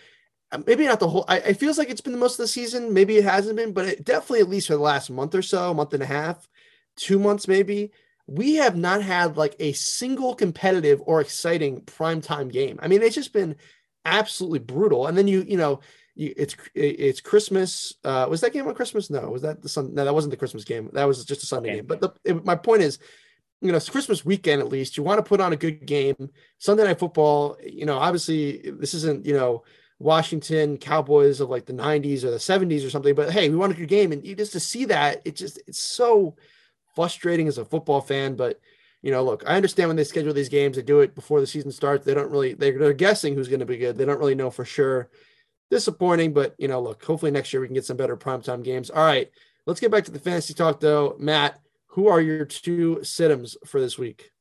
Uh, 0.52 0.62
maybe 0.68 0.86
not 0.86 1.00
the 1.00 1.08
whole. 1.08 1.26
I, 1.28 1.38
it 1.38 1.58
feels 1.58 1.78
like 1.78 1.90
it's 1.90 2.02
been 2.02 2.14
the 2.14 2.20
most 2.20 2.34
of 2.34 2.44
the 2.44 2.48
season. 2.48 2.94
Maybe 2.94 3.18
it 3.18 3.24
hasn't 3.24 3.56
been, 3.56 3.74
but 3.74 3.86
it 3.86 4.04
definitely 4.04 4.42
at 4.42 4.50
least 4.50 4.68
for 4.68 4.76
the 4.76 4.82
last 4.82 5.10
month 5.10 5.34
or 5.34 5.42
so, 5.42 5.74
month 5.74 5.94
and 5.94 6.04
a 6.04 6.08
half, 6.08 6.48
two 6.96 7.20
months 7.20 7.48
maybe. 7.48 7.92
We 8.28 8.56
have 8.56 8.76
not 8.76 9.02
had 9.02 9.38
like 9.38 9.56
a 9.60 9.74
single 9.74 10.36
competitive 10.36 11.02
or 11.06 11.22
exciting 11.22 11.82
primetime 11.82 12.52
game. 12.52 12.80
I 12.82 12.88
mean, 12.88 13.02
it's 13.02 13.16
just 13.16 13.34
been 13.34 13.56
absolutely 14.06 14.60
brutal. 14.60 15.08
And 15.08 15.18
then 15.18 15.28
you, 15.28 15.42
you 15.42 15.58
know, 15.58 15.82
it's 16.16 16.56
it's 16.76 17.22
Christmas. 17.22 17.94
Uh, 18.04 18.28
was 18.30 18.42
that 18.42 18.54
game 18.54 18.68
on 18.68 18.76
Christmas? 18.76 19.10
No, 19.10 19.30
was 19.30 19.42
that 19.42 19.62
the 19.62 19.70
Sun? 19.70 19.94
No, 19.94 20.06
that 20.06 20.14
wasn't 20.14 20.32
the 20.32 20.38
Christmas 20.38 20.64
game. 20.64 20.90
That 20.94 21.06
was 21.06 21.24
just 21.26 21.44
a 21.44 21.46
Sunday 21.46 21.70
okay. 21.70 21.78
game. 21.78 21.86
But 21.88 22.02
the, 22.02 22.12
it, 22.24 22.46
my 22.46 22.56
point 22.56 22.84
is, 22.84 23.00
you 23.62 23.72
know, 23.72 23.78
it's 23.78 23.90
Christmas 23.90 24.26
weekend 24.26 24.62
at 24.62 24.70
least. 24.70 24.98
You 24.98 25.04
want 25.04 25.20
to 25.20 25.28
put 25.28 25.42
on 25.42 25.54
a 25.54 25.58
good 25.58 25.86
game. 25.86 26.30
Sunday 26.58 26.84
night 26.84 27.00
football. 27.00 27.58
You 27.66 27.86
know, 27.86 27.98
obviously 27.98 28.72
this 28.72 28.94
isn't 28.94 29.26
you 29.26 29.34
know 29.34 29.64
Washington 30.02 30.78
Cowboys 30.78 31.40
of 31.40 31.50
like 31.50 31.66
the 31.66 31.74
'90s 31.74 32.24
or 32.24 32.32
the 32.32 32.38
'70s 32.38 32.86
or 32.86 32.90
something. 32.90 33.16
But 33.16 33.32
hey, 33.32 33.50
we 33.50 33.56
want 33.56 33.74
a 33.74 33.76
good 33.76 33.88
game, 33.88 34.12
and 34.12 34.26
you 34.26 34.36
just 34.36 34.54
to 34.54 34.60
see 34.60 34.86
that 34.86 35.22
it 35.26 35.36
just 35.36 35.62
it's 35.68 35.80
so 35.80 36.36
frustrating 36.96 37.48
as 37.48 37.58
a 37.58 37.66
football 37.66 38.02
fan. 38.02 38.36
But 38.36 38.60
you 39.02 39.12
know, 39.12 39.24
look, 39.24 39.44
I 39.48 39.56
understand 39.56 39.90
when 39.90 39.98
they 39.98 40.04
schedule 40.04 40.34
these 40.34 40.50
games, 40.50 40.76
they 40.76 40.84
do 40.84 41.00
it 41.02 41.16
before 41.16 41.40
the 41.40 41.48
season 41.48 41.72
starts. 41.72 42.06
They 42.06 42.14
don't 42.14 42.32
really 42.32 42.54
they're, 42.54 42.78
they're 42.78 42.94
guessing 42.94 43.36
who's 43.36 43.48
going 43.48 43.60
to 43.60 43.66
be 43.66 43.78
good. 43.78 43.98
They 43.98 44.06
don't 44.06 44.20
really 44.20 44.36
know 44.36 44.50
for 44.50 44.66
sure 44.66 45.10
disappointing, 45.70 46.34
but 46.34 46.56
you 46.58 46.68
know, 46.68 46.82
look, 46.82 47.04
hopefully 47.04 47.32
next 47.32 47.54
year 47.54 47.62
we 47.62 47.68
can 47.68 47.74
get 47.74 47.86
some 47.86 47.98
better 47.98 48.18
primetime 48.18 48.64
games. 48.64 48.90
All 48.90 49.06
right, 49.06 49.30
let's 49.66 49.80
get 49.80 49.92
back 49.92 50.04
to 50.06 50.12
the 50.12 50.20
fantasy 50.20 50.54
talk 50.54 50.80
though. 50.80 51.16
Matt, 51.20 51.60
who 51.88 52.08
are 52.08 52.22
your 52.22 52.46
two 52.46 52.98
situms 53.02 53.56
for 53.66 53.80
this 53.80 53.98
week? 53.98 54.32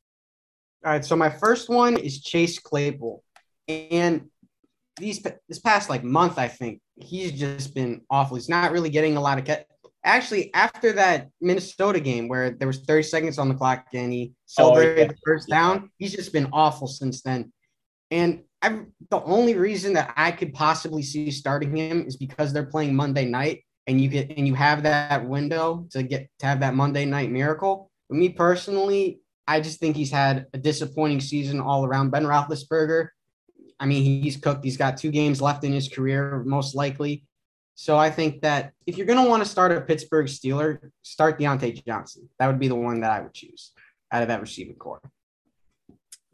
All 0.84 0.92
right, 0.92 1.04
so 1.04 1.16
my 1.16 1.30
first 1.30 1.68
one 1.68 1.96
is 1.96 2.22
Chase 2.22 2.58
Claypool, 2.58 3.22
and 3.68 4.28
these 5.00 5.20
this 5.48 5.58
past 5.58 5.90
like 5.90 6.04
month, 6.04 6.38
I 6.38 6.48
think 6.48 6.80
he's 6.96 7.32
just 7.32 7.74
been 7.74 8.02
awful. 8.10 8.36
He's 8.36 8.48
not 8.48 8.72
really 8.72 8.90
getting 8.90 9.16
a 9.16 9.20
lot 9.20 9.38
of 9.38 9.44
cat. 9.44 9.66
Actually, 10.04 10.52
after 10.54 10.92
that 10.92 11.28
Minnesota 11.40 12.00
game 12.00 12.28
where 12.28 12.50
there 12.50 12.68
was 12.68 12.80
30 12.80 13.02
seconds 13.02 13.38
on 13.38 13.48
the 13.48 13.54
clock 13.54 13.86
and 13.92 14.12
he 14.12 14.32
oh, 14.32 14.36
celebrated 14.46 14.98
oh, 14.98 15.00
yeah. 15.02 15.08
the 15.08 15.16
first 15.26 15.48
down, 15.48 15.90
he's 15.98 16.14
just 16.14 16.32
been 16.32 16.48
awful 16.52 16.86
since 16.86 17.22
then. 17.22 17.52
And 18.10 18.44
I 18.62 18.82
the 19.10 19.22
only 19.22 19.56
reason 19.56 19.94
that 19.94 20.12
I 20.16 20.30
could 20.30 20.52
possibly 20.54 21.02
see 21.02 21.30
starting 21.30 21.74
him 21.74 22.06
is 22.06 22.16
because 22.16 22.52
they're 22.52 22.66
playing 22.66 22.94
Monday 22.94 23.24
night 23.24 23.64
and 23.86 24.00
you 24.00 24.08
get 24.08 24.30
and 24.36 24.46
you 24.46 24.54
have 24.54 24.82
that 24.84 25.26
window 25.26 25.86
to 25.90 26.02
get 26.02 26.28
to 26.40 26.46
have 26.46 26.60
that 26.60 26.74
Monday 26.74 27.04
night 27.04 27.30
miracle. 27.30 27.90
But 28.08 28.18
me 28.18 28.30
personally, 28.30 29.20
I 29.46 29.60
just 29.60 29.80
think 29.80 29.96
he's 29.96 30.10
had 30.10 30.46
a 30.52 30.58
disappointing 30.58 31.20
season 31.20 31.60
all 31.60 31.84
around. 31.84 32.10
Ben 32.10 32.24
Roethlisberger, 32.24 33.08
I 33.80 33.86
mean, 33.86 34.22
he's 34.22 34.36
cooked. 34.36 34.62
He's 34.62 34.76
got 34.76 34.98
two 34.98 35.10
games 35.10 35.40
left 35.40 35.64
in 35.64 35.72
his 35.72 35.88
career, 35.88 36.42
most 36.46 36.74
likely. 36.74 37.24
So 37.74 37.96
I 37.96 38.10
think 38.10 38.42
that 38.42 38.72
if 38.86 38.98
you're 38.98 39.06
going 39.06 39.24
to 39.24 39.28
want 39.28 39.42
to 39.42 39.48
start 39.48 39.72
a 39.72 39.80
Pittsburgh 39.80 40.26
Steeler, 40.26 40.90
start 41.02 41.40
Diontae 41.40 41.82
Johnson. 41.86 42.28
That 42.38 42.46
would 42.46 42.60
be 42.60 42.68
the 42.68 42.74
one 42.74 43.00
that 43.00 43.10
I 43.10 43.22
would 43.22 43.32
choose 43.32 43.72
out 44.12 44.20
of 44.20 44.28
that 44.28 44.42
receiving 44.42 44.74
core. 44.74 45.00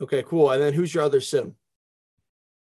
Okay, 0.00 0.24
cool. 0.24 0.50
And 0.50 0.60
then 0.60 0.72
who's 0.72 0.92
your 0.92 1.04
other 1.04 1.20
sim? 1.20 1.54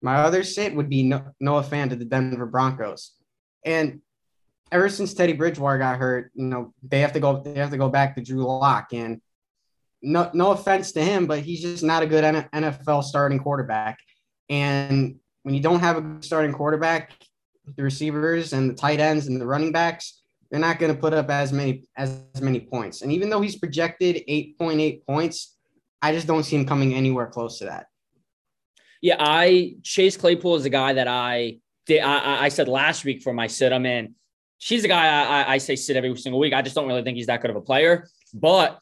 My 0.02 0.16
other 0.16 0.44
sit 0.44 0.76
would 0.76 0.90
be 0.90 1.04
Noah 1.04 1.64
Fant 1.64 1.92
to 1.92 1.96
the 1.96 2.06
Denver 2.06 2.48
Broncos. 2.48 3.12
And 3.64 4.02
ever 4.72 4.90
since 4.90 5.14
Teddy 5.14 5.34
Bridgewater 5.34 5.78
got 5.78 6.00
hurt, 6.00 6.32
you 6.34 6.46
know, 6.46 6.74
they 6.82 7.02
have 7.02 7.14
to 7.14 7.20
go 7.20 7.42
they 7.44 7.60
have 7.60 7.70
to 7.70 7.78
go 7.78 7.90
back 7.90 8.16
to 8.16 8.24
Drew 8.24 8.46
Lock. 8.46 8.94
And 8.94 9.22
no 10.02 10.32
no 10.34 10.52
offense 10.52 10.92
to 10.94 11.04
him, 11.04 11.28
but 11.28 11.40
he's 11.40 11.62
just 11.62 11.84
not 11.84 12.02
a 12.02 12.08
good 12.08 12.24
NFL 12.24 13.04
starting 13.04 13.38
quarterback. 13.38 14.00
And 14.52 15.16
when 15.44 15.56
you 15.56 15.62
don't 15.62 15.80
have 15.80 15.98
a 15.98 16.18
starting 16.22 16.52
quarterback, 16.52 17.14
the 17.76 17.84
receivers 17.84 18.54
and 18.54 18.70
the 18.70 18.74
tight 18.74 19.00
ends 19.00 19.28
and 19.28 19.40
the 19.40 19.48
running 19.48 19.72
backs, 19.72 20.22
they're 20.52 20.60
not 20.60 20.78
going 20.78 20.94
to 20.94 21.00
put 21.00 21.14
up 21.14 21.30
as 21.30 21.54
many 21.54 21.86
as 21.96 22.22
many 22.42 22.60
points. 22.60 23.02
And 23.02 23.12
even 23.12 23.30
though 23.30 23.42
he's 23.42 23.56
projected 23.56 24.24
8.8 24.28 25.06
points, 25.08 25.58
I 26.02 26.14
just 26.14 26.28
don't 26.28 26.44
see 26.44 26.58
him 26.58 26.66
coming 26.66 26.94
anywhere 26.94 27.28
close 27.28 27.60
to 27.60 27.66
that. 27.66 27.88
Yeah, 29.02 29.16
I 29.20 29.76
Chase 29.84 30.18
Claypool 30.18 30.56
is 30.56 30.66
a 30.66 30.70
guy 30.70 30.94
that 30.94 31.08
I 31.08 31.60
did. 31.86 32.02
I, 32.02 32.44
I 32.44 32.50
said 32.50 32.68
last 32.68 33.06
week 33.06 33.24
for 33.24 33.34
my 33.34 33.48
sit. 33.48 33.72
I'm 33.72 33.86
in. 33.86 34.16
She's 34.58 34.84
a 34.84 34.88
guy 34.88 35.24
I, 35.24 35.54
I 35.54 35.58
say 35.58 35.76
sit 35.76 35.96
every 35.96 36.16
single 36.18 36.40
week. 36.40 36.54
I 36.54 36.62
just 36.62 36.76
don't 36.76 36.88
really 36.88 37.02
think 37.02 37.18
he's 37.18 37.28
that 37.28 37.42
good 37.42 37.50
of 37.50 37.56
a 37.56 37.62
player. 37.62 38.08
But 38.34 38.80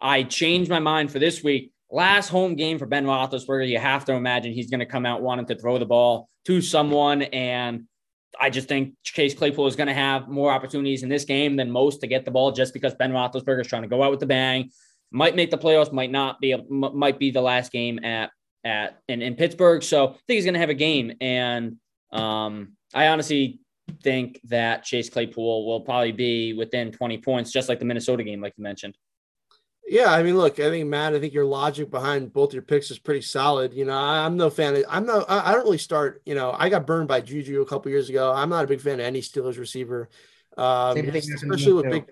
I 0.00 0.24
changed 0.24 0.70
my 0.70 0.80
mind 0.80 1.12
for 1.12 1.18
this 1.18 1.44
week. 1.44 1.71
Last 1.94 2.30
home 2.30 2.54
game 2.56 2.78
for 2.78 2.86
Ben 2.86 3.04
Roethlisberger. 3.04 3.68
You 3.68 3.78
have 3.78 4.06
to 4.06 4.14
imagine 4.14 4.52
he's 4.52 4.70
going 4.70 4.80
to 4.80 4.86
come 4.86 5.04
out 5.04 5.20
wanting 5.20 5.46
to 5.46 5.54
throw 5.54 5.78
the 5.78 5.86
ball 5.86 6.28
to 6.46 6.62
someone, 6.62 7.22
and 7.22 7.84
I 8.40 8.48
just 8.48 8.66
think 8.66 8.94
Chase 9.04 9.34
Claypool 9.34 9.66
is 9.66 9.76
going 9.76 9.88
to 9.88 9.94
have 9.94 10.26
more 10.26 10.50
opportunities 10.50 11.02
in 11.02 11.10
this 11.10 11.24
game 11.24 11.56
than 11.56 11.70
most 11.70 12.00
to 12.00 12.06
get 12.06 12.24
the 12.24 12.30
ball, 12.30 12.50
just 12.50 12.72
because 12.72 12.94
Ben 12.94 13.12
Roethlisberger 13.12 13.60
is 13.60 13.66
trying 13.66 13.82
to 13.82 13.88
go 13.88 14.02
out 14.02 14.10
with 14.10 14.20
the 14.20 14.26
bang. 14.26 14.70
Might 15.10 15.36
make 15.36 15.50
the 15.50 15.58
playoffs, 15.58 15.92
might 15.92 16.10
not 16.10 16.40
be. 16.40 16.56
Might 16.70 17.18
be 17.18 17.30
the 17.30 17.42
last 17.42 17.70
game 17.70 18.02
at 18.02 18.30
at 18.64 18.98
in, 19.08 19.22
in 19.22 19.34
Pittsburgh. 19.34 19.82
So 19.82 20.08
I 20.08 20.10
think 20.12 20.36
he's 20.36 20.44
going 20.44 20.54
to 20.54 20.60
have 20.60 20.70
a 20.70 20.74
game. 20.74 21.12
And 21.20 21.76
um, 22.12 22.76
I 22.94 23.08
honestly 23.08 23.60
think 24.02 24.40
that 24.44 24.84
Chase 24.84 25.10
Claypool 25.10 25.66
will 25.66 25.80
probably 25.80 26.12
be 26.12 26.52
within 26.54 26.92
20 26.92 27.18
points, 27.18 27.52
just 27.52 27.68
like 27.68 27.78
the 27.78 27.84
Minnesota 27.84 28.24
game, 28.24 28.40
like 28.40 28.54
you 28.56 28.62
mentioned. 28.62 28.96
Yeah, 29.86 30.12
I 30.12 30.22
mean, 30.22 30.36
look, 30.36 30.60
I 30.60 30.70
think 30.70 30.88
Matt, 30.88 31.14
I 31.14 31.20
think 31.20 31.34
your 31.34 31.44
logic 31.44 31.90
behind 31.90 32.32
both 32.32 32.52
your 32.52 32.62
picks 32.62 32.90
is 32.90 32.98
pretty 32.98 33.20
solid. 33.20 33.74
You 33.74 33.84
know, 33.84 33.92
I, 33.92 34.24
am 34.24 34.36
no 34.36 34.48
fan. 34.48 34.76
Of, 34.76 34.84
I'm 34.88 35.06
no, 35.06 35.24
I, 35.28 35.50
I, 35.50 35.52
don't 35.52 35.64
really 35.64 35.78
start. 35.78 36.22
You 36.24 36.34
know, 36.34 36.54
I 36.56 36.68
got 36.68 36.86
burned 36.86 37.08
by 37.08 37.20
Juju 37.20 37.60
a 37.60 37.66
couple 37.66 37.90
years 37.90 38.08
ago. 38.08 38.32
I'm 38.32 38.48
not 38.48 38.64
a 38.64 38.68
big 38.68 38.80
fan 38.80 39.00
of 39.00 39.06
any 39.06 39.20
Steelers 39.20 39.58
receiver, 39.58 40.08
um, 40.56 40.96
especially 40.98 41.72
with 41.72 41.90
big, 41.90 42.04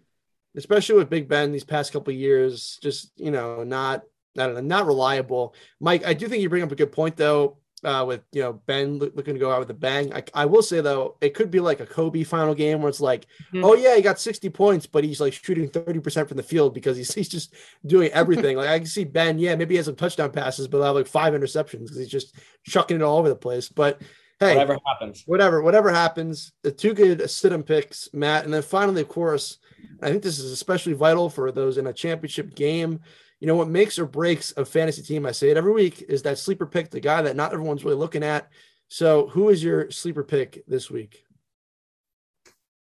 especially 0.56 0.96
with 0.96 1.10
Big 1.10 1.28
Ben 1.28 1.52
these 1.52 1.64
past 1.64 1.92
couple 1.92 2.12
years. 2.12 2.78
Just 2.82 3.12
you 3.16 3.30
know, 3.30 3.62
not 3.62 4.02
I 4.36 4.46
don't 4.46 4.54
know, 4.54 4.60
not 4.60 4.86
reliable. 4.86 5.54
Mike, 5.78 6.04
I 6.04 6.12
do 6.12 6.28
think 6.28 6.42
you 6.42 6.48
bring 6.48 6.64
up 6.64 6.72
a 6.72 6.76
good 6.76 6.92
point 6.92 7.16
though 7.16 7.59
uh, 7.84 8.04
with 8.06 8.22
you 8.32 8.42
know 8.42 8.52
Ben 8.52 8.98
looking 8.98 9.34
to 9.34 9.40
go 9.40 9.50
out 9.50 9.60
with 9.60 9.70
a 9.70 9.74
bang. 9.74 10.12
I, 10.12 10.22
I, 10.34 10.44
will 10.46 10.62
say 10.62 10.80
though, 10.80 11.16
it 11.20 11.34
could 11.34 11.50
be 11.50 11.60
like 11.60 11.80
a 11.80 11.86
Kobe 11.86 12.24
final 12.24 12.54
game 12.54 12.80
where 12.80 12.88
it's 12.88 13.00
like, 13.00 13.26
mm-hmm. 13.52 13.64
oh 13.64 13.74
yeah, 13.74 13.96
he 13.96 14.02
got 14.02 14.20
60 14.20 14.48
points, 14.50 14.86
but 14.86 15.04
he's 15.04 15.20
like 15.20 15.32
shooting 15.32 15.68
30% 15.68 16.28
from 16.28 16.36
the 16.36 16.42
field 16.42 16.74
because 16.74 16.96
he's, 16.96 17.12
he's 17.20 17.28
just 17.28 17.54
doing 17.86 18.10
everything. 18.12 18.56
like 18.56 18.68
I 18.68 18.78
can 18.78 18.86
see 18.86 19.04
Ben, 19.04 19.38
yeah, 19.38 19.54
maybe 19.56 19.74
he 19.74 19.76
has 19.76 19.86
some 19.86 19.96
touchdown 19.96 20.30
passes, 20.30 20.68
but 20.68 20.82
I 20.82 20.86
have 20.86 20.96
like 20.96 21.06
five 21.06 21.32
interceptions 21.34 21.82
because 21.82 21.98
he's 21.98 22.08
just 22.08 22.34
chucking 22.64 22.96
it 22.96 23.02
all 23.02 23.18
over 23.18 23.28
the 23.28 23.36
place. 23.36 23.68
But 23.68 24.02
hey, 24.38 24.54
whatever 24.54 24.78
happens, 24.86 25.22
whatever, 25.26 25.62
whatever 25.62 25.90
happens, 25.90 26.52
the 26.62 26.72
two 26.72 26.94
good 26.94 27.28
sit 27.30 27.52
and 27.52 27.66
picks, 27.66 28.08
Matt, 28.12 28.44
and 28.44 28.52
then 28.52 28.62
finally, 28.62 29.02
of 29.02 29.08
course, 29.08 29.58
I 30.02 30.10
think 30.10 30.22
this 30.22 30.38
is 30.38 30.52
especially 30.52 30.92
vital 30.92 31.30
for 31.30 31.50
those 31.52 31.78
in 31.78 31.86
a 31.86 31.92
championship 31.92 32.54
game 32.54 33.00
you 33.40 33.46
know 33.46 33.56
what 33.56 33.68
makes 33.68 33.98
or 33.98 34.06
breaks 34.06 34.52
a 34.56 34.64
fantasy 34.64 35.02
team 35.02 35.26
i 35.26 35.32
say 35.32 35.50
it 35.50 35.56
every 35.56 35.72
week 35.72 36.04
is 36.08 36.22
that 36.22 36.38
sleeper 36.38 36.66
pick 36.66 36.90
the 36.90 37.00
guy 37.00 37.22
that 37.22 37.36
not 37.36 37.52
everyone's 37.52 37.84
really 37.84 37.96
looking 37.96 38.22
at. 38.22 38.48
So 38.88 39.28
who 39.28 39.50
is 39.50 39.62
your 39.62 39.90
sleeper 39.90 40.24
pick 40.24 40.64
this 40.66 40.90
week? 40.90 41.24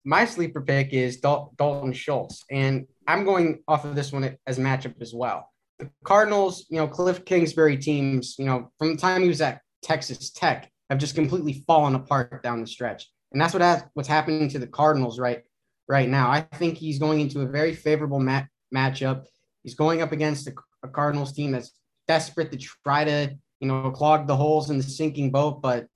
My 0.03 0.25
sleeper 0.25 0.61
pick 0.61 0.93
is 0.93 1.17
Dal- 1.17 1.53
dalton 1.57 1.93
schultz 1.93 2.43
and 2.51 2.87
i'm 3.07 3.23
going 3.23 3.63
off 3.67 3.85
of 3.85 3.95
this 3.95 4.11
one 4.11 4.37
as 4.45 4.59
matchup 4.59 5.01
as 5.01 5.13
well. 5.13 5.49
The 5.79 5.89
cardinals 6.03 6.65
you 6.69 6.77
know 6.77 6.87
cliff 6.87 7.23
kingsbury 7.25 7.77
teams 7.77 8.35
you 8.37 8.45
know 8.45 8.71
from 8.77 8.95
the 8.95 9.01
time 9.01 9.21
he 9.21 9.27
was 9.27 9.41
at 9.41 9.61
texas 9.81 10.31
tech 10.31 10.71
have 10.89 10.99
just 10.99 11.15
completely 11.15 11.63
fallen 11.65 11.95
apart 11.95 12.43
down 12.43 12.59
the 12.59 12.67
stretch. 12.67 13.09
And 13.31 13.39
that's 13.39 13.53
what 13.53 13.61
has, 13.61 13.83
what's 13.93 14.09
happening 14.09 14.49
to 14.49 14.59
the 14.59 14.67
cardinals 14.67 15.19
right 15.19 15.43
right 15.87 16.09
now. 16.09 16.29
I 16.29 16.41
think 16.41 16.77
he's 16.77 16.99
going 16.99 17.21
into 17.21 17.41
a 17.41 17.45
very 17.45 17.73
favorable 17.73 18.19
mat- 18.19 18.49
matchup 18.73 19.23
He's 19.63 19.75
going 19.75 20.01
up 20.01 20.11
against 20.11 20.47
a, 20.47 20.53
a 20.83 20.87
Cardinals 20.87 21.33
team 21.33 21.51
that's 21.51 21.71
desperate 22.07 22.51
to 22.51 22.57
try 22.57 23.03
to, 23.03 23.35
you 23.59 23.67
know, 23.67 23.91
clog 23.91 24.27
the 24.27 24.35
holes 24.35 24.69
in 24.69 24.77
the 24.77 24.83
sinking 24.83 25.31
boat. 25.31 25.61
But 25.61 25.87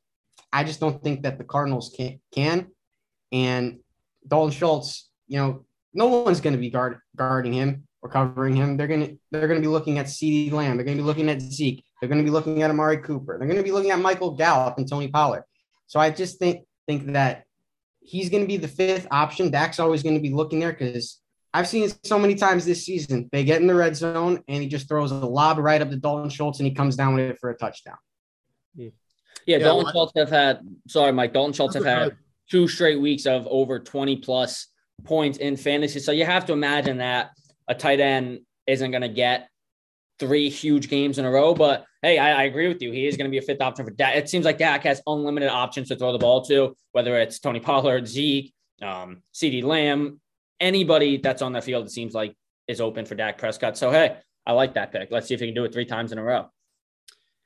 I 0.53 0.63
just 0.63 0.79
don't 0.79 1.03
think 1.03 1.23
that 1.23 1.37
the 1.37 1.43
Cardinals 1.43 1.93
can. 1.95 2.19
can. 2.33 2.67
And 3.31 3.79
Dalton 4.27 4.51
Schultz, 4.51 5.09
you 5.27 5.37
know, 5.37 5.65
no 5.93 6.07
one's 6.07 6.41
going 6.41 6.53
to 6.53 6.59
be 6.59 6.69
guard, 6.69 6.99
guarding 7.15 7.53
him 7.53 7.87
or 8.01 8.09
covering 8.09 8.55
him. 8.55 8.77
They're 8.77 8.87
going 8.87 9.07
to 9.07 9.17
they're 9.31 9.47
going 9.47 9.59
to 9.59 9.67
be 9.67 9.71
looking 9.71 9.97
at 9.97 10.05
CeeDee 10.05 10.51
Lamb. 10.51 10.77
They're 10.77 10.85
going 10.85 10.97
to 10.97 11.03
be 11.03 11.07
looking 11.07 11.29
at 11.29 11.41
Zeke. 11.41 11.83
They're 11.99 12.09
going 12.09 12.19
to 12.19 12.23
be 12.23 12.29
looking 12.29 12.61
at 12.61 12.69
Amari 12.69 12.97
Cooper. 12.97 13.37
They're 13.37 13.47
going 13.47 13.57
to 13.57 13.63
be 13.63 13.71
looking 13.71 13.91
at 13.91 13.99
Michael 13.99 14.35
Gallup 14.35 14.77
and 14.77 14.87
Tony 14.87 15.07
Pollard. 15.07 15.43
So 15.87 15.99
I 15.99 16.11
just 16.11 16.37
think 16.37 16.65
think 16.87 17.13
that 17.13 17.45
he's 18.01 18.29
going 18.29 18.43
to 18.43 18.47
be 18.47 18.57
the 18.57 18.67
fifth 18.67 19.07
option. 19.09 19.49
Dak's 19.49 19.79
always 19.79 20.03
going 20.03 20.15
to 20.15 20.21
be 20.21 20.33
looking 20.33 20.59
there 20.59 20.71
because 20.71 21.19
I've 21.55 21.69
seen 21.69 21.83
it 21.83 21.97
so 22.03 22.19
many 22.19 22.35
times 22.35 22.65
this 22.65 22.85
season. 22.85 23.29
They 23.31 23.45
get 23.45 23.61
in 23.61 23.67
the 23.67 23.75
red 23.75 23.95
zone 23.95 24.43
and 24.49 24.61
he 24.61 24.67
just 24.67 24.89
throws 24.89 25.11
a 25.11 25.15
lob 25.15 25.57
right 25.57 25.81
up 25.81 25.89
to 25.89 25.95
Dalton 25.95 26.29
Schultz 26.29 26.59
and 26.59 26.67
he 26.67 26.73
comes 26.73 26.97
down 26.97 27.15
with 27.15 27.29
it 27.29 27.39
for 27.39 27.49
a 27.49 27.55
touchdown. 27.55 27.95
Yeah, 28.75 28.89
yeah 29.45 29.59
Dalton 29.59 29.89
Schultz 29.93 30.11
have 30.17 30.29
had 30.29 30.59
sorry, 30.89 31.13
Mike. 31.13 31.31
Dalton 31.31 31.53
Schultz 31.53 31.75
have 31.75 31.85
had 31.85 32.17
two 32.51 32.67
straight 32.67 32.99
weeks 32.99 33.25
of 33.25 33.47
over 33.47 33.79
20 33.79 34.17
plus 34.17 34.67
points 35.05 35.37
in 35.37 35.55
fantasy. 35.55 35.99
So 35.99 36.11
you 36.11 36.25
have 36.25 36.45
to 36.47 36.53
imagine 36.53 36.97
that 36.97 37.31
a 37.69 37.73
tight 37.73 38.01
end 38.01 38.41
isn't 38.67 38.91
going 38.91 39.03
to 39.03 39.07
get 39.07 39.47
three 40.19 40.49
huge 40.49 40.89
games 40.89 41.19
in 41.19 41.25
a 41.25 41.31
row. 41.31 41.53
But 41.53 41.85
hey, 42.01 42.17
I, 42.17 42.41
I 42.41 42.43
agree 42.43 42.67
with 42.67 42.81
you. 42.81 42.91
He 42.91 43.07
is 43.07 43.15
going 43.15 43.29
to 43.29 43.31
be 43.31 43.37
a 43.37 43.41
fifth 43.41 43.61
option 43.61 43.85
for 43.85 43.91
Dak. 43.91 44.17
It 44.17 44.29
seems 44.29 44.43
like 44.43 44.57
Dak 44.57 44.83
has 44.83 45.01
unlimited 45.07 45.49
options 45.49 45.87
to 45.87 45.95
throw 45.95 46.11
the 46.11 46.19
ball 46.19 46.43
to, 46.47 46.75
whether 46.91 47.17
it's 47.17 47.39
Tony 47.39 47.61
Pollard, 47.61 48.09
Zeke, 48.09 48.53
um, 48.81 49.23
CeeDee 49.33 49.63
Lamb, 49.63 50.19
anybody 50.59 51.17
that's 51.17 51.41
on 51.41 51.53
the 51.53 51.61
field, 51.61 51.85
it 51.85 51.91
seems 51.91 52.13
like 52.13 52.35
is 52.67 52.81
open 52.81 53.05
for 53.05 53.15
Dak 53.15 53.37
Prescott. 53.37 53.77
So, 53.77 53.91
hey, 53.91 54.17
I 54.45 54.53
like 54.53 54.73
that 54.75 54.91
pick. 54.91 55.11
Let's 55.11 55.27
see 55.27 55.33
if 55.33 55.39
he 55.39 55.47
can 55.47 55.55
do 55.55 55.65
it 55.65 55.73
three 55.73 55.85
times 55.85 56.11
in 56.11 56.17
a 56.17 56.23
row. 56.23 56.49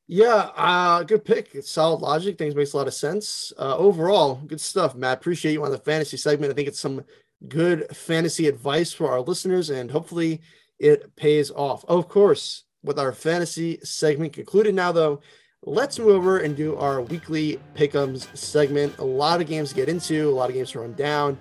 Yeah, 0.08 0.50
uh, 0.56 1.04
good 1.04 1.24
pick. 1.24 1.54
It's 1.54 1.70
solid 1.70 2.02
logic. 2.02 2.38
Things 2.38 2.56
makes 2.56 2.74
a 2.74 2.78
lot 2.78 2.88
of 2.88 2.94
sense. 2.94 3.54
Uh, 3.58 3.78
overall, 3.78 4.36
good 4.48 4.60
stuff, 4.60 4.96
Matt. 4.96 5.20
Appreciate 5.20 5.54
you 5.54 5.64
on 5.64 5.72
the 5.72 5.78
fantasy 5.78 6.18
segment. 6.18 6.52
I 6.52 6.56
think 6.56 6.68
it's 6.68 6.80
some 6.80 7.04
good 7.48 7.96
fantasy 7.96 8.48
advice 8.48 8.92
for 8.92 9.12
our 9.12 9.22
listeners, 9.22 9.70
and 9.70 9.92
hopefully 9.92 10.42
it 10.80 11.16
pays 11.16 11.52
off. 11.52 11.86
Of 11.88 12.10
course, 12.10 12.64
with 12.84 12.98
our 12.98 13.12
fantasy 13.12 13.80
segment 13.84 14.34
concluded 14.34 14.74
now, 14.74 14.92
though, 14.92 15.22
let's 15.64 16.00
move 16.00 16.10
over 16.10 16.40
and 16.40 16.56
do 16.56 16.76
our 16.78 17.02
weekly 17.02 17.60
pickums 17.76 18.36
segment. 18.36 18.98
A 18.98 19.04
lot 19.04 19.42
of 19.42 19.48
games 19.48 19.70
to 19.70 19.76
get 19.76 19.90
into, 19.90 20.28
a 20.28 20.32
lot 20.32 20.50
of 20.50 20.56
games 20.56 20.72
to 20.72 20.80
run 20.80 20.94
down 20.94 21.38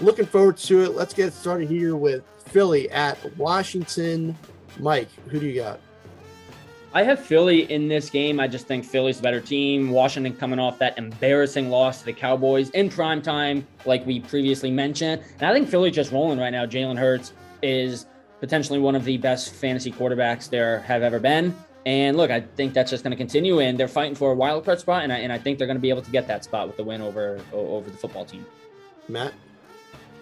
looking 0.00 0.26
forward 0.26 0.56
to 0.58 0.84
it. 0.84 0.94
Let's 0.94 1.14
get 1.14 1.32
started 1.32 1.68
here 1.68 1.96
with 1.96 2.24
Philly 2.46 2.90
at 2.90 3.18
Washington. 3.36 4.36
Mike, 4.78 5.08
who 5.28 5.40
do 5.40 5.46
you 5.46 5.60
got? 5.62 5.80
I 6.94 7.02
have 7.02 7.20
Philly 7.20 7.70
in 7.70 7.86
this 7.86 8.08
game. 8.08 8.40
I 8.40 8.48
just 8.48 8.66
think 8.66 8.84
Philly's 8.84 9.20
a 9.20 9.22
better 9.22 9.40
team. 9.40 9.90
Washington 9.90 10.34
coming 10.34 10.58
off 10.58 10.78
that 10.78 10.96
embarrassing 10.96 11.68
loss 11.68 12.00
to 12.00 12.06
the 12.06 12.14
Cowboys 12.14 12.70
in 12.70 12.88
prime 12.88 13.20
time, 13.20 13.66
like 13.84 14.06
we 14.06 14.20
previously 14.20 14.70
mentioned. 14.70 15.22
And 15.38 15.42
I 15.42 15.52
think 15.52 15.68
Philly 15.68 15.90
just 15.90 16.12
rolling 16.12 16.38
right 16.38 16.50
now. 16.50 16.64
Jalen 16.64 16.98
Hurts 16.98 17.34
is 17.62 18.06
potentially 18.40 18.78
one 18.78 18.94
of 18.94 19.04
the 19.04 19.18
best 19.18 19.52
fantasy 19.52 19.92
quarterbacks 19.92 20.48
there 20.48 20.80
have 20.80 21.02
ever 21.02 21.18
been. 21.18 21.54
And 21.84 22.16
look, 22.16 22.30
I 22.30 22.40
think 22.40 22.72
that's 22.72 22.90
just 22.90 23.04
going 23.04 23.12
to 23.12 23.16
continue, 23.16 23.60
and 23.60 23.78
they're 23.78 23.88
fighting 23.88 24.14
for 24.14 24.32
a 24.32 24.34
wild 24.34 24.64
card 24.64 24.80
spot, 24.80 25.04
and 25.04 25.12
I, 25.12 25.18
and 25.18 25.32
I 25.32 25.38
think 25.38 25.58
they're 25.58 25.66
going 25.66 25.76
to 25.76 25.80
be 25.80 25.90
able 25.90 26.02
to 26.02 26.10
get 26.10 26.26
that 26.28 26.44
spot 26.44 26.66
with 26.66 26.76
the 26.76 26.84
win 26.84 27.00
over 27.00 27.40
over 27.52 27.88
the 27.88 27.96
football 27.96 28.24
team. 28.24 28.44
Matt. 29.08 29.32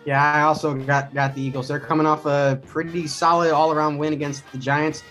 Yeah, 0.06 0.22
I 0.22 0.42
also 0.42 0.72
got 0.72 1.12
got 1.12 1.34
the 1.34 1.42
Eagles. 1.42 1.66
They're 1.66 1.80
coming 1.80 2.06
off 2.06 2.26
a 2.26 2.60
pretty 2.66 3.08
solid 3.08 3.50
all 3.50 3.72
around 3.72 3.98
win 3.98 4.12
against 4.12 4.50
the 4.52 4.58
Giants, 4.58 5.02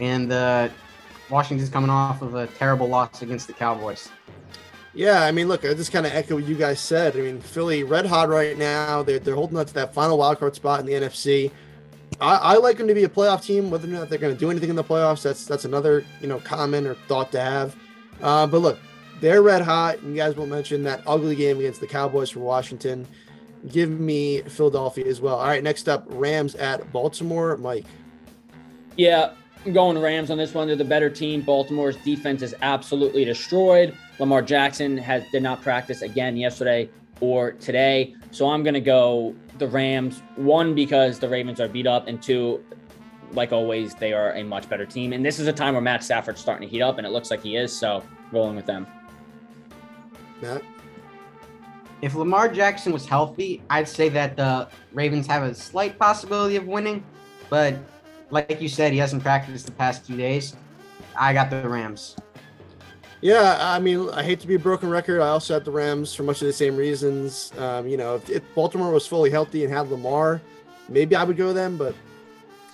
and 0.00 0.32
uh, 0.32 0.70
Washington's 1.28 1.68
coming 1.68 1.90
off 1.90 2.22
of 2.22 2.34
a 2.34 2.46
terrible 2.46 2.88
loss 2.88 3.20
against 3.20 3.46
the 3.46 3.52
Cowboys. 3.52 4.08
Yeah, 4.94 5.22
I 5.22 5.32
mean, 5.32 5.48
look, 5.48 5.66
I 5.66 5.74
just 5.74 5.92
kind 5.92 6.06
of 6.06 6.12
echo 6.12 6.36
what 6.36 6.46
you 6.46 6.56
guys 6.56 6.80
said. 6.80 7.14
I 7.14 7.20
mean, 7.20 7.42
Philly 7.42 7.84
red 7.84 8.06
hot 8.06 8.30
right 8.30 8.56
now. 8.56 9.02
They're, 9.02 9.18
they're 9.18 9.34
holding 9.34 9.58
on 9.58 9.66
to 9.66 9.74
that 9.74 9.92
final 9.92 10.16
wildcard 10.16 10.54
spot 10.54 10.80
in 10.80 10.86
the 10.86 10.92
NFC. 10.92 11.52
I, 12.18 12.36
I, 12.36 12.54
like 12.54 12.78
them 12.78 12.88
to 12.88 12.94
be 12.94 13.04
a 13.04 13.08
playoff 13.08 13.44
team. 13.44 13.70
Whether 13.70 13.86
or 13.86 13.90
not 13.90 14.08
they're 14.08 14.18
going 14.18 14.32
to 14.32 14.40
do 14.40 14.50
anything 14.50 14.70
in 14.70 14.76
the 14.76 14.82
playoffs, 14.82 15.22
that's 15.22 15.44
that's 15.44 15.66
another 15.66 16.06
you 16.22 16.26
know 16.26 16.40
comment 16.40 16.86
or 16.86 16.94
thought 17.06 17.30
to 17.32 17.40
have. 17.40 17.76
Uh, 18.22 18.46
but 18.46 18.58
look, 18.58 18.78
they're 19.20 19.42
red 19.42 19.60
hot. 19.60 19.98
And 19.98 20.12
You 20.12 20.16
guys 20.16 20.36
will 20.36 20.46
mention 20.46 20.82
that 20.84 21.02
ugly 21.06 21.36
game 21.36 21.58
against 21.58 21.80
the 21.80 21.86
Cowboys 21.86 22.30
for 22.30 22.40
Washington 22.40 23.06
give 23.70 23.90
me 23.90 24.42
Philadelphia 24.42 25.06
as 25.06 25.20
well. 25.20 25.36
All 25.36 25.46
right, 25.46 25.62
next 25.62 25.88
up, 25.88 26.04
Rams 26.08 26.54
at 26.54 26.92
Baltimore. 26.92 27.56
Mike. 27.56 27.86
Yeah, 28.96 29.32
I'm 29.64 29.72
going 29.72 29.98
Rams 29.98 30.30
on 30.30 30.38
this 30.38 30.54
one. 30.54 30.66
They're 30.66 30.76
the 30.76 30.84
better 30.84 31.10
team. 31.10 31.42
Baltimore's 31.42 31.96
defense 31.98 32.42
is 32.42 32.54
absolutely 32.62 33.24
destroyed. 33.24 33.96
Lamar 34.18 34.42
Jackson 34.42 34.96
has 34.98 35.22
did 35.30 35.42
not 35.42 35.62
practice 35.62 36.02
again 36.02 36.36
yesterday 36.36 36.88
or 37.20 37.52
today. 37.52 38.14
So 38.30 38.48
I'm 38.50 38.62
going 38.62 38.74
to 38.74 38.80
go 38.80 39.34
the 39.58 39.66
Rams. 39.66 40.22
One, 40.36 40.74
because 40.74 41.18
the 41.18 41.28
Ravens 41.28 41.60
are 41.60 41.68
beat 41.68 41.86
up, 41.86 42.08
and 42.08 42.22
two, 42.22 42.64
like 43.32 43.52
always, 43.52 43.94
they 43.94 44.12
are 44.12 44.32
a 44.34 44.42
much 44.42 44.68
better 44.68 44.86
team. 44.86 45.12
And 45.12 45.24
this 45.24 45.38
is 45.38 45.46
a 45.46 45.52
time 45.52 45.74
where 45.74 45.82
Matt 45.82 46.02
Stafford's 46.02 46.40
starting 46.40 46.68
to 46.68 46.72
heat 46.72 46.82
up, 46.82 46.98
and 46.98 47.06
it 47.06 47.10
looks 47.10 47.30
like 47.30 47.42
he 47.42 47.56
is. 47.56 47.76
So 47.76 48.02
rolling 48.32 48.56
with 48.56 48.66
them. 48.66 48.86
Matt? 50.40 50.62
If 52.00 52.14
Lamar 52.14 52.48
Jackson 52.48 52.92
was 52.92 53.06
healthy, 53.06 53.62
I'd 53.70 53.88
say 53.88 54.08
that 54.10 54.36
the 54.36 54.68
Ravens 54.92 55.26
have 55.26 55.42
a 55.42 55.54
slight 55.54 55.98
possibility 55.98 56.56
of 56.56 56.66
winning. 56.66 57.04
But 57.50 57.76
like 58.30 58.60
you 58.60 58.68
said, 58.68 58.92
he 58.92 58.98
hasn't 58.98 59.22
practiced 59.22 59.66
the 59.66 59.72
past 59.72 60.06
two 60.06 60.16
days. 60.16 60.56
I 61.18 61.32
got 61.32 61.50
the 61.50 61.68
Rams. 61.68 62.16
Yeah, 63.20 63.56
I 63.60 63.80
mean, 63.80 64.08
I 64.10 64.22
hate 64.22 64.38
to 64.40 64.46
be 64.46 64.54
a 64.54 64.58
broken 64.58 64.88
record. 64.88 65.20
I 65.20 65.28
also 65.28 65.54
had 65.54 65.64
the 65.64 65.72
Rams 65.72 66.14
for 66.14 66.22
much 66.22 66.40
of 66.40 66.46
the 66.46 66.52
same 66.52 66.76
reasons. 66.76 67.52
Um, 67.58 67.88
you 67.88 67.96
know, 67.96 68.14
if, 68.14 68.30
if, 68.30 68.54
Baltimore 68.54 68.92
was 68.92 69.08
fully 69.08 69.28
healthy 69.28 69.64
and 69.64 69.72
had 69.72 69.90
Lamar, 69.90 70.40
maybe 70.88 71.16
I 71.16 71.24
would 71.24 71.36
go 71.36 71.52
them. 71.52 71.76
But 71.76 71.96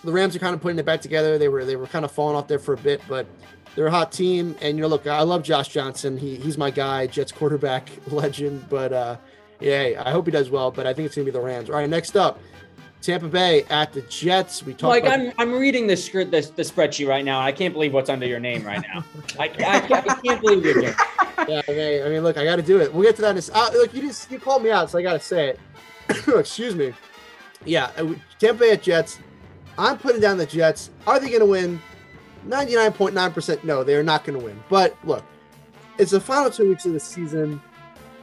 the 0.03 0.13
Rams 0.13 0.37
are 0.37 0.41
kind 0.41 0.55
of 0.55 0.61
putting 0.61 0.79
it 0.79 0.85
back 0.85 1.01
together. 1.01 1.39
They 1.39 1.49
were 1.49 1.65
they 1.65 1.77
were 1.77 1.87
kind 1.87 2.05
of 2.05 2.13
falling 2.13 2.37
off 2.37 2.47
there 2.47 2.59
for 2.59 2.75
a 2.75 2.77
bit, 2.77 3.01
but 3.09 3.27
they're 3.75 3.87
a 3.87 3.91
hot 3.91 4.13
team. 4.13 4.57
And 4.61 4.77
you 4.77 4.83
know, 4.83 4.89
look, 4.89 5.07
I 5.07 5.23
love 5.23 5.43
Josh 5.43 5.69
Johnson. 5.69 6.17
He, 6.17 6.37
he's 6.37 6.59
my 6.59 6.71
guy, 6.71 7.07
Jets 7.07 7.33
quarterback 7.33 7.91
legend. 8.07 8.69
But 8.69 8.93
uh, 8.93 9.17
yeah, 9.61 10.03
I 10.05 10.11
hope 10.11 10.27
he 10.27 10.33
does 10.33 10.51
well. 10.51 10.71
But 10.71 10.87
I 10.87 10.95
think 10.95 11.07
it's 11.07 11.15
gonna 11.15 11.25
be 11.27 11.31
the 11.31 11.41
Rams. 11.41 11.71
All 11.71 11.77
right, 11.77 11.89
next 11.89 12.17
up, 12.17 12.39
Tampa 13.05 13.29
Bay 13.29 13.65
at 13.65 13.93
the 13.93 14.03
Jets. 14.03 14.63
We 14.63 14.75
talk. 14.75 14.89
Like 14.89 15.05
about- 15.05 15.21
I'm, 15.21 15.33
I'm 15.39 15.53
reading 15.53 15.87
the 15.87 15.97
script, 15.97 16.31
the, 16.31 16.41
the 16.57 16.63
spreadsheet 16.63 17.09
right 17.09 17.25
now. 17.25 17.41
I 17.41 17.53
can't 17.53 17.75
believe 17.75 17.93
what's 17.93 18.11
under 18.11 18.27
your 18.27 18.41
name 18.41 18.65
right 18.65 18.83
now. 18.95 19.05
I, 19.39 19.49
I, 19.59 19.77
I, 19.77 20.21
can't 20.23 20.41
believe 20.41 20.65
you're 20.65 20.75
doing. 20.75 20.95
Yeah, 21.49 21.61
I 21.69 21.73
mean, 21.73 22.03
I 22.03 22.09
mean, 22.09 22.23
look, 22.23 22.39
I 22.39 22.45
got 22.45 22.57
to 22.57 22.63
do 22.63 22.81
it. 22.81 22.93
We'll 22.93 23.03
get 23.03 23.17
to 23.17 23.23
that. 23.23 23.37
In 23.37 23.43
a, 23.43 23.59
uh, 23.59 23.71
look, 23.73 23.93
you 23.93 24.03
just 24.03 24.31
you 24.31 24.39
called 24.39 24.63
me 24.63 24.71
out, 24.71 24.91
so 24.91 24.99
I 24.99 25.03
got 25.03 25.15
to 25.15 25.21
say 25.21 25.51
it. 25.51 25.61
Excuse 26.29 26.75
me. 26.75 26.95
Yeah, 27.67 27.91
uh, 27.97 28.15
Tampa 28.39 28.61
Bay 28.61 28.71
at 28.73 28.83
Jets. 28.83 29.19
I'm 29.77 29.99
putting 29.99 30.21
down 30.21 30.39
the 30.39 30.47
Jets. 30.47 30.91
Are 31.07 31.19
they 31.19 31.29
going 31.29 31.41
to 31.41 31.47
win? 31.47 31.81
99.9% 32.47 33.65
no, 33.65 33.85
they 33.85 33.95
are 33.95 34.03
not 34.03 34.25
going 34.25 34.39
to 34.39 34.45
win. 34.45 34.63
But 34.69 34.97
look, 35.05 35.25
it's 35.99 36.11
the 36.11 36.21
final 36.21 36.51
two 36.51 36.69
weeks 36.69 36.85
of 36.87 36.93
the 36.93 37.01
season. 37.01 37.61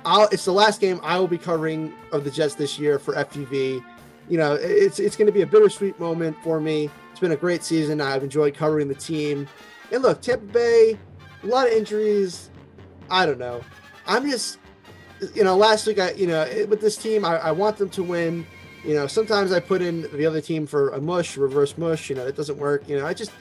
I'll, 0.06 0.28
it's 0.30 0.46
the 0.46 0.54
last 0.54 0.82
game 0.82 1.00
I 1.04 1.20
will 1.20 1.28
be 1.28 1.38
covering 1.38 1.94
of 2.12 2.24
the 2.24 2.32
Jets 2.32 2.56
this 2.56 2.80
year 2.80 3.00
for 3.00 3.14
FUV. 3.14 3.84
You 4.30 4.38
know, 4.38 4.54
it's 4.56 5.00
it's 5.00 5.16
going 5.16 5.28
to 5.28 5.32
be 5.32 5.42
a 5.42 5.48
bittersweet 5.48 6.00
moment 6.00 6.38
for 6.44 6.60
me. 6.60 6.90
It's 7.12 7.20
been 7.20 7.32
a 7.32 7.38
great 7.38 7.64
season. 7.64 8.02
I've 8.02 8.24
enjoyed 8.24 8.56
covering 8.56 8.88
the 8.88 8.96
team. 8.96 9.48
And 9.92 10.02
look, 10.02 10.22
Tampa 10.22 10.46
Bay, 10.46 10.98
a 11.44 11.46
lot 11.46 11.68
of 11.68 11.74
injuries. 11.74 12.50
I 13.10 13.26
don't 13.26 13.40
know. 13.40 13.62
I'm 14.08 14.30
just, 14.30 14.58
you 15.34 15.44
know, 15.44 15.58
last 15.58 15.86
week 15.86 16.00
I, 16.00 16.12
you 16.12 16.28
know, 16.28 16.48
with 16.70 16.82
this 16.82 16.96
team, 16.96 17.26
I, 17.26 17.38
I 17.38 17.52
want 17.52 17.78
them 17.78 17.90
to 17.90 18.04
win. 18.04 18.46
You 18.86 18.96
know, 18.96 19.06
sometimes 19.06 19.52
I 19.52 19.60
put 19.60 19.82
in 19.82 20.04
the 20.14 20.26
other 20.26 20.42
team 20.42 20.66
for 20.66 20.90
a 20.90 21.02
mush, 21.02 21.38
reverse 21.38 21.78
mush. 21.78 22.10
You 22.10 22.16
know, 22.16 22.26
that 22.26 22.36
doesn't 22.36 22.58
work. 22.58 22.88
You 22.88 22.98
know, 22.98 23.06
I 23.06 23.14
just, 23.14 23.32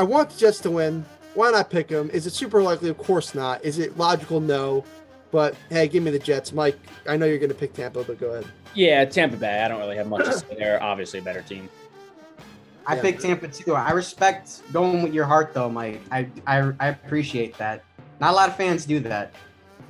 I 0.00 0.02
want 0.02 0.30
the 0.30 0.38
Jets 0.38 0.60
to 0.60 0.70
win. 0.70 1.04
Why 1.34 1.50
not 1.50 1.68
pick 1.68 1.88
them? 1.88 2.08
Is 2.08 2.26
it 2.26 2.32
super 2.32 2.62
likely? 2.62 2.88
Of 2.88 2.96
course 2.96 3.34
not. 3.34 3.62
Is 3.62 3.78
it 3.78 3.98
logical? 3.98 4.40
No. 4.40 4.82
But 5.30 5.54
hey, 5.68 5.88
give 5.88 6.02
me 6.02 6.10
the 6.10 6.18
Jets, 6.18 6.54
Mike. 6.54 6.78
I 7.06 7.18
know 7.18 7.26
you're 7.26 7.36
going 7.38 7.50
to 7.50 7.54
pick 7.54 7.74
Tampa, 7.74 8.02
but 8.02 8.18
go 8.18 8.30
ahead. 8.30 8.46
Yeah, 8.74 9.04
Tampa 9.04 9.36
Bay. 9.36 9.60
I 9.62 9.68
don't 9.68 9.78
really 9.78 9.96
have 9.98 10.08
much 10.08 10.24
to 10.24 10.32
say. 10.32 10.54
They're 10.56 10.82
obviously 10.82 11.18
a 11.18 11.22
better 11.22 11.42
team. 11.42 11.68
I 12.86 12.94
Yeah. 12.96 13.02
picked 13.02 13.20
Tampa 13.20 13.48
too. 13.48 13.74
I 13.74 13.90
respect 13.90 14.62
going 14.72 15.02
with 15.02 15.12
your 15.12 15.26
heart, 15.26 15.52
though, 15.52 15.68
Mike. 15.68 16.00
I, 16.10 16.26
I 16.46 16.72
I 16.80 16.88
appreciate 16.88 17.58
that. 17.58 17.84
Not 18.22 18.30
a 18.32 18.34
lot 18.36 18.48
of 18.48 18.56
fans 18.56 18.86
do 18.86 19.00
that. 19.00 19.34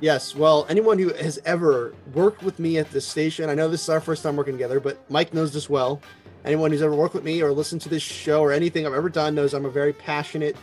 Yes. 0.01 0.35
Well, 0.35 0.65
anyone 0.67 0.99
who 0.99 1.13
has 1.13 1.39
ever 1.45 1.95
worked 2.13 2.43
with 2.43 2.59
me 2.59 2.79
at 2.79 2.91
this 2.91 3.07
station, 3.07 3.49
I 3.49 3.53
know 3.53 3.69
this 3.69 3.83
is 3.83 3.89
our 3.89 4.01
first 4.01 4.23
time 4.23 4.35
working 4.35 4.55
together, 4.55 4.81
but 4.81 4.99
Mike 5.09 5.33
knows 5.33 5.53
this 5.53 5.69
well. 5.69 6.01
Anyone 6.43 6.71
who's 6.71 6.81
ever 6.81 6.95
worked 6.95 7.13
with 7.13 7.23
me 7.23 7.41
or 7.41 7.51
listened 7.51 7.81
to 7.81 7.89
this 7.89 8.01
show 8.01 8.41
or 8.41 8.51
anything 8.51 8.85
I've 8.87 8.93
ever 8.93 9.09
done 9.09 9.35
knows 9.35 9.53
I'm 9.53 9.65
a 9.65 9.69
very 9.69 9.93
passionate, 9.93 10.55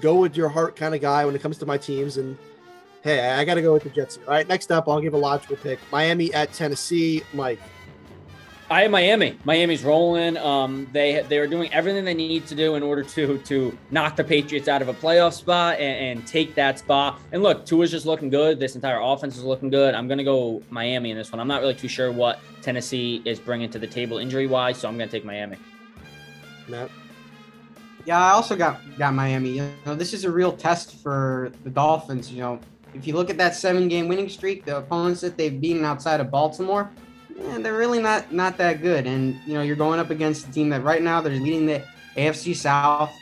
go 0.00 0.16
with 0.16 0.36
your 0.36 0.48
heart 0.48 0.74
kind 0.74 0.94
of 0.94 1.00
guy 1.00 1.24
when 1.24 1.34
it 1.34 1.42
comes 1.42 1.58
to 1.58 1.66
my 1.66 1.76
teams. 1.76 2.16
And 2.16 2.36
hey, 3.02 3.30
I 3.30 3.44
got 3.44 3.54
to 3.54 3.62
go 3.62 3.74
with 3.74 3.84
the 3.84 3.90
Jets. 3.90 4.18
All 4.26 4.32
right. 4.32 4.48
Next 4.48 4.72
up, 4.72 4.88
I'll 4.88 5.00
give 5.00 5.14
a 5.14 5.18
logical 5.18 5.56
pick 5.56 5.78
Miami 5.92 6.32
at 6.32 6.52
Tennessee. 6.52 7.22
Mike. 7.34 7.60
I 8.70 8.82
have 8.82 8.90
Miami. 8.90 9.38
Miami's 9.44 9.82
rolling. 9.82 10.36
Um, 10.36 10.88
they 10.92 11.24
they 11.28 11.38
are 11.38 11.46
doing 11.46 11.72
everything 11.72 12.04
they 12.04 12.12
need 12.12 12.46
to 12.48 12.54
do 12.54 12.74
in 12.74 12.82
order 12.82 13.02
to 13.02 13.38
to 13.38 13.78
knock 13.90 14.16
the 14.16 14.24
Patriots 14.24 14.68
out 14.68 14.82
of 14.82 14.88
a 14.88 14.94
playoff 14.94 15.32
spot 15.32 15.78
and, 15.78 16.18
and 16.18 16.26
take 16.26 16.54
that 16.56 16.78
spot. 16.78 17.18
And 17.32 17.42
look, 17.42 17.64
Tua's 17.64 17.90
just 17.90 18.04
looking 18.04 18.28
good. 18.28 18.60
This 18.60 18.74
entire 18.74 19.00
offense 19.00 19.38
is 19.38 19.44
looking 19.44 19.70
good. 19.70 19.94
I'm 19.94 20.06
gonna 20.06 20.24
go 20.24 20.62
Miami 20.68 21.10
in 21.10 21.16
this 21.16 21.32
one. 21.32 21.40
I'm 21.40 21.48
not 21.48 21.62
really 21.62 21.74
too 21.74 21.88
sure 21.88 22.12
what 22.12 22.40
Tennessee 22.60 23.22
is 23.24 23.40
bringing 23.40 23.70
to 23.70 23.78
the 23.78 23.86
table 23.86 24.18
injury 24.18 24.46
wise, 24.46 24.76
so 24.76 24.88
I'm 24.88 24.98
gonna 24.98 25.10
take 25.10 25.24
Miami. 25.24 25.56
Matt. 26.68 26.90
Yeah, 28.04 28.18
I 28.18 28.32
also 28.32 28.54
got 28.54 28.80
got 28.98 29.14
Miami. 29.14 29.50
You 29.50 29.70
know, 29.86 29.94
this 29.94 30.12
is 30.12 30.24
a 30.24 30.30
real 30.30 30.52
test 30.52 30.96
for 30.96 31.52
the 31.64 31.70
Dolphins. 31.70 32.30
You 32.30 32.40
know, 32.42 32.60
if 32.92 33.06
you 33.06 33.14
look 33.14 33.30
at 33.30 33.38
that 33.38 33.54
seven 33.54 33.88
game 33.88 34.08
winning 34.08 34.28
streak, 34.28 34.66
the 34.66 34.76
opponents 34.76 35.22
that 35.22 35.38
they've 35.38 35.58
beaten 35.58 35.86
outside 35.86 36.20
of 36.20 36.30
Baltimore, 36.30 36.90
eh, 37.40 37.58
they're 37.58 37.76
really 37.76 38.00
not 38.00 38.32
not 38.32 38.56
that 38.58 38.82
good. 38.82 39.06
And 39.06 39.38
you 39.46 39.54
know, 39.54 39.62
you're 39.62 39.76
going 39.76 40.00
up 40.00 40.10
against 40.10 40.48
a 40.48 40.50
team 40.52 40.68
that 40.70 40.82
right 40.82 41.02
now 41.02 41.20
they're 41.20 41.32
leading 41.32 41.66
the 41.66 41.82
AFC 42.16 42.54
South, 42.54 43.12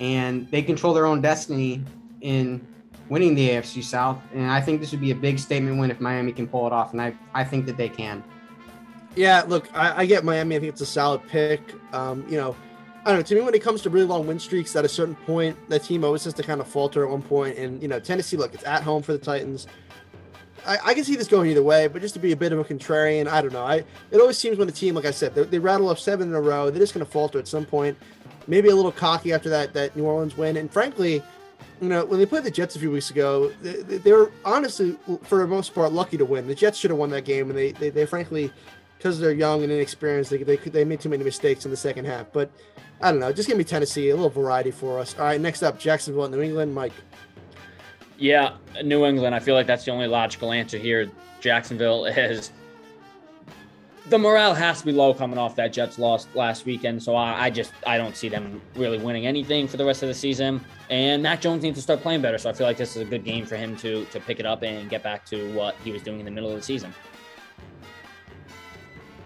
and 0.00 0.50
they 0.50 0.62
control 0.62 0.94
their 0.94 1.06
own 1.06 1.20
destiny 1.20 1.82
in 2.20 2.66
winning 3.08 3.34
the 3.34 3.50
AFC 3.50 3.82
South. 3.82 4.18
And 4.34 4.50
I 4.50 4.60
think 4.60 4.80
this 4.80 4.90
would 4.92 5.00
be 5.00 5.10
a 5.10 5.16
big 5.16 5.38
statement 5.38 5.78
win 5.78 5.90
if 5.90 6.00
Miami 6.00 6.32
can 6.32 6.46
pull 6.46 6.66
it 6.66 6.72
off. 6.72 6.92
And 6.92 7.00
I 7.00 7.14
I 7.34 7.44
think 7.44 7.66
that 7.66 7.76
they 7.76 7.88
can. 7.88 8.22
Yeah, 9.14 9.44
look, 9.46 9.68
I, 9.76 10.02
I 10.02 10.06
get 10.06 10.24
Miami. 10.24 10.56
I 10.56 10.60
think 10.60 10.72
it's 10.72 10.80
a 10.80 10.86
solid 10.86 11.26
pick. 11.28 11.74
Um, 11.92 12.24
you 12.28 12.38
know, 12.38 12.56
I 13.04 13.10
don't 13.10 13.18
know. 13.18 13.22
To 13.22 13.34
me, 13.34 13.40
when 13.42 13.54
it 13.54 13.62
comes 13.62 13.82
to 13.82 13.90
really 13.90 14.06
long 14.06 14.26
win 14.26 14.38
streaks, 14.38 14.74
at 14.76 14.84
a 14.84 14.88
certain 14.88 15.14
point, 15.14 15.56
that 15.68 15.82
team 15.82 16.04
always 16.04 16.24
has 16.24 16.34
to 16.34 16.42
kind 16.42 16.60
of 16.60 16.66
falter 16.66 17.04
at 17.04 17.10
one 17.10 17.22
point. 17.22 17.58
And 17.58 17.82
you 17.82 17.88
know, 17.88 18.00
Tennessee, 18.00 18.36
look, 18.36 18.54
it's 18.54 18.64
at 18.64 18.82
home 18.82 19.02
for 19.02 19.12
the 19.12 19.18
Titans. 19.18 19.66
I, 20.66 20.78
I 20.86 20.94
can 20.94 21.04
see 21.04 21.16
this 21.16 21.28
going 21.28 21.50
either 21.50 21.62
way, 21.62 21.86
but 21.88 22.00
just 22.02 22.14
to 22.14 22.20
be 22.20 22.32
a 22.32 22.36
bit 22.36 22.52
of 22.52 22.58
a 22.58 22.64
contrarian, 22.64 23.26
I 23.28 23.40
don't 23.42 23.52
know. 23.52 23.64
I 23.64 23.84
it 24.10 24.20
always 24.20 24.38
seems 24.38 24.58
when 24.58 24.68
a 24.68 24.72
team, 24.72 24.94
like 24.94 25.04
I 25.04 25.10
said, 25.10 25.34
they, 25.34 25.44
they 25.44 25.58
rattle 25.58 25.88
off 25.88 25.98
seven 25.98 26.28
in 26.28 26.34
a 26.34 26.40
row, 26.40 26.70
they're 26.70 26.80
just 26.80 26.94
going 26.94 27.04
to 27.04 27.10
falter 27.10 27.38
at 27.38 27.48
some 27.48 27.64
point. 27.64 27.96
Maybe 28.46 28.68
a 28.68 28.74
little 28.76 28.92
cocky 28.92 29.32
after 29.32 29.48
that 29.50 29.72
that 29.74 29.96
New 29.96 30.04
Orleans 30.04 30.36
win. 30.36 30.56
And 30.56 30.72
frankly, 30.72 31.22
you 31.80 31.88
know, 31.88 32.04
when 32.04 32.18
they 32.18 32.26
played 32.26 32.44
the 32.44 32.50
Jets 32.50 32.76
a 32.76 32.78
few 32.78 32.90
weeks 32.90 33.10
ago, 33.10 33.50
they, 33.62 33.82
they- 33.82 33.98
they 33.98 34.12
were 34.12 34.30
honestly, 34.44 34.96
for 35.22 35.38
the 35.38 35.46
most 35.46 35.74
part, 35.74 35.92
lucky 35.92 36.16
to 36.16 36.24
win. 36.24 36.46
The 36.46 36.54
Jets 36.54 36.78
should 36.78 36.90
have 36.90 36.98
won 36.98 37.10
that 37.10 37.24
game, 37.24 37.48
and 37.50 37.58
they 37.58 37.72
they, 37.72 37.90
they 37.90 38.06
frankly 38.06 38.50
because 38.98 39.18
they're 39.18 39.32
young 39.32 39.64
and 39.64 39.72
inexperienced, 39.72 40.30
they, 40.30 40.42
they 40.44 40.56
they 40.56 40.84
made 40.84 41.00
too 41.00 41.08
many 41.08 41.24
mistakes 41.24 41.64
in 41.64 41.70
the 41.72 41.76
second 41.76 42.04
half. 42.04 42.26
But 42.32 42.50
I 43.00 43.10
don't 43.10 43.18
know. 43.18 43.32
Just 43.32 43.48
give 43.48 43.58
me 43.58 43.64
Tennessee, 43.64 44.10
a 44.10 44.14
little 44.14 44.30
variety 44.30 44.70
for 44.70 45.00
us. 45.00 45.16
All 45.18 45.24
right, 45.24 45.40
next 45.40 45.64
up, 45.64 45.78
Jacksonville, 45.80 46.28
New 46.28 46.40
England. 46.40 46.72
Mike. 46.74 46.92
Yeah, 48.22 48.52
New 48.84 49.04
England. 49.04 49.34
I 49.34 49.40
feel 49.40 49.56
like 49.56 49.66
that's 49.66 49.84
the 49.84 49.90
only 49.90 50.06
logical 50.06 50.52
answer 50.52 50.78
here. 50.78 51.10
Jacksonville 51.40 52.04
is 52.04 52.52
the 54.10 54.16
morale 54.16 54.54
has 54.54 54.78
to 54.78 54.86
be 54.86 54.92
low 54.92 55.12
coming 55.12 55.38
off 55.38 55.56
that 55.56 55.72
Jets 55.72 55.98
loss 55.98 56.28
last 56.32 56.64
weekend. 56.64 57.02
So 57.02 57.16
I, 57.16 57.46
I 57.46 57.50
just 57.50 57.72
I 57.84 57.98
don't 57.98 58.16
see 58.16 58.28
them 58.28 58.62
really 58.76 58.98
winning 58.98 59.26
anything 59.26 59.66
for 59.66 59.76
the 59.76 59.84
rest 59.84 60.04
of 60.04 60.08
the 60.08 60.14
season. 60.14 60.64
And 60.88 61.20
Mac 61.20 61.40
Jones 61.40 61.64
needs 61.64 61.76
to 61.78 61.82
start 61.82 62.00
playing 62.00 62.22
better. 62.22 62.38
So 62.38 62.48
I 62.48 62.52
feel 62.52 62.64
like 62.64 62.76
this 62.76 62.94
is 62.94 63.02
a 63.02 63.04
good 63.04 63.24
game 63.24 63.44
for 63.44 63.56
him 63.56 63.76
to 63.78 64.04
to 64.04 64.20
pick 64.20 64.38
it 64.38 64.46
up 64.46 64.62
and 64.62 64.88
get 64.88 65.02
back 65.02 65.26
to 65.26 65.52
what 65.54 65.74
he 65.82 65.90
was 65.90 66.00
doing 66.00 66.20
in 66.20 66.24
the 66.24 66.30
middle 66.30 66.50
of 66.50 66.54
the 66.54 66.62
season. 66.62 66.94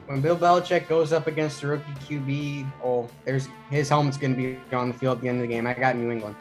when 0.06 0.22
Bill 0.22 0.38
Belichick 0.38 0.88
goes 0.88 1.12
up 1.12 1.26
against 1.26 1.62
a 1.64 1.66
rookie 1.66 1.92
QB, 2.08 2.72
oh, 2.82 3.10
there's 3.26 3.50
his 3.68 3.90
helmet's 3.90 4.16
going 4.16 4.34
to 4.34 4.40
be 4.40 4.74
on 4.74 4.88
the 4.88 4.94
field 4.94 5.18
at 5.18 5.22
the 5.22 5.28
end 5.28 5.36
of 5.36 5.42
the 5.42 5.54
game. 5.54 5.66
I 5.66 5.74
got 5.74 5.96
New 5.96 6.10
England. 6.10 6.36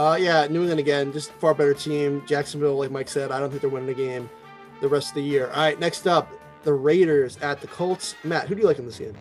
Uh, 0.00 0.16
yeah, 0.16 0.46
New 0.46 0.60
England 0.60 0.80
again, 0.80 1.12
just 1.12 1.30
far 1.32 1.52
better 1.52 1.74
team. 1.74 2.22
Jacksonville, 2.26 2.78
like 2.78 2.90
Mike 2.90 3.06
said, 3.06 3.30
I 3.30 3.38
don't 3.38 3.50
think 3.50 3.60
they're 3.60 3.68
winning 3.68 3.86
the 3.86 3.92
game 3.92 4.30
the 4.80 4.88
rest 4.88 5.10
of 5.10 5.16
the 5.16 5.22
year. 5.22 5.48
All 5.48 5.58
right, 5.58 5.78
next 5.78 6.06
up, 6.06 6.32
the 6.62 6.72
Raiders 6.72 7.36
at 7.42 7.60
the 7.60 7.66
Colts. 7.66 8.14
Matt, 8.24 8.48
who 8.48 8.54
do 8.54 8.62
you 8.62 8.66
like 8.66 8.78
in 8.78 8.86
this 8.86 8.98
game? 8.98 9.14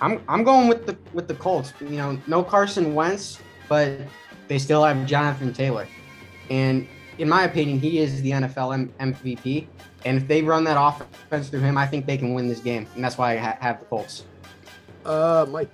I'm 0.00 0.20
I'm 0.26 0.42
going 0.42 0.66
with 0.66 0.86
the 0.86 0.98
with 1.12 1.28
the 1.28 1.36
Colts. 1.36 1.72
You 1.80 1.90
know, 1.90 2.20
no 2.26 2.42
Carson 2.42 2.96
Wentz, 2.96 3.38
but 3.68 4.00
they 4.48 4.58
still 4.58 4.82
have 4.82 5.06
Jonathan 5.06 5.52
Taylor, 5.52 5.86
and 6.50 6.88
in 7.18 7.28
my 7.28 7.44
opinion, 7.44 7.78
he 7.78 8.00
is 8.00 8.20
the 8.22 8.32
NFL 8.32 8.74
M- 8.74 9.14
MVP. 9.14 9.68
And 10.04 10.16
if 10.16 10.26
they 10.26 10.42
run 10.42 10.64
that 10.64 10.76
offense 10.80 11.48
through 11.48 11.60
him, 11.60 11.78
I 11.78 11.86
think 11.86 12.06
they 12.06 12.18
can 12.18 12.34
win 12.34 12.48
this 12.48 12.58
game, 12.58 12.88
and 12.96 13.04
that's 13.04 13.16
why 13.16 13.34
I 13.34 13.36
ha- 13.36 13.58
have 13.60 13.78
the 13.78 13.86
Colts. 13.86 14.24
Uh, 15.04 15.46
Mike. 15.48 15.70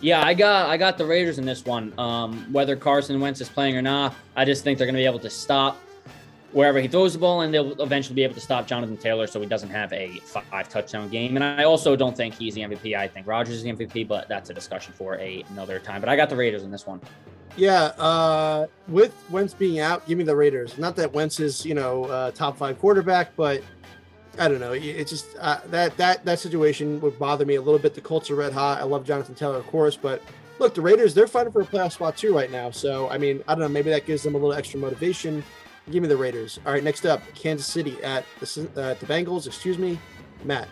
Yeah, 0.00 0.24
I 0.24 0.34
got 0.34 0.68
I 0.68 0.76
got 0.76 0.98
the 0.98 1.06
Raiders 1.06 1.38
in 1.38 1.46
this 1.46 1.64
one. 1.64 1.92
Um, 1.98 2.46
whether 2.52 2.76
Carson 2.76 3.18
Wentz 3.20 3.40
is 3.40 3.48
playing 3.48 3.76
or 3.76 3.82
not, 3.82 4.14
I 4.36 4.44
just 4.44 4.62
think 4.62 4.78
they're 4.78 4.86
going 4.86 4.94
to 4.94 5.00
be 5.00 5.06
able 5.06 5.18
to 5.20 5.30
stop 5.30 5.78
wherever 6.52 6.80
he 6.80 6.88
throws 6.88 7.12
the 7.12 7.18
ball, 7.18 7.42
and 7.42 7.52
they'll 7.52 7.80
eventually 7.82 8.14
be 8.14 8.22
able 8.22 8.34
to 8.34 8.40
stop 8.40 8.66
Jonathan 8.66 8.96
Taylor 8.96 9.26
so 9.26 9.40
he 9.40 9.46
doesn't 9.46 9.68
have 9.70 9.92
a 9.92 10.18
five 10.24 10.68
touchdown 10.68 11.08
game. 11.08 11.36
And 11.36 11.44
I 11.44 11.64
also 11.64 11.96
don't 11.96 12.16
think 12.16 12.34
he's 12.34 12.54
the 12.54 12.62
MVP. 12.62 12.96
I 12.96 13.08
think 13.08 13.26
Rodgers 13.26 13.56
is 13.56 13.62
the 13.62 13.72
MVP, 13.72 14.08
but 14.08 14.28
that's 14.28 14.50
a 14.50 14.54
discussion 14.54 14.92
for 14.94 15.16
a, 15.16 15.44
another 15.50 15.78
time. 15.78 16.00
But 16.00 16.08
I 16.08 16.16
got 16.16 16.30
the 16.30 16.36
Raiders 16.36 16.62
in 16.62 16.70
this 16.70 16.86
one. 16.86 17.00
Yeah, 17.56 17.84
uh, 17.98 18.66
with 18.88 19.14
Wentz 19.30 19.54
being 19.54 19.80
out, 19.80 20.06
give 20.06 20.18
me 20.18 20.24
the 20.24 20.36
Raiders. 20.36 20.76
Not 20.76 20.94
that 20.96 21.12
Wentz 21.12 21.40
is, 21.40 21.64
you 21.64 21.74
know, 21.74 22.04
uh, 22.04 22.30
top 22.30 22.58
five 22.58 22.78
quarterback, 22.78 23.34
but 23.34 23.62
I 24.38 24.48
don't 24.48 24.60
know. 24.60 24.72
It- 24.72 24.82
It's 24.84 25.10
just 25.10 25.36
uh, 25.40 25.58
that 25.70 25.96
that 25.96 26.24
that 26.24 26.38
situation 26.38 27.00
would 27.00 27.18
bother 27.18 27.44
me 27.46 27.54
a 27.56 27.60
little 27.62 27.78
bit. 27.78 27.94
The 27.94 28.00
Colts 28.00 28.30
are 28.30 28.34
red 28.34 28.52
hot. 28.52 28.80
I 28.80 28.84
love 28.84 29.04
Jonathan 29.04 29.34
Taylor, 29.34 29.56
of 29.56 29.66
course, 29.66 29.96
but 29.96 30.22
look, 30.58 30.74
the 30.74 30.80
Raiders 30.82 31.14
they're 31.14 31.26
fighting 31.26 31.52
for 31.52 31.62
a 31.62 31.66
playoff 31.66 31.92
spot 31.92 32.16
too 32.16 32.34
right 32.34 32.50
now. 32.50 32.70
So 32.70 33.08
I 33.08 33.18
mean, 33.18 33.42
I 33.48 33.54
don't 33.54 33.60
know. 33.62 33.68
Maybe 33.68 33.90
that 33.90 34.06
gives 34.06 34.22
them 34.22 34.34
a 34.34 34.38
little 34.38 34.52
extra 34.54 34.78
motivation. 34.78 35.42
Give 35.90 36.02
me 36.02 36.08
the 36.08 36.16
Raiders. 36.16 36.58
All 36.66 36.72
right, 36.72 36.82
next 36.82 37.06
up, 37.06 37.22
Kansas 37.34 37.66
City 37.66 37.96
at 38.02 38.24
the 38.40 38.68
uh, 38.76 38.94
the 38.94 39.06
Bengals. 39.06 39.46
Excuse 39.46 39.78
me, 39.78 39.98
Matt. 40.44 40.68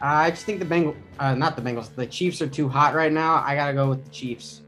I 0.00 0.30
just 0.30 0.44
think 0.44 0.58
the 0.58 0.64
Bengal, 0.66 0.94
uh, 1.18 1.34
not 1.34 1.56
the 1.56 1.62
Bengals, 1.62 1.94
the 1.94 2.06
Chiefs 2.06 2.42
are 2.42 2.46
too 2.48 2.68
hot 2.68 2.94
right 2.94 3.12
now. 3.12 3.36
I 3.36 3.54
gotta 3.54 3.72
go 3.72 3.88
with 3.88 4.04
the 4.04 4.10
Chiefs. 4.10 4.60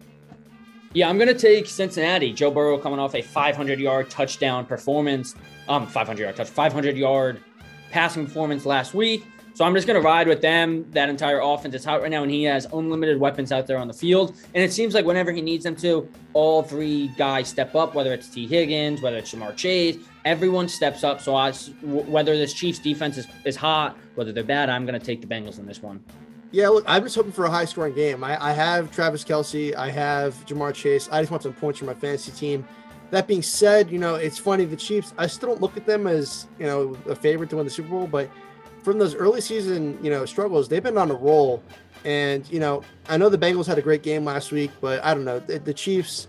Yeah, 0.95 1.11
I'm 1.11 1.19
going 1.19 1.29
to 1.29 1.35
take 1.39 1.67
Cincinnati. 1.67 2.33
Joe 2.33 2.51
Burrow 2.51 2.79
coming 2.79 2.99
off 2.99 3.15
a 3.15 3.21
500 3.21 3.79
yard 3.79 4.09
touchdown 4.09 4.65
performance, 4.65 5.35
um, 5.69 5.87
500 5.87 6.23
yard 6.23 6.37
touch, 6.37 6.49
500 6.49 6.97
yard 6.97 7.43
passing 7.91 8.27
performance 8.27 8.67
last 8.67 8.95
week. 8.95 9.25
So 9.59 9.65
I'm 9.65 9.75
just 9.75 9.89
going 9.89 10.01
to 10.01 10.07
ride 10.07 10.29
with 10.29 10.41
them. 10.41 10.89
That 10.93 11.09
entire 11.09 11.41
offense 11.41 11.75
is 11.75 11.85
hot 11.85 12.01
right 12.01 12.11
now, 12.13 12.23
and 12.23 12.31
he 12.31 12.45
has 12.45 12.67
unlimited 12.73 13.19
weapons 13.19 13.51
out 13.51 13.67
there 13.67 13.77
on 13.77 13.89
the 13.89 13.93
field. 13.93 14.37
And 14.55 14.63
it 14.63 14.73
seems 14.73 14.95
like 14.95 15.05
whenever 15.05 15.33
he 15.33 15.43
needs 15.43 15.65
them 15.65 15.75
to, 15.77 16.09
all 16.33 16.63
three 16.63 17.09
guys 17.19 17.49
step 17.49 17.75
up. 17.75 17.93
Whether 17.93 18.13
it's 18.13 18.29
Tee 18.29 18.47
Higgins, 18.47 19.03
whether 19.03 19.17
it's 19.17 19.35
Ja'Marr 19.35 19.57
Chase, 19.57 19.97
everyone 20.25 20.69
steps 20.69 21.03
up. 21.03 21.21
So 21.21 21.35
I, 21.35 21.51
whether 21.83 22.37
this 22.37 22.53
Chiefs 22.53 22.79
defense 22.79 23.19
is, 23.19 23.27
is 23.45 23.57
hot, 23.57 23.99
whether 24.15 24.31
they're 24.31 24.45
bad, 24.45 24.71
I'm 24.71 24.87
going 24.87 24.97
to 24.97 25.05
take 25.05 25.21
the 25.21 25.27
Bengals 25.27 25.59
in 25.59 25.67
this 25.67 25.83
one. 25.83 26.05
Yeah, 26.53 26.69
look, 26.69 26.85
I'm 26.87 27.03
just 27.03 27.17
hoping 27.17 27.33
for 27.33 27.45
a 27.45 27.51
high 27.51 27.65
scoring 27.65 27.95
game. 27.95 28.23
I, 28.23 28.51
I 28.51 28.53
have 28.53 28.93
Travis 28.93 29.25
Kelce, 29.25 29.75
I 29.75 29.91
have 29.91 30.35
Ja'Marr 30.47 30.73
Chase. 30.73 31.09
I 31.11 31.21
just 31.21 31.33
want 31.33 31.43
some 31.43 31.53
points 31.53 31.81
for 31.81 31.85
my 31.85 31.95
fantasy 31.95 32.31
team. 32.31 32.65
That 33.11 33.27
being 33.27 33.43
said, 33.43 33.91
you 33.91 33.99
know, 33.99 34.17
it's 34.17 34.39
funny, 34.39 34.65
the 34.65 34.77
Chiefs, 34.77 35.15
I 35.17 35.27
still 35.27 35.51
don't 35.51 35.61
look 35.61 35.77
at 35.77 35.87
them 35.87 36.07
as, 36.07 36.47
you 36.59 36.67
know, 36.67 36.97
a 37.09 37.15
favorite 37.15 37.49
to 37.51 37.57
win 37.57 37.65
the 37.65 37.71
Super 37.71 37.89
Bowl, 37.89 38.07
but 38.07 38.29
from 38.83 38.99
those 38.99 39.15
early 39.15 39.41
season, 39.41 39.99
you 40.03 40.11
know, 40.11 40.25
struggles, 40.27 40.69
they've 40.69 40.83
been 40.83 40.99
on 40.99 41.11
a 41.11 41.15
roll. 41.15 41.63
And 42.05 42.51
you 42.51 42.61
know, 42.61 42.83
I 43.09 43.17
know 43.17 43.29
the 43.29 43.39
Bengals 43.39 43.67
had 43.67 43.79
a 43.79 43.83
great 43.83 44.03
game 44.03 44.25
last 44.25 44.53
week, 44.53 44.71
but 44.81 45.03
I 45.05 45.15
don't 45.15 45.25
know 45.25 45.41
the, 45.41 45.59
the 45.59 45.75
Chiefs. 45.75 46.29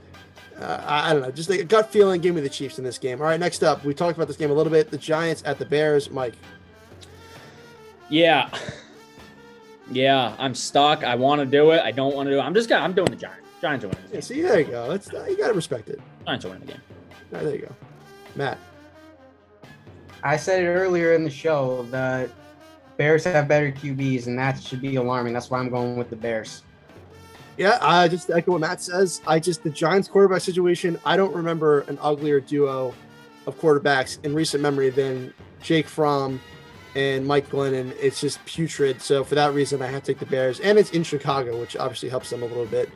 Uh, 0.59 0.83
I, 0.85 1.09
I 1.09 1.13
don't 1.13 1.21
know, 1.21 1.31
just 1.31 1.49
a 1.49 1.63
gut 1.63 1.91
feeling. 1.91 2.21
Give 2.21 2.33
me 2.33 2.41
the 2.41 2.49
Chiefs 2.49 2.79
in 2.79 2.83
this 2.83 2.97
game. 2.97 3.21
All 3.21 3.27
right, 3.27 3.39
next 3.39 3.63
up, 3.63 3.85
we 3.85 3.93
talked 3.93 4.17
about 4.17 4.27
this 4.27 4.37
game 4.37 4.51
a 4.51 4.53
little 4.53 4.71
bit. 4.71 4.89
The 4.89 4.97
Giants 4.97 5.43
at 5.45 5.59
the 5.59 5.65
Bears. 5.65 6.09
Mike. 6.09 6.33
Yeah. 8.09 8.49
Yeah, 9.91 10.35
I'm 10.37 10.53
stuck. 10.53 11.03
I 11.03 11.15
want 11.15 11.39
to 11.39 11.45
do 11.45 11.71
it. 11.71 11.81
I 11.81 11.91
don't 11.91 12.15
want 12.15 12.27
to 12.27 12.31
do 12.31 12.39
it. 12.39 12.41
I'm 12.41 12.53
just 12.53 12.69
gonna. 12.69 12.83
I'm 12.83 12.93
doing 12.93 13.09
the 13.09 13.15
Giants. 13.15 13.47
Giants 13.61 13.85
are 13.85 13.89
winning. 13.89 14.03
Yeah, 14.13 14.19
see, 14.19 14.41
there 14.41 14.59
you 14.59 14.65
go. 14.65 14.89
That's 14.89 15.11
you 15.11 15.37
gotta 15.37 15.53
respect 15.53 15.89
it. 15.89 15.99
Giants 16.25 16.45
are 16.45 16.49
winning 16.49 16.67
the 16.67 16.73
game. 16.73 16.81
All 16.89 17.37
right, 17.37 17.43
there 17.43 17.55
you 17.55 17.61
go, 17.61 17.75
Matt. 18.35 18.57
I 20.23 20.37
said 20.37 20.63
it 20.63 20.67
earlier 20.67 21.13
in 21.13 21.23
the 21.23 21.29
show. 21.29 21.83
that 21.91 22.29
Bears 22.97 23.23
have 23.23 23.47
better 23.47 23.71
QBs, 23.71 24.27
and 24.27 24.37
that 24.37 24.61
should 24.61 24.81
be 24.81 24.97
alarming. 24.97 25.31
That's 25.31 25.49
why 25.49 25.59
I'm 25.59 25.69
going 25.69 25.95
with 25.95 26.09
the 26.09 26.17
Bears. 26.17 26.63
Yeah, 27.57 27.77
I 27.81 28.07
just 28.09 28.29
echo 28.29 28.51
what 28.51 28.61
Matt 28.61 28.81
says. 28.81 29.21
I 29.25 29.39
just 29.39 29.63
the 29.63 29.69
Giants 29.69 30.07
quarterback 30.07 30.41
situation. 30.41 30.99
I 31.05 31.15
don't 31.15 31.33
remember 31.33 31.81
an 31.81 31.97
uglier 32.01 32.39
duo 32.39 32.93
of 33.47 33.59
quarterbacks 33.59 34.23
in 34.25 34.33
recent 34.33 34.61
memory 34.61 34.89
than 34.89 35.33
Jake 35.61 35.87
Fromm 35.87 36.41
and 36.95 37.25
Mike 37.25 37.49
Glennon. 37.49 37.93
It's 37.99 38.19
just 38.19 38.43
putrid. 38.45 39.01
So 39.01 39.23
for 39.23 39.35
that 39.35 39.53
reason, 39.53 39.81
I 39.81 39.87
have 39.87 40.03
to 40.03 40.13
take 40.13 40.19
the 40.19 40.25
Bears, 40.25 40.59
and 40.59 40.77
it's 40.77 40.91
in 40.91 41.03
Chicago, 41.03 41.59
which 41.59 41.77
obviously 41.77 42.09
helps 42.09 42.29
them 42.29 42.43
a 42.43 42.45
little 42.45 42.65
bit. 42.65 42.89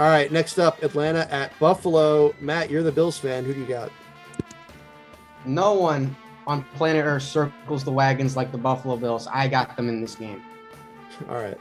All 0.00 0.06
right, 0.06 0.32
next 0.32 0.58
up, 0.58 0.82
Atlanta 0.82 1.30
at 1.30 1.52
Buffalo. 1.58 2.34
Matt, 2.40 2.70
you're 2.70 2.82
the 2.82 2.90
Bills 2.90 3.18
fan. 3.18 3.44
Who 3.44 3.52
do 3.52 3.60
you 3.60 3.66
got? 3.66 3.92
No 5.44 5.74
one 5.74 6.16
on 6.46 6.64
planet 6.74 7.04
Earth 7.04 7.24
circles 7.24 7.84
the 7.84 7.92
wagons 7.92 8.34
like 8.34 8.50
the 8.50 8.56
Buffalo 8.56 8.96
Bills. 8.96 9.26
I 9.26 9.46
got 9.46 9.76
them 9.76 9.90
in 9.90 10.00
this 10.00 10.14
game. 10.14 10.42
All 11.28 11.34
right. 11.34 11.58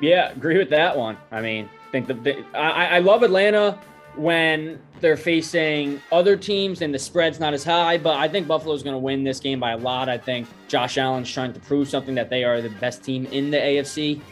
Yeah, 0.00 0.32
agree 0.32 0.56
with 0.56 0.70
that 0.70 0.96
one. 0.96 1.18
I 1.30 1.42
mean, 1.42 1.68
I 1.88 1.90
think 1.92 2.06
the, 2.06 2.14
the 2.14 2.46
I, 2.54 2.96
I 2.96 2.98
love 3.00 3.22
Atlanta 3.22 3.78
when 4.14 4.80
they're 5.00 5.18
facing 5.18 6.00
other 6.10 6.34
teams 6.34 6.80
and 6.80 6.94
the 6.94 6.98
spread's 6.98 7.38
not 7.38 7.52
as 7.52 7.62
high, 7.62 7.98
but 7.98 8.16
I 8.16 8.26
think 8.26 8.48
Buffalo's 8.48 8.82
going 8.82 8.94
to 8.94 8.98
win 8.98 9.22
this 9.22 9.38
game 9.38 9.60
by 9.60 9.72
a 9.72 9.76
lot. 9.76 10.08
I 10.08 10.16
think 10.16 10.48
Josh 10.66 10.96
Allen's 10.96 11.30
trying 11.30 11.52
to 11.52 11.60
prove 11.60 11.90
something 11.90 12.14
that 12.14 12.30
they 12.30 12.42
are 12.42 12.62
the 12.62 12.70
best 12.70 13.04
team 13.04 13.26
in 13.26 13.50
the 13.50 13.58
AFC. 13.58 14.22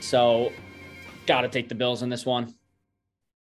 So, 0.00 0.50
got 1.28 1.42
to 1.42 1.48
take 1.48 1.68
the 1.68 1.76
Bills 1.76 2.02
in 2.02 2.08
this 2.08 2.26
one. 2.26 2.52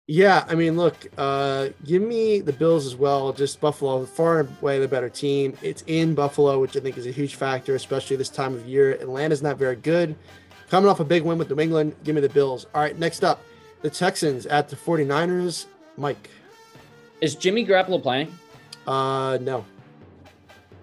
Yeah, 0.08 0.44
I 0.50 0.56
mean, 0.56 0.76
look, 0.76 1.08
uh, 1.18 1.70
give 1.86 2.02
me 2.02 2.42
the 2.42 2.52
Bills 2.52 2.86
as 2.86 2.94
well. 2.94 3.32
Just 3.32 3.62
Buffalo, 3.62 4.06
far 4.06 4.42
and 4.42 4.50
away 4.62 4.78
the 4.80 4.88
better 4.88 5.08
team. 5.08 5.58
It's 5.62 5.82
in 5.88 6.14
Buffalo, 6.14 6.60
which 6.60 6.76
I 6.76 6.82
think 6.82 6.98
is 6.98 7.08
a 7.08 7.12
huge 7.12 7.36
factor, 7.36 7.74
especially 7.76 8.18
this 8.18 8.28
time 8.28 8.54
of 8.54 8.66
year. 8.66 8.92
Atlanta's 8.96 9.42
not 9.42 9.58
very 9.58 9.78
good. 9.78 10.14
Coming 10.70 10.90
off 10.90 11.00
a 11.00 11.06
big 11.06 11.24
win 11.24 11.38
with 11.38 11.50
New 11.50 11.62
England, 11.62 11.96
give 12.04 12.16
me 12.16 12.22
the 12.22 12.28
Bills. 12.28 12.66
All 12.76 12.82
right, 12.82 13.00
next 13.00 13.24
up, 13.24 13.42
the 13.82 13.90
Texans 13.90 14.46
at 14.46 14.68
the 14.68 14.76
49ers. 14.76 15.68
Mike. 15.96 16.30
Is 17.22 17.36
Jimmy 17.36 17.66
Garoppolo 17.66 18.02
playing? 18.02 18.38
Uh, 18.86 19.38
no. 19.40 19.64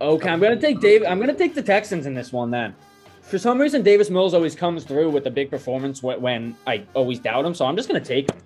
Okay, 0.01 0.31
I'm 0.31 0.41
gonna 0.41 0.59
take 0.59 0.81
Dave. 0.81 1.03
I'm 1.07 1.21
gonna 1.21 1.35
take 1.35 1.55
the 1.55 1.62
Texans 1.62 2.07
in 2.07 2.14
this 2.14 2.33
one 2.33 2.51
then. 2.51 2.75
For 3.21 3.39
some 3.39 3.61
reason, 3.61 3.83
Davis 3.83 4.09
Mills 4.09 4.33
always 4.33 4.55
comes 4.55 4.85
through 4.85 5.11
with 5.11 5.27
a 5.27 5.31
big 5.31 5.51
performance 5.51 6.03
when 6.03 6.57
I 6.66 6.85
always 6.95 7.18
doubt 7.18 7.45
him, 7.45 7.55
so 7.55 7.66
I'm 7.66 7.77
just 7.77 7.87
gonna 7.87 8.01
take 8.01 8.31
him. 8.31 8.39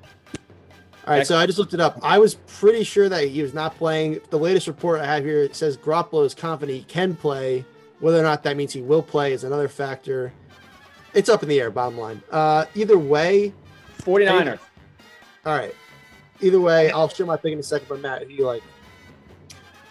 All 1.06 1.12
right, 1.12 1.26
so 1.26 1.36
I 1.36 1.44
just 1.44 1.58
looked 1.58 1.74
it 1.74 1.80
up. 1.80 1.98
I 2.02 2.18
was 2.18 2.36
pretty 2.46 2.82
sure 2.82 3.10
that 3.10 3.28
he 3.28 3.42
was 3.42 3.52
not 3.52 3.76
playing. 3.76 4.20
The 4.30 4.38
latest 4.38 4.66
report 4.66 5.00
I 5.00 5.06
have 5.06 5.22
here 5.22 5.42
it 5.42 5.54
says 5.54 5.76
Garoppolo 5.76 6.24
is 6.24 6.34
confident 6.34 6.78
he 6.78 6.84
can 6.84 7.14
play. 7.14 7.64
Whether 8.00 8.18
or 8.18 8.22
not 8.22 8.42
that 8.44 8.56
means 8.56 8.72
he 8.72 8.80
will 8.80 9.02
play 9.02 9.34
is 9.34 9.44
another 9.44 9.68
factor. 9.68 10.32
It's 11.12 11.28
up 11.28 11.42
in 11.42 11.48
the 11.48 11.60
air. 11.60 11.70
Bottom 11.70 11.98
line. 11.98 12.22
Uh, 12.30 12.64
either 12.74 12.98
way, 12.98 13.52
49ers. 13.98 14.58
All 15.44 15.56
right. 15.56 15.74
Either 16.40 16.60
way, 16.60 16.90
I'll 16.90 17.08
share 17.08 17.26
my 17.26 17.36
pick 17.36 17.52
in 17.52 17.58
a 17.58 17.62
second. 17.62 17.86
But 17.88 18.00
Matt, 18.00 18.22
who 18.22 18.28
do 18.28 18.34
you 18.34 18.46
like? 18.46 18.62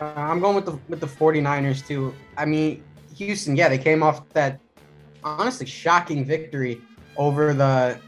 Uh, 0.02 0.14
I'm 0.18 0.40
going 0.40 0.56
with 0.56 0.66
the 0.66 0.80
with 0.90 1.00
the 1.00 1.08
49ers 1.08 1.86
too. 1.88 2.14
I 2.38 2.46
mean, 2.46 2.84
Houston, 3.16 3.56
yeah, 3.56 3.70
they 3.70 3.78
came 3.78 4.02
off 4.02 4.28
that 4.30 4.60
honestly 5.24 5.66
shocking 5.68 6.26
victory 6.26 6.82
over 7.18 7.54
the 7.54 8.00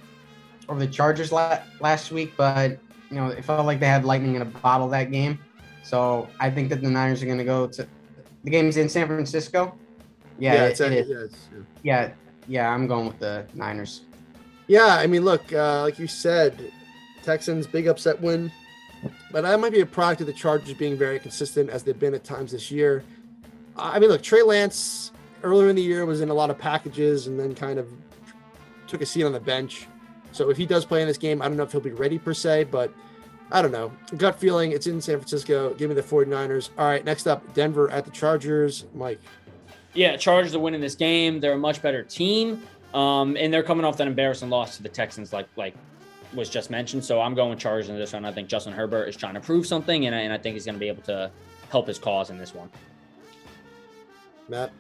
over 0.68 0.80
the 0.80 0.88
Chargers 0.88 1.32
la- 1.32 1.60
last 1.80 2.12
week, 2.12 2.34
but 2.36 2.80
you 3.10 3.18
know, 3.18 3.28
it 3.28 3.44
felt 3.46 3.66
like 3.66 3.80
they 3.80 3.88
had 3.88 4.06
lightning 4.06 4.36
in 4.36 4.42
a 4.42 4.46
bottle 4.46 4.88
that 4.90 5.12
game. 5.12 5.40
So 5.84 6.28
I 6.40 6.50
think 6.50 6.70
that 6.70 6.82
the 6.82 6.90
Niners 6.90 7.22
are 7.22 7.26
going 7.26 7.38
to 7.38 7.44
go 7.44 7.68
to 7.68 7.88
the 8.44 8.50
game's 8.50 8.78
in 8.78 8.90
San 8.90 9.08
Francisco. 9.08 9.78
Yeah, 10.38 10.54
yeah, 10.54 10.64
it, 10.66 10.72
it's, 10.72 10.80
it 10.82 10.92
a, 10.92 10.98
is. 10.98 11.10
yeah, 11.10 11.16
it's- 11.16 11.48
yeah. 11.52 11.60
yeah, 11.84 12.12
yeah. 12.48 12.70
I'm 12.70 12.88
going 12.88 13.08
with 13.08 13.20
the 13.20 13.46
Niners. 13.54 14.02
Yeah, 14.68 14.88
I 14.88 15.06
mean, 15.08 15.24
look, 15.24 15.54
uh, 15.54 15.82
like 15.84 16.00
you 16.00 16.08
said, 16.08 16.72
Texans 17.24 17.68
big 17.68 17.88
upset 17.88 18.20
win, 18.20 18.52
but 19.32 19.42
that 19.42 19.60
might 19.60 19.72
be 19.72 19.82
a 19.82 19.86
product 19.86 20.22
of 20.22 20.28
the 20.28 20.34
Chargers 20.34 20.74
being 20.74 20.98
very 20.98 21.20
consistent 21.20 21.70
as 21.70 21.84
they've 21.84 21.98
been 21.98 22.16
at 22.16 22.24
times 22.24 22.52
this 22.52 22.72
year. 22.72 23.04
I 23.78 24.00
mean, 24.00 24.10
look, 24.10 24.24
Trey 24.24 24.42
Lance 24.42 25.12
earlier 25.44 25.70
in 25.70 25.76
the 25.76 25.82
year 25.82 26.06
was 26.06 26.22
in 26.22 26.30
a 26.30 26.34
lot 26.34 26.50
of 26.50 26.58
packages 26.58 27.28
and 27.28 27.40
then 27.40 27.54
kind 27.54 27.78
of 27.78 27.88
took 28.88 29.02
a 29.02 29.06
seat 29.06 29.24
on 29.24 29.34
the 29.34 29.40
bench. 29.40 29.88
So 30.36 30.50
if 30.50 30.58
he 30.58 30.66
does 30.66 30.86
play 30.86 31.02
in 31.02 31.08
this 31.08 31.18
game, 31.18 31.42
I 31.42 31.48
don't 31.48 31.56
know 31.56 31.64
if 31.64 31.72
he'll 31.72 31.82
be 31.82 31.92
ready 31.92 32.20
per 32.20 32.34
se, 32.34 32.66
but 32.66 32.92
I 33.52 33.62
don't 33.62 33.72
know. 33.72 33.92
Gut 34.18 34.38
feeling, 34.38 34.72
it's 34.72 34.88
in 34.88 35.00
San 35.02 35.18
Francisco. 35.18 35.74
Give 35.76 35.90
me 35.90 35.96
the 35.96 36.04
49ers. 36.04 36.70
All 36.78 36.86
right, 36.86 37.04
next 37.06 37.26
up, 37.28 37.54
Denver 37.54 37.90
at 37.90 38.06
the 38.06 38.12
Chargers. 38.12 38.86
Mike. 38.94 39.20
Yeah, 39.94 40.18
Chargers 40.18 40.54
are 40.54 40.60
winning 40.60 40.82
this 40.82 40.96
game. 40.96 41.40
They're 41.40 41.54
a 41.54 41.58
much 41.58 41.82
better 41.82 42.04
team, 42.04 42.62
um, 42.94 43.38
and 43.38 43.54
they're 43.54 43.64
coming 43.64 43.86
off 43.86 43.96
that 43.98 44.08
embarrassing 44.08 44.50
loss 44.50 44.76
to 44.78 44.84
the 44.84 44.90
Texans, 44.90 45.32
like 45.32 45.48
like 45.56 45.74
was 46.34 46.50
just 46.50 46.70
mentioned. 46.70 47.06
So 47.06 47.22
I'm 47.22 47.34
going 47.34 47.58
Chargers 47.58 47.90
in 47.90 47.98
this 47.98 48.12
one. 48.12 48.26
I 48.26 48.32
think 48.32 48.50
Justin 48.50 48.74
Herbert 48.74 49.06
is 49.06 49.16
trying 49.16 49.36
to 49.36 49.40
prove 49.40 49.66
something, 49.66 50.06
and 50.06 50.14
I, 50.14 50.20
and 50.20 50.34
I 50.34 50.38
think 50.38 50.56
he's 50.56 50.66
going 50.66 50.76
to 50.76 50.80
be 50.80 50.90
able 50.90 51.04
to 51.04 51.32
help 51.70 51.88
his 51.88 51.98
cause 51.98 52.30
in 52.30 52.38
this 52.38 52.54
one. 52.54 52.70
Matt. 54.50 54.72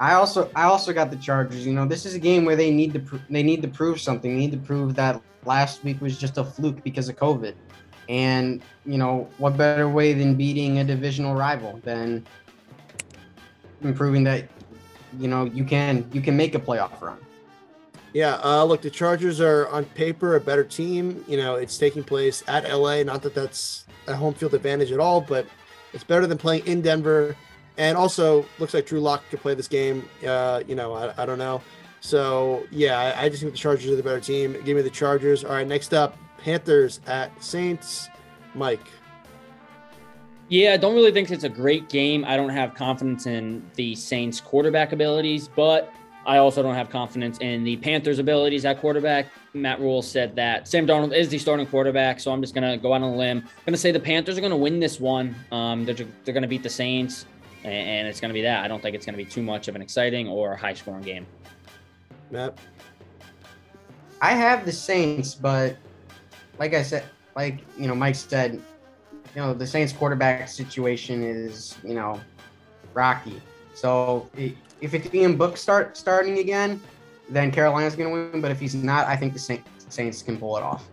I 0.00 0.14
also 0.14 0.50
I 0.54 0.64
also 0.64 0.92
got 0.92 1.10
the 1.10 1.16
Chargers. 1.16 1.66
You 1.66 1.72
know, 1.72 1.86
this 1.86 2.06
is 2.06 2.14
a 2.14 2.18
game 2.18 2.44
where 2.44 2.56
they 2.56 2.70
need 2.70 2.92
to 2.92 3.00
pr- 3.00 3.16
they 3.28 3.42
need 3.42 3.62
to 3.62 3.68
prove 3.68 4.00
something. 4.00 4.32
They 4.32 4.38
need 4.38 4.52
to 4.52 4.58
prove 4.58 4.94
that 4.94 5.20
last 5.44 5.82
week 5.82 6.00
was 6.00 6.16
just 6.16 6.38
a 6.38 6.44
fluke 6.44 6.82
because 6.84 7.08
of 7.08 7.16
COVID. 7.16 7.54
And 8.08 8.62
you 8.86 8.98
know, 8.98 9.28
what 9.38 9.56
better 9.56 9.88
way 9.88 10.12
than 10.12 10.34
beating 10.34 10.78
a 10.78 10.84
divisional 10.84 11.34
rival 11.34 11.80
than 11.84 12.26
improving 13.82 14.24
that 14.24 14.48
you 15.18 15.28
know 15.28 15.44
you 15.44 15.64
can 15.64 16.08
you 16.12 16.20
can 16.20 16.36
make 16.36 16.54
a 16.54 16.60
playoff 16.60 17.00
run. 17.00 17.18
Yeah, 18.14 18.40
uh, 18.42 18.64
look, 18.64 18.80
the 18.80 18.90
Chargers 18.90 19.40
are 19.40 19.68
on 19.68 19.84
paper 19.84 20.36
a 20.36 20.40
better 20.40 20.64
team. 20.64 21.24
You 21.28 21.36
know, 21.36 21.56
it's 21.56 21.76
taking 21.76 22.02
place 22.02 22.42
at 22.48 22.70
LA. 22.70 23.02
Not 23.02 23.22
that 23.22 23.34
that's 23.34 23.84
a 24.06 24.16
home 24.16 24.32
field 24.32 24.54
advantage 24.54 24.92
at 24.92 25.00
all, 25.00 25.20
but 25.20 25.46
it's 25.92 26.04
better 26.04 26.26
than 26.26 26.38
playing 26.38 26.66
in 26.66 26.80
Denver. 26.80 27.36
And 27.78 27.96
also, 27.96 28.44
looks 28.58 28.74
like 28.74 28.86
Drew 28.86 29.00
Lock 29.00 29.22
could 29.30 29.40
play 29.40 29.54
this 29.54 29.68
game. 29.68 30.08
Uh, 30.26 30.62
you 30.66 30.74
know, 30.74 30.92
I, 30.92 31.22
I 31.22 31.26
don't 31.26 31.38
know. 31.38 31.62
So, 32.00 32.66
yeah, 32.70 32.98
I, 32.98 33.24
I 33.24 33.28
just 33.28 33.40
think 33.40 33.52
the 33.52 33.58
Chargers 33.58 33.90
are 33.90 33.96
the 33.96 34.02
better 34.02 34.20
team. 34.20 34.56
Give 34.64 34.76
me 34.76 34.82
the 34.82 34.90
Chargers. 34.90 35.44
All 35.44 35.52
right, 35.52 35.66
next 35.66 35.94
up, 35.94 36.18
Panthers 36.38 37.00
at 37.06 37.42
Saints. 37.42 38.08
Mike. 38.54 38.86
Yeah, 40.48 40.72
I 40.72 40.76
don't 40.76 40.94
really 40.94 41.12
think 41.12 41.30
it's 41.30 41.44
a 41.44 41.48
great 41.48 41.88
game. 41.88 42.24
I 42.24 42.36
don't 42.36 42.48
have 42.48 42.74
confidence 42.74 43.26
in 43.26 43.62
the 43.74 43.94
Saints' 43.94 44.40
quarterback 44.40 44.92
abilities, 44.92 45.48
but 45.48 45.92
I 46.26 46.38
also 46.38 46.62
don't 46.62 46.74
have 46.74 46.90
confidence 46.90 47.38
in 47.38 47.64
the 47.64 47.76
Panthers' 47.76 48.18
abilities 48.18 48.64
at 48.64 48.80
quarterback. 48.80 49.26
Matt 49.52 49.80
Rhule 49.80 50.02
said 50.02 50.34
that 50.36 50.66
Sam 50.66 50.86
Darnold 50.86 51.14
is 51.14 51.28
the 51.28 51.38
starting 51.38 51.66
quarterback, 51.66 52.18
so 52.18 52.32
I'm 52.32 52.40
just 52.40 52.54
gonna 52.54 52.78
go 52.78 52.92
out 52.92 53.02
on 53.02 53.12
a 53.12 53.16
limb. 53.16 53.38
I'm 53.38 53.64
gonna 53.66 53.76
say 53.76 53.92
the 53.92 54.00
Panthers 54.00 54.38
are 54.38 54.40
gonna 54.40 54.56
win 54.56 54.80
this 54.80 54.98
one. 54.98 55.36
Um, 55.52 55.84
they're, 55.84 55.94
they're 56.24 56.34
gonna 56.34 56.48
beat 56.48 56.62
the 56.62 56.70
Saints, 56.70 57.26
and, 57.68 57.88
and 57.88 58.08
it's 58.08 58.20
gonna 58.20 58.34
be 58.34 58.42
that. 58.42 58.64
I 58.64 58.68
don't 58.68 58.82
think 58.82 58.94
it's 58.94 59.06
gonna 59.06 59.18
be 59.18 59.24
too 59.24 59.42
much 59.42 59.68
of 59.68 59.76
an 59.76 59.82
exciting 59.82 60.28
or 60.28 60.56
high-scoring 60.56 61.02
game. 61.02 61.26
Matt. 62.30 62.58
I 64.20 64.32
have 64.32 64.64
the 64.64 64.72
Saints, 64.72 65.34
but 65.34 65.76
like 66.58 66.74
I 66.74 66.82
said, 66.82 67.04
like 67.36 67.60
you 67.78 67.86
know, 67.86 67.94
Mike 67.94 68.16
said, 68.16 68.54
you 68.54 69.40
know, 69.40 69.54
the 69.54 69.66
Saints 69.66 69.92
quarterback 69.92 70.48
situation 70.48 71.22
is 71.22 71.76
you 71.84 71.94
know 71.94 72.20
rocky. 72.94 73.40
So 73.74 74.28
if 74.34 74.94
it's 74.94 75.14
Ian 75.14 75.36
Book 75.36 75.56
start 75.56 75.96
starting 75.96 76.38
again, 76.38 76.80
then 77.28 77.50
Carolina's 77.50 77.94
going 77.94 78.08
to 78.08 78.30
win. 78.32 78.40
But 78.40 78.50
if 78.50 78.58
he's 78.58 78.74
not, 78.74 79.06
I 79.06 79.14
think 79.16 79.32
the 79.32 79.38
Saints, 79.38 79.68
Saints 79.88 80.22
can 80.22 80.36
pull 80.36 80.56
it 80.56 80.62
off. 80.62 80.88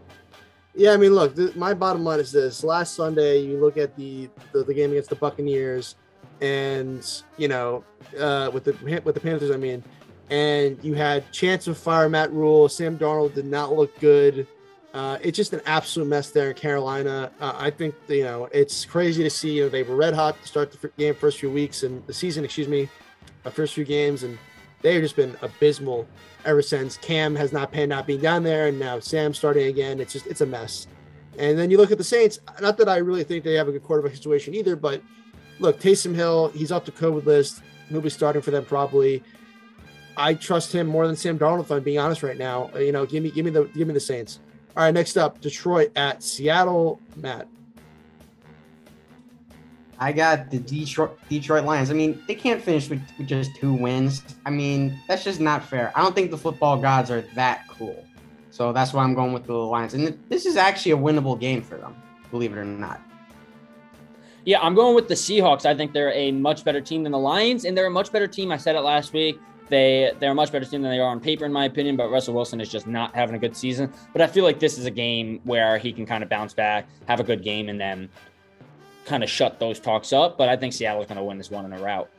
Yeah, 0.76 0.91
I 0.91 0.97
mean, 0.97 1.13
look, 1.13 1.36
th- 1.36 1.55
my 1.55 1.73
bottom 1.73 2.03
line 2.03 2.19
is 2.19 2.32
this: 2.32 2.63
last 2.63 2.95
Sunday, 2.95 3.39
you 3.39 3.57
look 3.57 3.78
at 3.78 3.95
the 3.95 4.30
the, 4.51 4.63
the 4.63 4.73
game 4.73 4.91
against 4.91 5.09
the 5.09 5.15
Buccaneers, 5.15 5.95
and 6.41 7.23
you 7.38 7.47
know, 7.47 7.83
uh, 8.19 8.49
with 8.53 8.63
the 8.65 9.01
with 9.03 9.15
the 9.15 9.21
Panthers, 9.21 9.51
I 9.51 9.57
mean, 9.57 9.83
and 10.29 10.77
you 10.83 10.93
had 10.93 11.31
chance 11.31 11.67
of 11.67 11.77
fire 11.77 12.09
Matt 12.09 12.31
Rhule. 12.31 12.69
Sam 12.69 12.97
Darnold 12.97 13.33
did 13.33 13.45
not 13.45 13.73
look 13.73 13.97
good. 13.99 14.47
Uh, 14.93 15.17
it's 15.21 15.36
just 15.36 15.51
an 15.51 15.59
absolute 15.65 16.07
mess 16.07 16.31
there 16.31 16.51
in 16.51 16.55
Carolina. 16.55 17.29
Uh, 17.41 17.53
I 17.57 17.69
think 17.69 17.95
you 18.07 18.23
know 18.23 18.47
it's 18.51 18.86
crazy 18.86 19.23
to 19.23 19.29
see. 19.29 19.57
You 19.57 19.63
know, 19.63 19.69
they 19.69 19.83
were 19.83 19.95
red 19.95 20.13
hot 20.13 20.41
to 20.41 20.47
start 20.47 20.71
the 20.71 20.88
game 20.97 21.15
first 21.15 21.39
few 21.39 21.51
weeks 21.51 21.83
and 21.83 22.05
the 22.07 22.13
season, 22.13 22.45
excuse 22.45 22.67
me, 22.67 22.89
our 23.43 23.51
first 23.51 23.73
few 23.73 23.83
games, 23.83 24.23
and 24.23 24.38
they've 24.81 25.01
just 25.01 25.15
been 25.15 25.36
abysmal 25.41 26.07
ever 26.45 26.61
since. 26.61 26.97
Cam 26.97 27.36
has 27.36 27.51
not 27.51 27.71
panned 27.71 27.91
out 27.91 28.07
being 28.07 28.21
down 28.21 28.43
there, 28.43 28.67
and 28.67 28.79
now 28.79 28.99
Sam's 28.99 29.38
starting 29.38 29.67
again. 29.67 29.99
It's 29.99 30.13
just 30.13 30.27
it's 30.27 30.41
a 30.41 30.45
mess. 30.45 30.88
And 31.38 31.59
then 31.59 31.69
you 31.69 31.77
look 31.77 31.91
at 31.91 31.97
the 31.97 32.03
Saints. 32.03 32.39
Not 32.61 32.77
that 32.77 32.88
I 32.88 32.97
really 32.97 33.25
think 33.25 33.43
they 33.43 33.55
have 33.55 33.67
a 33.67 33.73
good 33.73 33.83
quarterback 33.83 34.15
situation 34.15 34.55
either, 34.55 34.77
but 34.77 35.01
look, 35.60 35.80
Taysom 35.80 36.16
Hill, 36.16 36.49
he's 36.49 36.72
off 36.72 36.86
the 36.86 36.91
COVID 36.91 37.26
list. 37.26 37.62
He'll 37.89 38.01
be 38.01 38.10
starting 38.10 38.41
for 38.41 38.51
them 38.51 38.66
probably. 38.66 39.24
I 40.18 40.34
trust 40.34 40.72
him 40.72 40.88
more 40.88 41.08
than 41.08 41.16
Sam 41.16 41.38
Darnold. 41.38 41.62
If 41.62 41.72
I'm 41.72 41.84
being 41.84 41.99
honest 41.99 42.24
right 42.24 42.38
now, 42.38 42.72
you 42.78 42.91
know, 42.91 43.06
give 43.06 43.22
me 43.22 43.32
give 43.32 43.45
me 43.45 43.51
the 43.51 43.66
give 43.66 43.88
me 43.88 43.93
the 43.93 43.99
Saints. 43.99 44.39
All 44.76 44.84
right, 44.84 44.93
next 44.93 45.18
up, 45.18 45.41
Detroit 45.41 45.91
at 45.95 46.24
Seattle. 46.24 46.99
Matt. 47.16 47.47
I 49.97 50.12
got 50.12 50.51
the 50.51 50.60
Detroit 50.60 51.18
Detroit 51.30 51.64
Lions. 51.64 51.89
I 51.89 51.93
mean, 51.93 52.22
they 52.28 52.36
can't 52.36 52.62
finish 52.62 52.89
with, 52.89 53.01
with, 53.18 53.28
just 53.28 53.56
two 53.56 53.74
wins. 53.74 54.24
I 54.45 54.49
mean, 54.49 54.99
that's 55.08 55.24
just 55.24 55.39
not 55.39 55.64
fair. 55.64 55.93
I 55.95 56.01
don't 56.01 56.14
think 56.14 56.32
the 56.32 56.38
football 56.38 56.78
gods 56.78 57.10
are 57.12 57.22
that 57.36 57.68
cool. 57.70 58.06
So 58.51 58.74
that's 58.74 58.93
why 58.93 59.03
I'm 59.03 59.14
going 59.14 59.34
with 59.34 59.45
the 59.45 59.53
Lions. 59.53 59.93
And 59.93 60.18
this 60.30 60.45
is 60.45 60.58
actually 60.58 60.93
a 60.93 60.97
winnable 60.97 61.39
game 61.39 61.62
for 61.62 61.78
them, 61.78 61.95
believe 62.32 62.53
it 62.53 62.58
or 62.58 62.66
not. 62.66 63.01
Yeah, 64.46 64.60
I'm 64.62 64.76
going 64.76 64.96
with 64.96 65.08
the 65.08 65.16
Seahawks. 65.16 65.66
I 65.66 65.76
think 65.76 65.91
they're 65.91 66.14
a 66.14 66.32
much 66.32 66.64
better 66.64 66.80
team 66.80 67.02
than 67.02 67.12
the 67.12 67.18
Lions, 67.18 67.66
and 67.66 67.76
they're 67.76 67.88
a 67.88 67.91
much 67.91 68.12
better 68.12 68.28
team. 68.28 68.52
I 68.52 68.58
said 68.58 68.76
it 68.76 68.82
last 68.82 69.12
week. 69.12 69.39
They 69.70 70.12
they're 70.20 70.32
a 70.32 70.36
much 70.36 70.52
better 70.52 70.66
team 70.66 70.84
than 70.84 70.91
they 70.91 71.00
are 71.00 71.10
on 71.10 71.20
paper, 71.20 71.46
in 71.46 71.52
my 71.52 71.66
opinion. 71.66 71.98
But 71.98 72.12
Russell 72.12 72.36
Wilson 72.36 72.62
is 72.62 72.70
just 72.70 72.86
not 72.86 73.16
having 73.16 73.36
a 73.36 73.39
good 73.39 73.58
season. 73.58 73.91
But 74.14 74.22
I 74.22 74.28
feel 74.28 74.43
like 74.43 74.60
this 74.60 74.78
is 74.78 74.86
a 74.86 74.91
game 74.91 75.41
where 75.43 75.80
he 75.80 75.91
can 75.91 76.06
kind 76.06 76.24
of 76.24 76.30
bounce 76.30 76.54
back, 76.54 76.88
have 77.08 77.20
a 77.20 77.24
good 77.24 77.43
game, 77.43 77.70
and 77.70 77.82
then 77.82 78.08
kind 79.06 79.24
of 79.24 79.30
shut 79.30 79.60
those 79.60 79.80
talks 79.80 80.14
up. 80.14 80.38
But 80.38 80.48
I 80.50 80.56
think 80.56 80.74
Seattle's 80.74 81.08
going 81.08 81.18
to 81.18 81.24
win 81.24 81.39
this 81.39 81.50
one 81.50 81.66
in 81.66 81.74
a 81.74 81.82
route. 81.82 82.10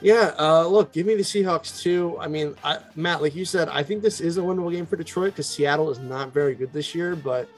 Yeah, 0.00 0.34
uh, 0.38 0.66
look, 0.66 0.92
give 0.92 1.06
me 1.06 1.14
the 1.16 1.22
Seahawks 1.22 1.82
too. 1.82 2.16
I 2.20 2.28
mean, 2.28 2.54
I, 2.62 2.78
Matt, 2.94 3.22
like 3.22 3.34
you 3.34 3.44
said, 3.44 3.68
I 3.70 3.82
think 3.82 4.02
this 4.02 4.20
is 4.20 4.36
a 4.38 4.40
winnable 4.40 4.70
game 4.70 4.86
for 4.86 4.96
Detroit 4.96 5.32
because 5.32 5.48
Seattle 5.48 5.90
is 5.90 5.98
not 5.98 6.32
very 6.32 6.54
good 6.54 6.72
this 6.72 6.94
year, 6.94 7.16
but 7.16 7.48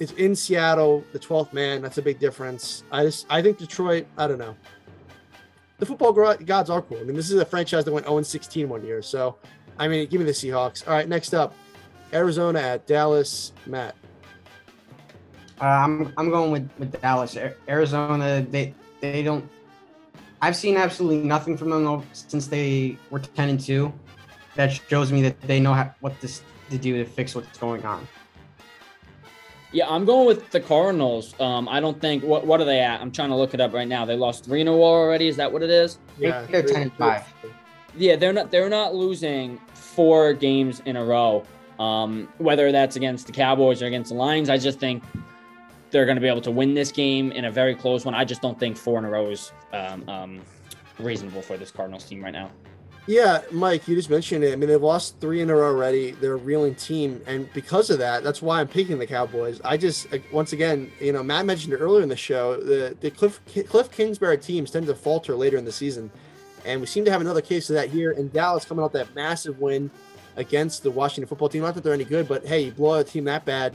it's 0.00 0.12
in 0.12 0.34
Seattle, 0.34 1.04
the 1.12 1.18
12th 1.18 1.52
man. 1.52 1.82
That's 1.82 1.98
a 1.98 2.02
big 2.02 2.18
difference. 2.18 2.84
I 2.90 3.04
just, 3.04 3.26
I 3.30 3.42
think 3.42 3.58
Detroit, 3.58 4.06
I 4.18 4.26
don't 4.26 4.38
know. 4.38 4.56
The 5.78 5.86
football 5.86 6.12
gods 6.12 6.70
are 6.70 6.82
cool. 6.82 6.98
I 6.98 7.02
mean, 7.02 7.16
this 7.16 7.30
is 7.30 7.40
a 7.40 7.44
franchise 7.44 7.84
that 7.84 7.92
went 7.92 8.06
0 8.06 8.22
16 8.22 8.68
one 8.68 8.84
year. 8.84 9.02
So, 9.02 9.36
I 9.78 9.88
mean, 9.88 10.08
give 10.08 10.20
me 10.20 10.26
the 10.26 10.32
Seahawks. 10.32 10.86
All 10.86 10.94
right, 10.94 11.08
next 11.08 11.34
up, 11.34 11.54
Arizona 12.12 12.60
at 12.60 12.86
Dallas. 12.86 13.52
Matt. 13.66 13.94
Uh, 15.60 15.64
I'm 15.64 16.12
I'm 16.16 16.30
going 16.30 16.50
with, 16.50 16.70
with 16.78 17.00
Dallas. 17.00 17.36
Arizona, 17.68 18.46
they 18.48 18.74
they 19.00 19.22
don't. 19.22 19.48
I've 20.42 20.56
seen 20.56 20.76
absolutely 20.76 21.26
nothing 21.26 21.56
from 21.56 21.70
them 21.70 22.06
since 22.12 22.46
they 22.46 22.98
were 23.10 23.18
ten 23.18 23.48
and 23.48 23.60
two. 23.60 23.92
That 24.54 24.72
shows 24.88 25.10
me 25.10 25.22
that 25.22 25.40
they 25.42 25.58
know 25.58 25.74
how, 25.74 25.92
what 26.00 26.20
this 26.20 26.42
to 26.70 26.78
do 26.78 27.02
to 27.02 27.04
fix 27.04 27.34
what's 27.34 27.58
going 27.58 27.84
on. 27.84 28.06
Yeah, 29.74 29.88
I'm 29.88 30.04
going 30.04 30.24
with 30.24 30.50
the 30.50 30.60
Cardinals. 30.60 31.34
Um, 31.40 31.68
I 31.68 31.80
don't 31.80 32.00
think 32.00 32.22
what 32.22 32.46
what 32.46 32.60
are 32.60 32.64
they 32.64 32.78
at? 32.78 33.00
I'm 33.00 33.10
trying 33.10 33.30
to 33.30 33.34
look 33.34 33.54
it 33.54 33.60
up 33.60 33.72
right 33.72 33.88
now. 33.88 34.04
They 34.04 34.14
lost 34.14 34.44
three 34.44 34.60
in 34.60 34.68
a 34.68 34.70
row 34.70 34.84
already. 34.84 35.26
Is 35.26 35.36
that 35.36 35.52
what 35.52 35.64
it 35.64 35.70
is? 35.70 35.98
Yeah, 36.16 36.46
they're 36.48 36.62
ten 36.62 36.82
and 36.82 36.92
five. 36.94 37.24
Yeah, 37.96 38.14
they're 38.14 38.32
not 38.32 38.52
they're 38.52 38.68
not 38.68 38.94
losing 38.94 39.58
four 39.74 40.32
games 40.32 40.80
in 40.84 40.94
a 40.94 41.04
row. 41.04 41.42
Um, 41.80 42.28
whether 42.38 42.70
that's 42.70 42.94
against 42.94 43.26
the 43.26 43.32
Cowboys 43.32 43.82
or 43.82 43.86
against 43.86 44.10
the 44.10 44.16
Lions, 44.16 44.48
I 44.48 44.58
just 44.58 44.78
think 44.78 45.02
they're 45.90 46.04
going 46.04 46.16
to 46.16 46.22
be 46.22 46.28
able 46.28 46.40
to 46.42 46.52
win 46.52 46.74
this 46.74 46.92
game 46.92 47.32
in 47.32 47.44
a 47.46 47.50
very 47.50 47.74
close 47.74 48.04
one. 48.04 48.14
I 48.14 48.24
just 48.24 48.42
don't 48.42 48.58
think 48.60 48.76
four 48.76 49.00
in 49.00 49.04
a 49.04 49.10
row 49.10 49.28
is 49.28 49.50
um, 49.72 50.08
um, 50.08 50.40
reasonable 51.00 51.42
for 51.42 51.56
this 51.56 51.72
Cardinals 51.72 52.04
team 52.04 52.22
right 52.22 52.32
now. 52.32 52.48
Yeah, 53.06 53.42
Mike, 53.50 53.86
you 53.86 53.94
just 53.94 54.08
mentioned 54.08 54.44
it. 54.44 54.54
I 54.54 54.56
mean, 54.56 54.70
they've 54.70 54.80
lost 54.80 55.20
three 55.20 55.42
in 55.42 55.50
a 55.50 55.54
row 55.54 55.66
already. 55.66 56.12
They're 56.12 56.34
a 56.34 56.36
reeling 56.36 56.74
team, 56.74 57.20
and 57.26 57.52
because 57.52 57.90
of 57.90 57.98
that, 57.98 58.24
that's 58.24 58.40
why 58.40 58.60
I'm 58.60 58.68
picking 58.68 58.98
the 58.98 59.06
Cowboys. 59.06 59.60
I 59.62 59.76
just, 59.76 60.06
once 60.32 60.54
again, 60.54 60.90
you 61.00 61.12
know, 61.12 61.22
Matt 61.22 61.44
mentioned 61.44 61.74
it 61.74 61.78
earlier 61.78 62.02
in 62.02 62.08
the 62.08 62.16
show. 62.16 62.56
The 62.56 62.96
the 63.00 63.10
Cliff 63.10 63.40
Cliff 63.68 63.90
Kingsbury 63.90 64.38
teams 64.38 64.70
tend 64.70 64.86
to 64.86 64.94
falter 64.94 65.36
later 65.36 65.58
in 65.58 65.66
the 65.66 65.72
season, 65.72 66.10
and 66.64 66.80
we 66.80 66.86
seem 66.86 67.04
to 67.04 67.10
have 67.10 67.20
another 67.20 67.42
case 67.42 67.68
of 67.68 67.74
that 67.74 67.90
here 67.90 68.12
in 68.12 68.30
Dallas, 68.30 68.64
coming 68.64 68.82
out 68.82 68.92
that 68.94 69.14
massive 69.14 69.60
win 69.60 69.90
against 70.36 70.82
the 70.82 70.90
Washington 70.90 71.28
football 71.28 71.50
team. 71.50 71.60
Not 71.60 71.74
that 71.74 71.84
they're 71.84 71.92
any 71.92 72.04
good, 72.04 72.26
but 72.26 72.46
hey, 72.46 72.62
you 72.62 72.72
blow 72.72 73.00
a 73.00 73.04
team 73.04 73.24
that 73.24 73.44
bad, 73.44 73.74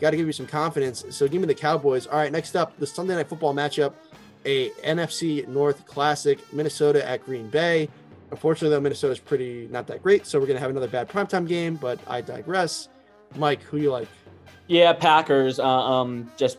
got 0.00 0.12
to 0.12 0.16
give 0.16 0.26
you 0.26 0.32
some 0.32 0.46
confidence. 0.46 1.04
So 1.10 1.28
give 1.28 1.42
me 1.42 1.46
the 1.46 1.54
Cowboys. 1.54 2.06
All 2.06 2.16
right, 2.16 2.32
next 2.32 2.56
up, 2.56 2.78
the 2.78 2.86
Sunday 2.86 3.14
night 3.14 3.28
football 3.28 3.52
matchup, 3.52 3.92
a 4.46 4.70
NFC 4.70 5.46
North 5.48 5.84
Classic, 5.84 6.38
Minnesota 6.50 7.06
at 7.06 7.22
Green 7.26 7.50
Bay. 7.50 7.90
Unfortunately, 8.30 8.70
though, 8.74 8.80
Minnesota's 8.80 9.18
pretty 9.18 9.68
not 9.70 9.86
that 9.88 10.02
great, 10.02 10.26
so 10.26 10.38
we're 10.38 10.46
gonna 10.46 10.60
have 10.60 10.70
another 10.70 10.88
bad 10.88 11.08
primetime 11.08 11.46
game. 11.46 11.76
But 11.76 11.98
I 12.06 12.20
digress. 12.20 12.88
Mike, 13.36 13.62
who 13.62 13.78
you 13.78 13.90
like? 13.90 14.08
Yeah, 14.66 14.92
Packers. 14.92 15.58
Uh, 15.58 15.66
um, 15.66 16.30
just 16.36 16.58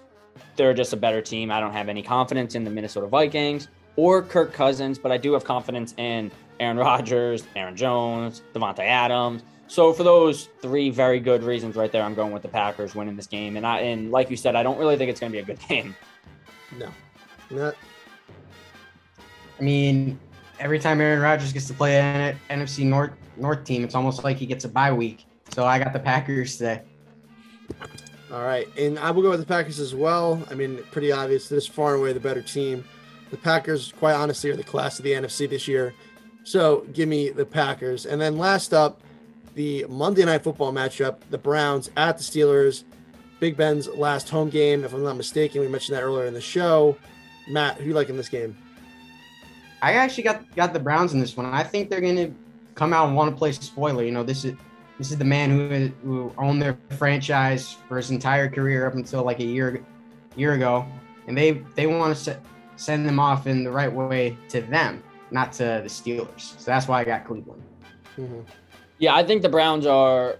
they're 0.56 0.74
just 0.74 0.94
a 0.94 0.98
better 0.98 1.22
team. 1.22 1.52
I 1.52 1.60
don't 1.60 1.74
have 1.74 1.90
any 1.90 2.02
confidence 2.04 2.56
in 2.56 2.64
the 2.64 2.70
Minnesota 2.70 3.08
Vikings 3.08 3.68
or 3.96 4.22
Kirk 4.22 4.54
Cousins, 4.54 4.98
but 4.98 5.12
I 5.12 5.18
do 5.18 5.34
have 5.34 5.44
confidence 5.44 5.94
in 5.98 6.32
Aaron 6.60 6.78
Rodgers, 6.90 7.44
Aaron 7.56 7.76
Jones, 7.76 8.42
Davante 8.54 8.80
Adams. 8.80 9.44
So 9.68 9.94
for 9.94 10.04
those 10.04 10.50
three 10.62 10.90
very 10.90 11.22
good 11.22 11.44
reasons 11.44 11.78
right 11.78 11.90
there, 11.92 12.04
I'm 12.04 12.14
going 12.14 12.34
with 12.34 12.42
the 12.42 12.50
Packers 12.50 12.94
winning 12.94 13.16
this 13.16 13.28
game. 13.28 13.56
And 13.56 13.66
I 13.66 13.80
and 13.80 14.12
like 14.12 14.30
you 14.30 14.36
said, 14.36 14.56
I 14.56 14.64
don't 14.64 14.78
really 14.78 14.98
think 14.98 15.10
it's 15.10 15.20
going 15.20 15.32
to 15.32 15.36
be 15.38 15.42
a 15.42 15.46
good 15.46 15.60
game. 15.70 15.96
No, 16.78 16.90
not. 17.50 17.76
I 19.60 19.64
mean, 19.64 20.20
every 20.62 20.80
time 20.80 21.02
Aaron 21.02 21.20
Rodgers 21.20 21.52
gets 21.52 21.68
to 21.68 21.74
play 21.74 22.00
an 22.00 22.38
NFC 22.50 22.86
North 22.86 23.12
North 23.36 23.64
team, 23.64 23.84
it's 23.84 23.96
almost 23.96 24.24
like 24.24 24.38
he 24.38 24.46
gets 24.46 24.64
a 24.64 24.70
bye 24.70 24.94
week. 24.94 25.26
So 25.50 25.66
I 25.66 25.80
got 25.80 25.92
the 25.92 26.00
Packers 26.00 26.58
today. 26.58 26.84
All 28.32 28.44
right, 28.44 28.68
and 28.78 28.98
I 29.00 29.12
will 29.12 29.24
go 29.24 29.32
with 29.32 29.42
the 29.42 29.46
Packers 29.46 29.80
as 29.80 29.94
well. 29.94 30.42
I 30.50 30.54
mean, 30.54 30.82
pretty 30.92 31.12
obvious. 31.12 31.50
This 31.50 31.68
far 31.68 31.96
and 31.96 32.02
away 32.02 32.14
the 32.14 32.20
better 32.20 32.42
team. 32.42 32.86
The 33.32 33.38
Packers, 33.38 33.94
quite 33.94 34.14
honestly, 34.14 34.50
are 34.52 34.56
the 34.56 34.64
class 34.64 35.00
of 35.00 35.04
the 35.04 35.12
NFC 35.12 35.50
this 35.50 35.68
year. 35.68 35.94
So 36.44 36.86
give 36.94 37.10
me 37.10 37.30
the 37.30 37.46
Packers. 37.46 38.06
And 38.06 38.22
then 38.22 38.38
last 38.38 38.74
up, 38.74 39.02
the 39.56 39.86
Monday 39.90 40.24
Night 40.24 40.44
Football 40.44 40.72
matchup: 40.72 41.18
the 41.30 41.38
Browns 41.38 41.90
at 41.98 42.18
the 42.18 42.24
Steelers. 42.24 42.84
Big 43.40 43.58
Ben's 43.58 43.88
last 43.88 44.30
home 44.30 44.52
game, 44.52 44.84
if 44.84 44.94
I'm 44.94 45.04
not 45.04 45.18
mistaken. 45.18 45.62
We 45.62 45.68
mentioned 45.68 45.98
that 45.98 46.04
earlier 46.04 46.28
in 46.28 46.34
the 46.36 46.42
show. 46.42 46.96
Matt, 47.50 47.78
who 47.78 47.86
you 47.86 47.94
like 47.96 48.10
in 48.10 48.16
this 48.16 48.30
game? 48.30 48.56
I 49.82 49.94
actually 49.94 50.24
got 50.24 50.56
got 50.56 50.74
the 50.74 50.80
Browns 50.80 51.14
in 51.14 51.20
this 51.20 51.36
one. 51.36 51.46
I 51.46 51.64
think 51.64 51.90
they're 51.90 52.02
going 52.02 52.16
to 52.16 52.34
come 52.76 52.94
out 52.94 53.08
and 53.08 53.16
want 53.16 53.32
to 53.32 53.38
play 53.38 53.52
spoiler. 53.52 54.04
You 54.04 54.12
know, 54.12 54.24
this 54.24 54.46
is 54.46 54.56
this 54.98 55.12
is 55.12 55.18
the 55.18 55.26
man 55.26 55.50
who 55.50 55.88
who 56.04 56.34
owned 56.38 56.62
their 56.62 56.78
franchise 56.98 57.78
for 57.88 57.98
his 57.98 58.12
entire 58.12 58.50
career 58.50 58.86
up 58.88 58.94
until 58.94 59.24
like 59.24 59.40
a 59.40 59.46
year 59.46 59.84
year 60.36 60.54
ago, 60.54 60.86
and 61.28 61.38
they 61.38 61.64
they 61.76 61.88
want 61.88 62.16
to 62.16 62.40
send 62.76 63.08
them 63.08 63.20
off 63.20 63.48
in 63.48 63.64
the 63.64 63.72
right 63.72 63.92
way 63.92 64.38
to 64.50 64.62
them, 64.62 65.04
not 65.32 65.52
to 65.54 65.64
the 65.64 65.90
Steelers. 65.90 66.58
So 66.60 66.66
that's 66.72 66.88
why 66.88 67.02
I 67.02 67.04
got 67.04 67.26
Cleveland. 67.26 67.62
Mm-hmm. 68.18 68.42
Yeah, 69.00 69.16
I 69.16 69.24
think 69.24 69.42
the 69.42 69.50
Browns 69.50 69.86
are 69.86 70.38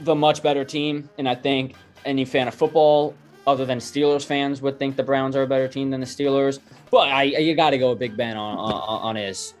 the 0.00 0.14
much 0.14 0.42
better 0.42 0.64
team, 0.64 1.08
and 1.18 1.28
I 1.28 1.34
think 1.36 1.74
any 2.04 2.24
fan 2.24 2.48
of 2.48 2.54
football 2.54 3.14
other 3.46 3.64
than 3.64 3.78
Steelers 3.78 4.24
fans 4.24 4.62
would 4.62 4.78
think 4.78 4.96
the 4.96 5.02
Browns 5.02 5.36
are 5.36 5.42
a 5.42 5.46
better 5.46 5.68
team 5.68 5.90
than 5.90 6.00
the 6.00 6.06
Steelers. 6.06 6.60
But 6.90 7.08
I, 7.08 7.22
you 7.24 7.54
got 7.54 7.70
to 7.70 7.78
go 7.78 7.90
with 7.90 7.98
Big 7.98 8.16
Ben 8.16 8.36
on 8.36 8.58
on, 8.58 9.00
on 9.02 9.16
his 9.16 9.54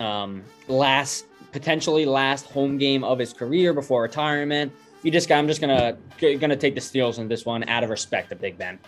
um, 0.00 0.42
last 0.68 1.26
potentially 1.52 2.04
last 2.04 2.46
home 2.46 2.78
game 2.78 3.04
of 3.04 3.18
his 3.18 3.32
career 3.32 3.72
before 3.72 4.02
retirement. 4.02 4.72
You 5.02 5.10
just 5.10 5.30
I'm 5.30 5.46
just 5.46 5.60
gonna 5.60 5.96
gonna 6.20 6.56
take 6.56 6.74
the 6.74 6.80
Steelers 6.80 7.18
in 7.18 7.28
this 7.28 7.44
one 7.44 7.68
out 7.68 7.84
of 7.84 7.90
respect 7.90 8.30
to 8.30 8.36
Big 8.36 8.58
Ben. 8.58 8.78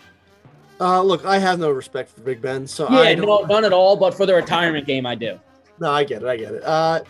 Uh, 0.79 1.01
look, 1.01 1.25
I 1.25 1.39
have 1.39 1.59
no 1.59 1.71
respect 1.71 2.09
for 2.11 2.21
Big 2.21 2.41
Ben, 2.41 2.67
so 2.67 2.87
yeah, 2.89 2.99
I 2.99 3.15
no, 3.15 3.39
none 3.41 3.65
at 3.65 3.73
all. 3.73 3.95
But 3.95 4.13
for 4.13 4.25
the 4.25 4.35
retirement 4.35 4.85
game, 4.85 5.05
I 5.05 5.15
do. 5.15 5.39
No, 5.79 5.91
I 5.91 6.05
get 6.05 6.23
it. 6.23 6.27
I 6.27 6.37
get 6.37 6.53
it. 6.55 6.63
Uh, 6.63 7.01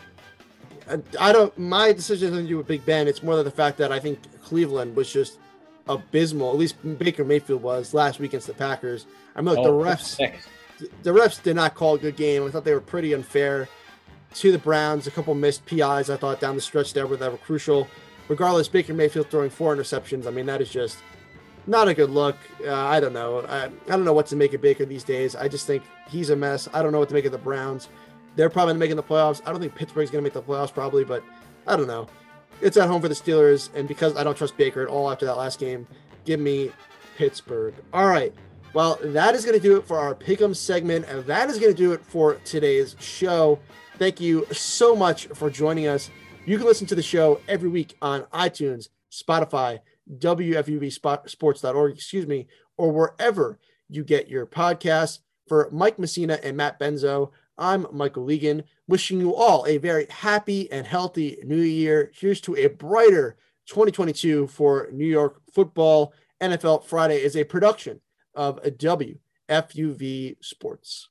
I 1.21 1.31
don't. 1.31 1.57
My 1.57 1.93
decision 1.93 2.31
doesn't 2.31 2.47
do 2.47 2.57
with 2.57 2.67
Big 2.67 2.85
Ben. 2.85 3.07
It's 3.07 3.23
more 3.23 3.37
than 3.37 3.45
the 3.45 3.51
fact 3.51 3.77
that 3.77 3.93
I 3.93 3.99
think 3.99 4.19
Cleveland 4.41 4.93
was 4.93 5.09
just 5.09 5.37
abysmal. 5.89 6.51
At 6.51 6.57
least 6.57 6.75
Baker 6.97 7.23
Mayfield 7.23 7.61
was 7.61 7.93
last 7.93 8.19
week 8.19 8.31
against 8.31 8.47
the 8.47 8.53
Packers. 8.53 9.05
I 9.35 9.41
mean, 9.41 9.55
oh, 9.57 9.63
the 9.63 9.69
refs, 9.69 10.17
the 11.03 11.11
refs 11.11 11.41
did 11.41 11.55
not 11.55 11.75
call 11.75 11.95
a 11.95 11.99
good 11.99 12.15
game. 12.15 12.45
I 12.45 12.49
thought 12.49 12.63
they 12.63 12.73
were 12.73 12.81
pretty 12.81 13.13
unfair 13.13 13.67
to 14.35 14.51
the 14.51 14.57
Browns. 14.57 15.07
A 15.07 15.11
couple 15.11 15.33
missed 15.33 15.65
PIs 15.65 16.09
I 16.09 16.17
thought 16.17 16.39
down 16.39 16.55
the 16.55 16.61
stretch 16.61 16.93
there 16.93 17.07
were 17.07 17.17
that 17.17 17.31
were 17.31 17.37
crucial. 17.37 17.87
Regardless, 18.27 18.67
Baker 18.67 18.93
Mayfield 18.93 19.29
throwing 19.29 19.49
four 19.49 19.75
interceptions. 19.75 20.27
I 20.27 20.31
mean, 20.31 20.45
that 20.47 20.61
is 20.61 20.69
just 20.69 20.97
not 21.65 21.87
a 21.87 21.93
good 21.93 22.09
look. 22.09 22.35
Uh, 22.65 22.73
I 22.73 22.99
don't 22.99 23.13
know. 23.13 23.45
I, 23.47 23.65
I 23.65 23.69
don't 23.87 24.03
know 24.03 24.13
what 24.13 24.27
to 24.27 24.35
make 24.35 24.53
of 24.53 24.61
Baker 24.61 24.85
these 24.85 25.03
days. 25.03 25.35
I 25.35 25.47
just 25.47 25.65
think 25.65 25.83
he's 26.09 26.29
a 26.29 26.35
mess. 26.35 26.67
I 26.73 26.81
don't 26.81 26.91
know 26.91 26.99
what 26.99 27.09
to 27.09 27.13
make 27.13 27.25
of 27.25 27.31
the 27.31 27.37
Browns. 27.37 27.89
They're 28.35 28.49
probably 28.49 28.75
making 28.75 28.97
the 28.97 29.03
playoffs. 29.03 29.41
I 29.45 29.51
don't 29.51 29.59
think 29.59 29.75
Pittsburgh's 29.75 30.11
going 30.11 30.23
to 30.23 30.23
make 30.23 30.33
the 30.33 30.41
playoffs 30.41 30.73
probably, 30.73 31.03
but 31.03 31.23
I 31.65 31.75
don't 31.75 31.87
know 31.87 32.07
it's 32.61 32.77
at 32.77 32.87
home 32.87 33.01
for 33.01 33.07
the 33.07 33.15
Steelers, 33.15 33.73
and 33.75 33.87
because 33.87 34.15
I 34.15 34.23
don't 34.23 34.37
trust 34.37 34.57
Baker 34.57 34.81
at 34.81 34.87
all 34.87 35.11
after 35.11 35.25
that 35.25 35.37
last 35.37 35.59
game, 35.59 35.87
give 36.25 36.39
me 36.39 36.71
Pittsburgh. 37.17 37.73
All 37.93 38.07
right. 38.07 38.33
Well, 38.73 38.99
that 39.01 39.33
is 39.33 39.45
going 39.45 39.57
to 39.57 39.63
do 39.63 39.77
it 39.77 39.87
for 39.87 39.97
our 39.97 40.13
pick'em 40.13 40.55
segment, 40.55 41.05
and 41.07 41.25
that 41.25 41.49
is 41.49 41.57
going 41.57 41.71
to 41.71 41.77
do 41.77 41.93
it 41.93 42.05
for 42.05 42.35
today's 42.45 42.95
show. 42.99 43.59
Thank 43.97 44.21
you 44.21 44.45
so 44.51 44.95
much 44.95 45.27
for 45.27 45.49
joining 45.49 45.87
us. 45.87 46.11
You 46.45 46.57
can 46.57 46.67
listen 46.67 46.85
to 46.87 46.95
the 46.95 47.01
show 47.01 47.41
every 47.47 47.69
week 47.69 47.95
on 48.01 48.23
iTunes, 48.33 48.89
Spotify, 49.11 49.79
WFUVsports.org, 50.19 51.95
excuse 51.95 52.27
me, 52.27 52.47
or 52.77 52.91
wherever 52.91 53.59
you 53.89 54.03
get 54.03 54.29
your 54.29 54.45
podcasts. 54.45 55.19
For 55.47 55.69
Mike 55.71 55.97
Messina 55.97 56.39
and 56.43 56.57
Matt 56.57 56.77
Benzo, 56.77 57.31
I'm 57.57 57.87
Michael 57.91 58.25
Legan, 58.27 58.63
wishing 58.87 59.19
you 59.19 59.33
all 59.33 59.65
a 59.65 59.77
very 59.77 60.05
happy 60.09 60.71
and 60.71 60.85
healthy 60.85 61.39
new 61.43 61.55
year. 61.55 62.11
Here's 62.13 62.39
to 62.41 62.55
a 62.55 62.67
brighter 62.67 63.35
2022 63.65 64.47
for 64.47 64.89
New 64.91 65.07
York 65.07 65.41
football. 65.51 66.13
NFL 66.39 66.83
Friday 66.83 67.17
is 67.17 67.35
a 67.35 67.43
production 67.43 67.99
of 68.35 68.61
WFUV 68.61 70.35
Sports. 70.39 71.09